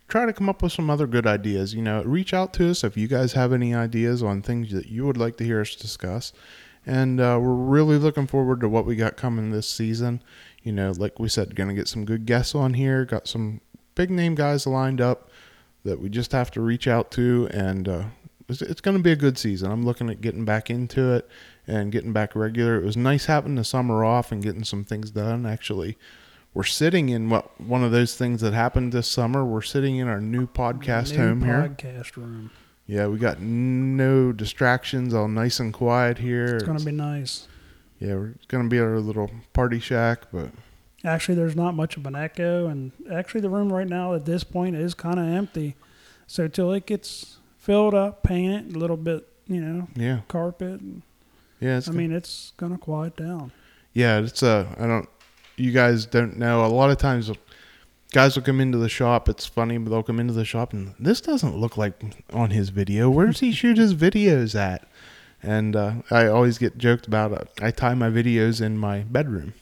try 0.08 0.26
to 0.26 0.32
come 0.32 0.48
up 0.48 0.62
with 0.62 0.72
some 0.72 0.90
other 0.90 1.06
good 1.06 1.26
ideas. 1.26 1.74
You 1.74 1.82
know, 1.82 2.02
reach 2.02 2.34
out 2.34 2.52
to 2.54 2.70
us 2.70 2.84
if 2.84 2.96
you 2.96 3.08
guys 3.08 3.32
have 3.32 3.52
any 3.52 3.74
ideas 3.74 4.22
on 4.22 4.42
things 4.42 4.70
that 4.72 4.86
you 4.86 5.06
would 5.06 5.16
like 5.16 5.36
to 5.38 5.44
hear 5.44 5.60
us 5.60 5.74
discuss. 5.74 6.32
And 6.86 7.18
uh, 7.20 7.38
we're 7.40 7.54
really 7.54 7.96
looking 7.96 8.26
forward 8.26 8.60
to 8.60 8.68
what 8.68 8.84
we 8.84 8.96
got 8.96 9.16
coming 9.16 9.50
this 9.50 9.68
season. 9.68 10.22
You 10.62 10.72
know, 10.72 10.92
like 10.96 11.18
we 11.18 11.28
said, 11.30 11.54
gonna 11.56 11.72
get 11.74 11.88
some 11.88 12.04
good 12.04 12.26
guests 12.26 12.54
on 12.54 12.74
here. 12.74 13.06
Got 13.06 13.26
some 13.28 13.62
big 13.94 14.10
name 14.10 14.34
guys 14.34 14.66
lined 14.66 15.00
up 15.00 15.30
that 15.84 16.00
we 16.00 16.08
just 16.10 16.32
have 16.32 16.50
to 16.50 16.60
reach 16.60 16.86
out 16.86 17.10
to, 17.12 17.48
and 17.50 17.88
uh, 17.88 18.04
it's, 18.48 18.62
it's 18.62 18.80
gonna 18.80 18.98
be 18.98 19.12
a 19.12 19.16
good 19.16 19.38
season. 19.38 19.70
I'm 19.70 19.84
looking 19.84 20.10
at 20.10 20.20
getting 20.20 20.44
back 20.44 20.70
into 20.70 21.12
it 21.12 21.28
and 21.66 21.90
getting 21.92 22.12
back 22.12 22.34
regular. 22.34 22.76
It 22.76 22.84
was 22.84 22.96
nice 22.96 23.26
having 23.26 23.54
the 23.54 23.64
summer 23.64 24.04
off 24.04 24.32
and 24.32 24.42
getting 24.42 24.64
some 24.64 24.84
things 24.84 25.10
done. 25.10 25.46
Actually, 25.46 25.96
we're 26.52 26.64
sitting 26.64 27.08
in 27.08 27.30
what 27.30 27.60
one 27.60 27.82
of 27.82 27.92
those 27.92 28.16
things 28.16 28.40
that 28.42 28.52
happened 28.52 28.92
this 28.92 29.08
summer. 29.08 29.44
We're 29.44 29.62
sitting 29.62 29.96
in 29.96 30.08
our 30.08 30.20
new 30.20 30.46
podcast 30.46 31.12
New 31.12 31.18
home 31.18 31.42
here. 31.42 31.74
Podcast 31.76 32.16
room. 32.16 32.50
Yeah, 32.86 33.06
we 33.06 33.18
got 33.18 33.40
no 33.40 34.30
distractions, 34.32 35.14
all 35.14 35.28
nice 35.28 35.58
and 35.58 35.72
quiet 35.72 36.18
here. 36.18 36.56
It's 36.56 36.64
gonna 36.64 36.84
be 36.84 36.92
nice. 36.92 37.48
yeah, 37.98 38.14
we're 38.14 38.28
it's 38.28 38.46
gonna 38.46 38.68
be 38.68 38.78
our 38.78 39.00
little 39.00 39.30
party 39.52 39.80
shack, 39.80 40.26
but 40.32 40.50
Actually, 41.04 41.34
there's 41.34 41.54
not 41.54 41.74
much 41.74 41.98
of 41.98 42.06
an 42.06 42.16
echo, 42.16 42.66
and 42.66 42.90
actually, 43.12 43.42
the 43.42 43.50
room 43.50 43.70
right 43.70 43.86
now 43.86 44.14
at 44.14 44.24
this 44.24 44.42
point 44.42 44.74
is 44.74 44.94
kind 44.94 45.18
of 45.18 45.26
empty. 45.26 45.76
So 46.26 46.48
till 46.48 46.72
it 46.72 46.86
gets 46.86 47.36
filled 47.64 47.94
up, 47.94 48.22
painted, 48.22 48.76
a 48.76 48.78
little 48.78 48.98
bit, 48.98 49.26
you 49.46 49.60
know, 49.60 49.88
yeah, 49.96 50.20
carpet. 50.28 50.80
yeah. 51.60 51.78
It's 51.78 51.88
I 51.88 51.92
mean, 51.92 52.12
it's 52.12 52.52
gonna 52.58 52.76
quiet 52.76 53.16
down. 53.16 53.52
Yeah, 53.94 54.18
it's 54.18 54.42
uh 54.42 54.66
I 54.78 54.86
don't 54.86 55.08
you 55.56 55.72
guys 55.72 56.04
don't 56.04 56.36
know. 56.36 56.64
A 56.64 56.68
lot 56.68 56.90
of 56.90 56.98
times 56.98 57.30
guys 58.12 58.36
will 58.36 58.44
come 58.44 58.60
into 58.60 58.76
the 58.76 58.88
shop, 58.88 59.28
it's 59.30 59.46
funny, 59.46 59.78
but 59.78 59.90
they'll 59.90 60.02
come 60.02 60.20
into 60.20 60.34
the 60.34 60.44
shop 60.44 60.74
and 60.74 60.94
this 61.00 61.22
doesn't 61.22 61.56
look 61.56 61.78
like 61.78 62.00
on 62.32 62.50
his 62.50 62.68
video. 62.68 63.08
Where 63.08 63.26
does 63.26 63.40
he 63.40 63.50
shoot 63.50 63.78
his 63.78 63.94
videos 63.94 64.54
at? 64.54 64.86
And 65.42 65.74
uh, 65.74 65.94
I 66.10 66.26
always 66.26 66.58
get 66.58 66.78
joked 66.78 67.06
about 67.06 67.32
it. 67.32 67.48
I 67.60 67.70
tie 67.70 67.94
my 67.94 68.10
videos 68.10 68.60
in 68.60 68.78
my 68.78 69.00
bedroom. 69.00 69.54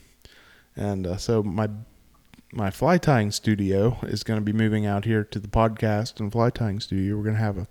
And 0.75 1.07
uh, 1.07 1.17
so 1.17 1.41
my 1.41 1.69
my 2.51 2.69
fly 2.69 2.97
tying 2.97 3.31
studio 3.31 3.97
is 4.03 4.23
going 4.23 4.39
to 4.39 4.43
be 4.43 4.53
moving 4.53 4.85
out 4.85 5.05
here 5.05 5.23
to 5.23 5.39
the 5.39 5.47
podcast 5.47 6.19
and 6.19 6.31
fly 6.31 6.49
tying 6.49 6.79
studio. 6.79 7.17
We're 7.17 7.23
going 7.23 7.35
to 7.35 7.41
have 7.41 7.57
a 7.57 7.67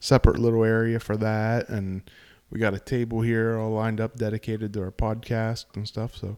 separate 0.00 0.38
little 0.38 0.64
area 0.64 1.00
for 1.00 1.16
that 1.16 1.68
and 1.68 2.02
we 2.50 2.60
got 2.60 2.74
a 2.74 2.78
table 2.78 3.20
here 3.22 3.58
all 3.58 3.70
lined 3.72 4.00
up 4.00 4.16
dedicated 4.16 4.72
to 4.74 4.82
our 4.82 4.92
podcast 4.92 5.66
and 5.74 5.86
stuff. 5.86 6.16
So 6.16 6.36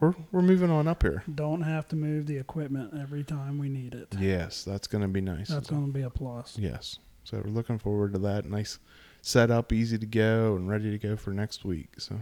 we're 0.00 0.14
we're 0.32 0.42
moving 0.42 0.70
on 0.70 0.88
up 0.88 1.02
here. 1.02 1.22
Don't 1.34 1.62
have 1.62 1.86
to 1.88 1.96
move 1.96 2.26
the 2.26 2.36
equipment 2.38 2.94
every 2.98 3.24
time 3.24 3.58
we 3.58 3.68
need 3.68 3.94
it. 3.94 4.08
Yes, 4.18 4.64
that's 4.64 4.86
going 4.86 5.02
to 5.02 5.08
be 5.08 5.20
nice. 5.20 5.48
That's 5.48 5.68
gonna 5.70 5.88
be 5.88 6.02
a 6.02 6.10
plus. 6.10 6.56
yes. 6.58 6.98
So 7.24 7.40
we're 7.44 7.50
looking 7.50 7.78
forward 7.78 8.12
to 8.14 8.18
that. 8.20 8.44
Nice 8.44 8.78
setup, 9.22 9.72
easy 9.72 9.96
to 9.96 10.06
go, 10.06 10.56
and 10.56 10.68
ready 10.68 10.90
to 10.90 10.98
go 10.98 11.16
for 11.16 11.30
next 11.32 11.64
week. 11.64 11.88
So 11.98 12.18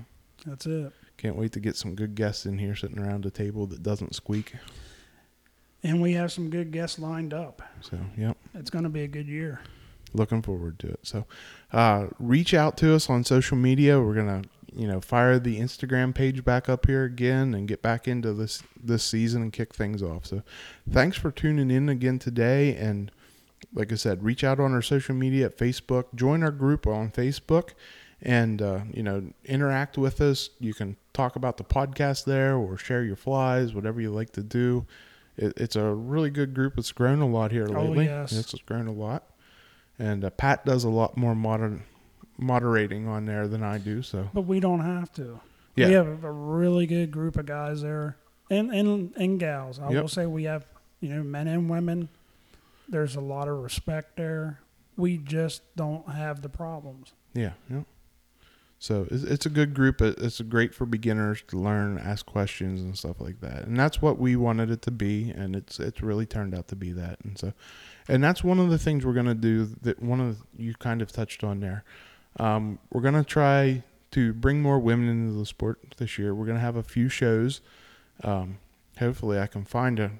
That's 0.46 0.64
it. 0.66 0.92
can't 1.16 1.34
wait 1.34 1.50
to 1.52 1.60
get 1.60 1.74
some 1.76 1.96
good 1.96 2.14
guests 2.14 2.46
in 2.46 2.58
here 2.58 2.76
sitting 2.76 3.00
around 3.00 3.26
a 3.26 3.30
table 3.30 3.66
that 3.66 3.82
doesn't 3.82 4.14
squeak. 4.14 4.54
And 5.82 6.00
we 6.00 6.12
have 6.12 6.30
some 6.30 6.50
good 6.50 6.70
guests 6.70 7.00
lined 7.00 7.34
up. 7.34 7.60
So, 7.80 7.98
yep. 8.16 8.36
It's 8.54 8.70
going 8.70 8.84
to 8.84 8.88
be 8.90 9.02
a 9.02 9.08
good 9.08 9.26
year. 9.26 9.60
Looking 10.14 10.42
forward 10.42 10.78
to 10.80 10.88
it. 10.88 11.00
So, 11.02 11.26
uh, 11.72 12.08
reach 12.18 12.54
out 12.54 12.76
to 12.78 12.94
us 12.94 13.08
on 13.08 13.24
social 13.24 13.56
media. 13.56 14.00
We're 14.00 14.14
gonna, 14.14 14.42
you 14.74 14.86
know, 14.86 15.00
fire 15.00 15.38
the 15.38 15.58
Instagram 15.58 16.14
page 16.14 16.44
back 16.44 16.68
up 16.68 16.86
here 16.86 17.04
again 17.04 17.54
and 17.54 17.68
get 17.68 17.82
back 17.82 18.06
into 18.06 18.32
this 18.32 18.62
this 18.82 19.04
season 19.04 19.42
and 19.42 19.52
kick 19.52 19.74
things 19.74 20.02
off. 20.02 20.26
So, 20.26 20.42
thanks 20.90 21.16
for 21.16 21.30
tuning 21.30 21.70
in 21.70 21.88
again 21.88 22.18
today. 22.18 22.74
And 22.74 23.10
like 23.74 23.92
I 23.92 23.96
said, 23.96 24.22
reach 24.22 24.44
out 24.44 24.60
on 24.60 24.72
our 24.72 24.82
social 24.82 25.14
media 25.14 25.46
at 25.46 25.56
Facebook. 25.56 26.14
Join 26.14 26.42
our 26.42 26.50
group 26.50 26.86
on 26.86 27.10
Facebook, 27.10 27.70
and 28.20 28.60
uh, 28.60 28.80
you 28.92 29.02
know, 29.02 29.32
interact 29.44 29.96
with 29.96 30.20
us. 30.20 30.50
You 30.60 30.74
can 30.74 30.96
talk 31.12 31.36
about 31.36 31.56
the 31.56 31.64
podcast 31.64 32.24
there 32.24 32.56
or 32.56 32.76
share 32.76 33.04
your 33.04 33.16
flies, 33.16 33.74
whatever 33.74 34.00
you 34.00 34.10
like 34.10 34.32
to 34.32 34.42
do. 34.42 34.86
It, 35.36 35.54
it's 35.56 35.76
a 35.76 35.94
really 35.94 36.30
good 36.30 36.54
group. 36.54 36.76
It's 36.76 36.92
grown 36.92 37.20
a 37.20 37.28
lot 37.28 37.52
here 37.52 37.66
lately. 37.66 37.76
Oh, 37.76 37.88
lately. 37.88 38.04
yes. 38.04 38.32
It's 38.32 38.54
grown 38.66 38.86
a 38.86 38.92
lot 38.92 39.24
and 40.02 40.24
uh, 40.24 40.30
Pat 40.30 40.64
does 40.66 40.84
a 40.84 40.88
lot 40.90 41.16
more 41.16 41.34
modern 41.34 41.84
moderating 42.38 43.06
on 43.08 43.24
there 43.26 43.46
than 43.46 43.62
I 43.62 43.78
do. 43.78 44.02
So 44.02 44.28
But 44.34 44.42
we 44.42 44.58
don't 44.60 44.80
have 44.80 45.12
to. 45.14 45.40
yeah, 45.76 45.86
We 45.88 45.92
have 45.94 46.24
a 46.24 46.32
really 46.32 46.86
good 46.86 47.10
group 47.10 47.36
of 47.36 47.46
guys 47.46 47.82
there 47.82 48.16
and, 48.50 48.72
and, 48.74 49.12
and 49.16 49.38
gals. 49.38 49.78
I 49.78 49.90
Yep. 49.90 50.02
will 50.02 50.08
say 50.08 50.26
we 50.26 50.44
have, 50.44 50.64
you 51.00 51.08
know, 51.10 51.22
men 51.22 51.46
and 51.46 51.70
women. 51.70 52.08
There's 52.88 53.16
a 53.16 53.20
lot 53.20 53.48
of 53.48 53.58
respect 53.62 54.16
there. 54.16 54.58
We 54.96 55.16
just 55.18 55.62
don't 55.76 56.08
have 56.10 56.42
the 56.42 56.48
problems. 56.48 57.12
yeah, 57.34 57.52
yeah. 57.70 57.82
So 58.78 59.06
it's, 59.12 59.22
it's 59.22 59.46
a 59.46 59.50
good 59.50 59.74
group. 59.74 60.02
It's 60.02 60.40
great 60.40 60.74
for 60.74 60.84
beginners 60.86 61.44
to 61.48 61.56
learn, 61.56 61.98
ask 61.98 62.26
questions, 62.26 62.80
and 62.82 62.98
stuff 62.98 63.20
like 63.20 63.40
that. 63.40 63.62
And 63.64 63.76
that's 63.78 64.02
what 64.02 64.18
we 64.18 64.34
wanted 64.34 64.72
it 64.72 64.82
to 64.82 64.90
be, 64.90 65.30
and 65.30 65.54
it's 65.54 65.78
it's 65.78 66.02
really 66.02 66.26
turned 66.26 66.52
out 66.52 66.66
to 66.68 66.74
be 66.76 66.90
that. 66.90 67.20
And 67.22 67.38
so, 67.38 67.52
and 68.08 68.22
that's 68.22 68.42
one 68.42 68.58
of 68.58 68.70
the 68.70 68.78
things 68.78 69.04
we're 69.04 69.12
gonna 69.12 69.34
do. 69.34 69.66
That 69.82 70.02
one 70.02 70.20
of 70.20 70.38
the, 70.38 70.62
you 70.62 70.74
kind 70.74 71.02
of 71.02 71.12
touched 71.12 71.44
on 71.44 71.60
there. 71.60 71.84
Um, 72.38 72.78
we're 72.90 73.00
gonna 73.02 73.24
try 73.24 73.82
to 74.12 74.32
bring 74.32 74.62
more 74.62 74.78
women 74.78 75.08
into 75.08 75.38
the 75.38 75.46
sport 75.46 75.94
this 75.96 76.18
year. 76.18 76.34
We're 76.34 76.46
gonna 76.46 76.60
have 76.60 76.76
a 76.76 76.82
few 76.82 77.08
shows. 77.08 77.60
Um, 78.24 78.58
hopefully, 78.98 79.38
I 79.38 79.46
can 79.46 79.64
find 79.64 79.98
a, 79.98 80.12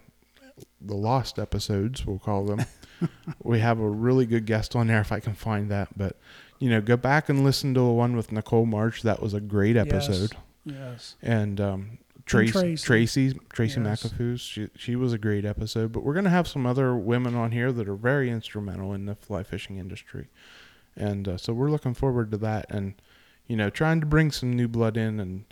the 0.81 0.95
lost 0.95 1.39
episodes. 1.39 2.07
We'll 2.07 2.19
call 2.19 2.45
them. 2.45 2.65
we 3.43 3.61
have 3.61 3.81
a 3.81 3.89
really 3.89 4.27
good 4.27 4.47
guest 4.47 4.77
on 4.77 4.87
there 4.87 5.01
if 5.01 5.13
I 5.13 5.21
can 5.21 5.35
find 5.35 5.71
that. 5.71 5.89
But 5.97 6.17
you 6.59 6.71
know, 6.71 6.81
go 6.81 6.97
back 6.97 7.29
and 7.29 7.45
listen 7.45 7.75
to 7.75 7.81
the 7.81 7.87
one 7.87 8.17
with 8.17 8.33
Nicole 8.33 8.67
March. 8.67 9.03
That 9.03 9.21
was 9.21 9.35
a 9.35 9.41
great 9.41 9.77
episode. 9.77 10.33
Yes. 10.65 10.77
yes. 10.77 11.17
And 11.23 11.61
um, 11.61 11.99
Tracy, 12.27 12.53
Tracy. 12.53 12.85
Tracy, 12.85 13.41
Tracy 13.53 13.81
Yes. 13.81 14.03
McAfee, 14.05 14.41
she 14.41 14.69
she 14.77 14.97
was 14.97 15.13
a 15.13 15.19
great 15.19 15.45
episode. 15.45 15.93
But 15.93 16.05
we're 16.05 16.15
gonna 16.15 16.31
have 16.31 16.47
some 16.49 16.67
other 16.67 16.95
women 16.97 17.35
on 17.35 17.51
here 17.53 17.73
that 17.73 17.89
are 17.89 17.97
very 17.97 18.31
instrumental 18.31 18.93
in 18.95 19.07
the 19.07 19.15
fly 19.15 19.43
fishing 19.43 19.79
industry, 19.79 20.29
and 20.97 21.27
uh, 21.29 21.37
so 21.37 21.53
we're 21.53 21.71
looking 21.71 21.95
forward 21.95 22.31
to 22.31 22.37
that. 22.39 22.67
And 22.71 22.95
you 23.49 23.57
know, 23.57 23.71
trying 23.71 24.01
to 24.01 24.07
bring 24.07 24.31
some 24.31 24.53
new 24.53 24.69
blood 24.69 24.97
in 24.97 25.19
and 25.21 25.45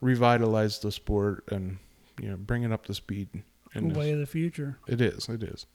revitalize 0.00 0.78
the 0.80 0.92
sport 0.92 1.44
and 1.50 1.78
you 2.20 2.28
know 2.30 2.36
bring 2.36 2.62
it 2.62 2.72
up 2.72 2.84
to 2.86 2.94
speed. 2.94 3.28
in 3.74 3.88
this- 3.88 3.96
Way 3.98 4.12
of 4.12 4.18
the 4.18 4.26
future. 4.26 4.78
it 4.86 5.00
is. 5.00 5.28
It 5.28 5.42
is. 5.42 5.66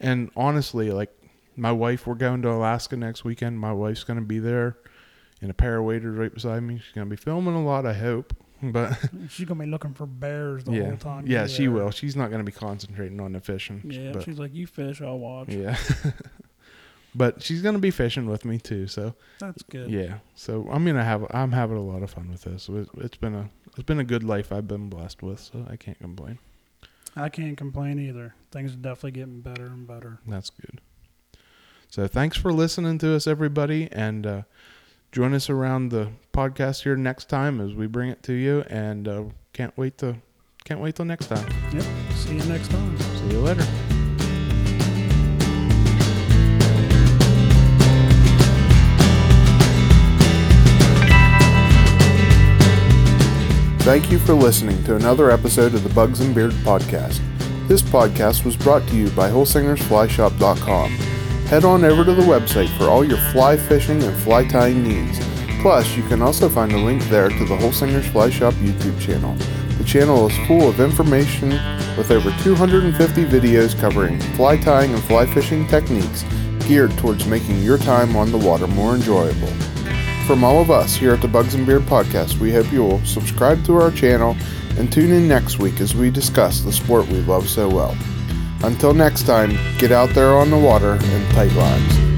And 0.00 0.30
honestly, 0.36 0.90
like 0.92 1.10
my 1.56 1.72
wife, 1.72 2.06
we're 2.06 2.14
going 2.14 2.42
to 2.42 2.50
Alaska 2.50 2.96
next 2.96 3.24
weekend. 3.24 3.58
My 3.58 3.72
wife's 3.72 4.04
going 4.04 4.18
to 4.18 4.24
be 4.24 4.38
there 4.38 4.76
in 5.42 5.50
a 5.50 5.54
pair 5.54 5.78
of 5.78 5.84
waders 5.84 6.16
right 6.16 6.32
beside 6.32 6.62
me. 6.62 6.78
She's 6.78 6.94
going 6.94 7.06
to 7.06 7.10
be 7.10 7.16
filming 7.20 7.54
a 7.54 7.62
lot, 7.64 7.84
I 7.86 7.94
hope. 7.94 8.34
But 8.62 8.98
She's 9.30 9.46
gonna 9.46 9.64
be 9.64 9.70
looking 9.70 9.94
for 9.94 10.06
bears 10.06 10.64
the 10.64 10.72
yeah, 10.72 10.84
whole 10.88 10.96
time. 10.96 11.26
yeah, 11.26 11.46
she 11.46 11.62
there. 11.64 11.70
will. 11.72 11.90
She's 11.90 12.14
not 12.16 12.30
to 12.44 12.44
be 12.44 12.52
concentrating 12.52 13.20
on 13.20 13.32
the 13.32 13.40
fishing. 13.40 13.82
Yeah, 13.84 14.12
but, 14.12 14.24
she's 14.24 14.38
like, 14.38 14.54
you 14.54 14.66
fish, 14.66 15.00
I'll 15.00 15.18
watch. 15.18 15.48
yeah. 15.48 15.76
but 17.14 17.42
she's 17.42 17.62
to 17.74 17.80
be 17.80 17.90
fishing 17.90 18.26
with 18.26 18.44
me 18.44 18.58
too. 18.58 18.86
So 18.86 19.14
That's 19.38 19.62
good. 19.64 19.90
yeah. 19.90 20.18
So 20.34 20.68
I'm 20.70 20.84
gonna 20.84 21.04
have. 21.04 21.26
I'm 21.30 21.52
having 21.52 21.76
a 21.76 21.82
lot 21.82 22.02
of 22.02 22.10
fun 22.10 22.30
with 22.30 22.42
this. 22.42 22.68
It- 22.68 22.88
It's 22.98 23.16
been 23.16 23.34
a. 23.34 23.48
It's 23.76 23.84
been 23.86 24.00
a 24.00 24.04
good 24.04 24.22
life 24.24 24.52
I've 24.52 24.68
been 24.68 24.88
blessed 24.88 25.22
with. 25.22 25.40
So 25.40 25.64
I 25.70 25.76
can't 25.76 25.98
complain. 25.98 26.38
I 27.16 27.28
can't 27.28 27.56
complain 27.56 27.98
either. 27.98 28.34
Things 28.52 28.72
are 28.72 28.76
definitely 28.76 29.12
getting 29.12 29.40
better 29.40 29.66
and 29.66 29.86
better. 29.86 30.18
That's 30.26 30.50
good. 30.50 30.80
So 31.88 32.06
thanks 32.06 32.36
for 32.36 32.52
listening 32.52 32.98
to 32.98 33.14
us, 33.16 33.26
everybody, 33.26 33.88
and 33.90 34.24
uh, 34.26 34.42
join 35.12 35.34
us 35.34 35.50
around 35.50 35.90
the 35.90 36.08
podcast 36.32 36.82
here 36.82 36.96
next 36.96 37.28
time 37.28 37.60
as 37.60 37.74
we 37.74 37.86
bring 37.86 38.10
it 38.10 38.22
to 38.24 38.32
you. 38.32 38.64
And 38.68 39.08
uh, 39.08 39.24
can't 39.52 39.76
wait 39.76 39.98
to 39.98 40.16
can't 40.64 40.80
wait 40.80 40.94
till 40.96 41.06
next 41.06 41.26
time. 41.26 41.48
Yep. 41.72 41.84
See 42.14 42.36
you 42.36 42.44
next 42.44 42.68
time. 42.68 42.98
See 42.98 43.30
you 43.30 43.40
later. 43.40 43.66
Thank 53.80 54.12
you 54.12 54.18
for 54.18 54.34
listening 54.34 54.84
to 54.84 54.94
another 54.94 55.30
episode 55.30 55.74
of 55.74 55.82
the 55.82 55.88
Bugs 55.94 56.20
and 56.20 56.34
Beard 56.34 56.52
Podcast. 56.52 57.18
This 57.66 57.80
podcast 57.80 58.44
was 58.44 58.54
brought 58.54 58.86
to 58.88 58.94
you 58.94 59.08
by 59.10 59.30
HolsingersFlyShop.com. 59.30 61.09
Head 61.50 61.64
on 61.64 61.84
over 61.84 62.04
to 62.04 62.14
the 62.14 62.22
website 62.22 62.68
for 62.78 62.84
all 62.84 63.04
your 63.04 63.18
fly 63.32 63.56
fishing 63.56 64.00
and 64.04 64.16
fly 64.18 64.46
tying 64.46 64.84
needs. 64.84 65.18
Plus, 65.60 65.96
you 65.96 66.04
can 66.04 66.22
also 66.22 66.48
find 66.48 66.70
a 66.70 66.78
link 66.78 67.02
there 67.06 67.28
to 67.28 67.44
the 67.44 67.56
Holsinger's 67.56 68.06
Fly 68.06 68.30
Shop 68.30 68.54
YouTube 68.54 69.00
channel. 69.00 69.34
The 69.76 69.82
channel 69.82 70.28
is 70.28 70.46
full 70.46 70.68
of 70.68 70.78
information 70.78 71.50
with 71.98 72.12
over 72.12 72.30
250 72.44 73.24
videos 73.24 73.76
covering 73.80 74.20
fly 74.36 74.58
tying 74.58 74.94
and 74.94 75.02
fly 75.02 75.26
fishing 75.26 75.66
techniques 75.66 76.24
geared 76.68 76.96
towards 76.98 77.26
making 77.26 77.60
your 77.64 77.78
time 77.78 78.14
on 78.14 78.30
the 78.30 78.38
water 78.38 78.68
more 78.68 78.94
enjoyable. 78.94 79.50
From 80.28 80.44
all 80.44 80.62
of 80.62 80.70
us 80.70 80.94
here 80.94 81.14
at 81.14 81.20
the 81.20 81.26
Bugs 81.26 81.56
and 81.56 81.66
Beard 81.66 81.82
Podcast, 81.82 82.38
we 82.38 82.52
hope 82.52 82.70
you 82.70 82.84
will 82.84 83.04
subscribe 83.04 83.64
to 83.64 83.74
our 83.74 83.90
channel 83.90 84.36
and 84.78 84.92
tune 84.92 85.10
in 85.10 85.26
next 85.26 85.58
week 85.58 85.80
as 85.80 85.96
we 85.96 86.10
discuss 86.10 86.60
the 86.60 86.70
sport 86.70 87.08
we 87.08 87.18
love 87.22 87.48
so 87.48 87.68
well. 87.68 87.96
Until 88.62 88.92
next 88.92 89.22
time, 89.22 89.58
get 89.78 89.90
out 89.90 90.10
there 90.10 90.36
on 90.36 90.50
the 90.50 90.58
water 90.58 90.98
and 91.00 91.30
tight 91.32 91.52
lines. 91.52 92.09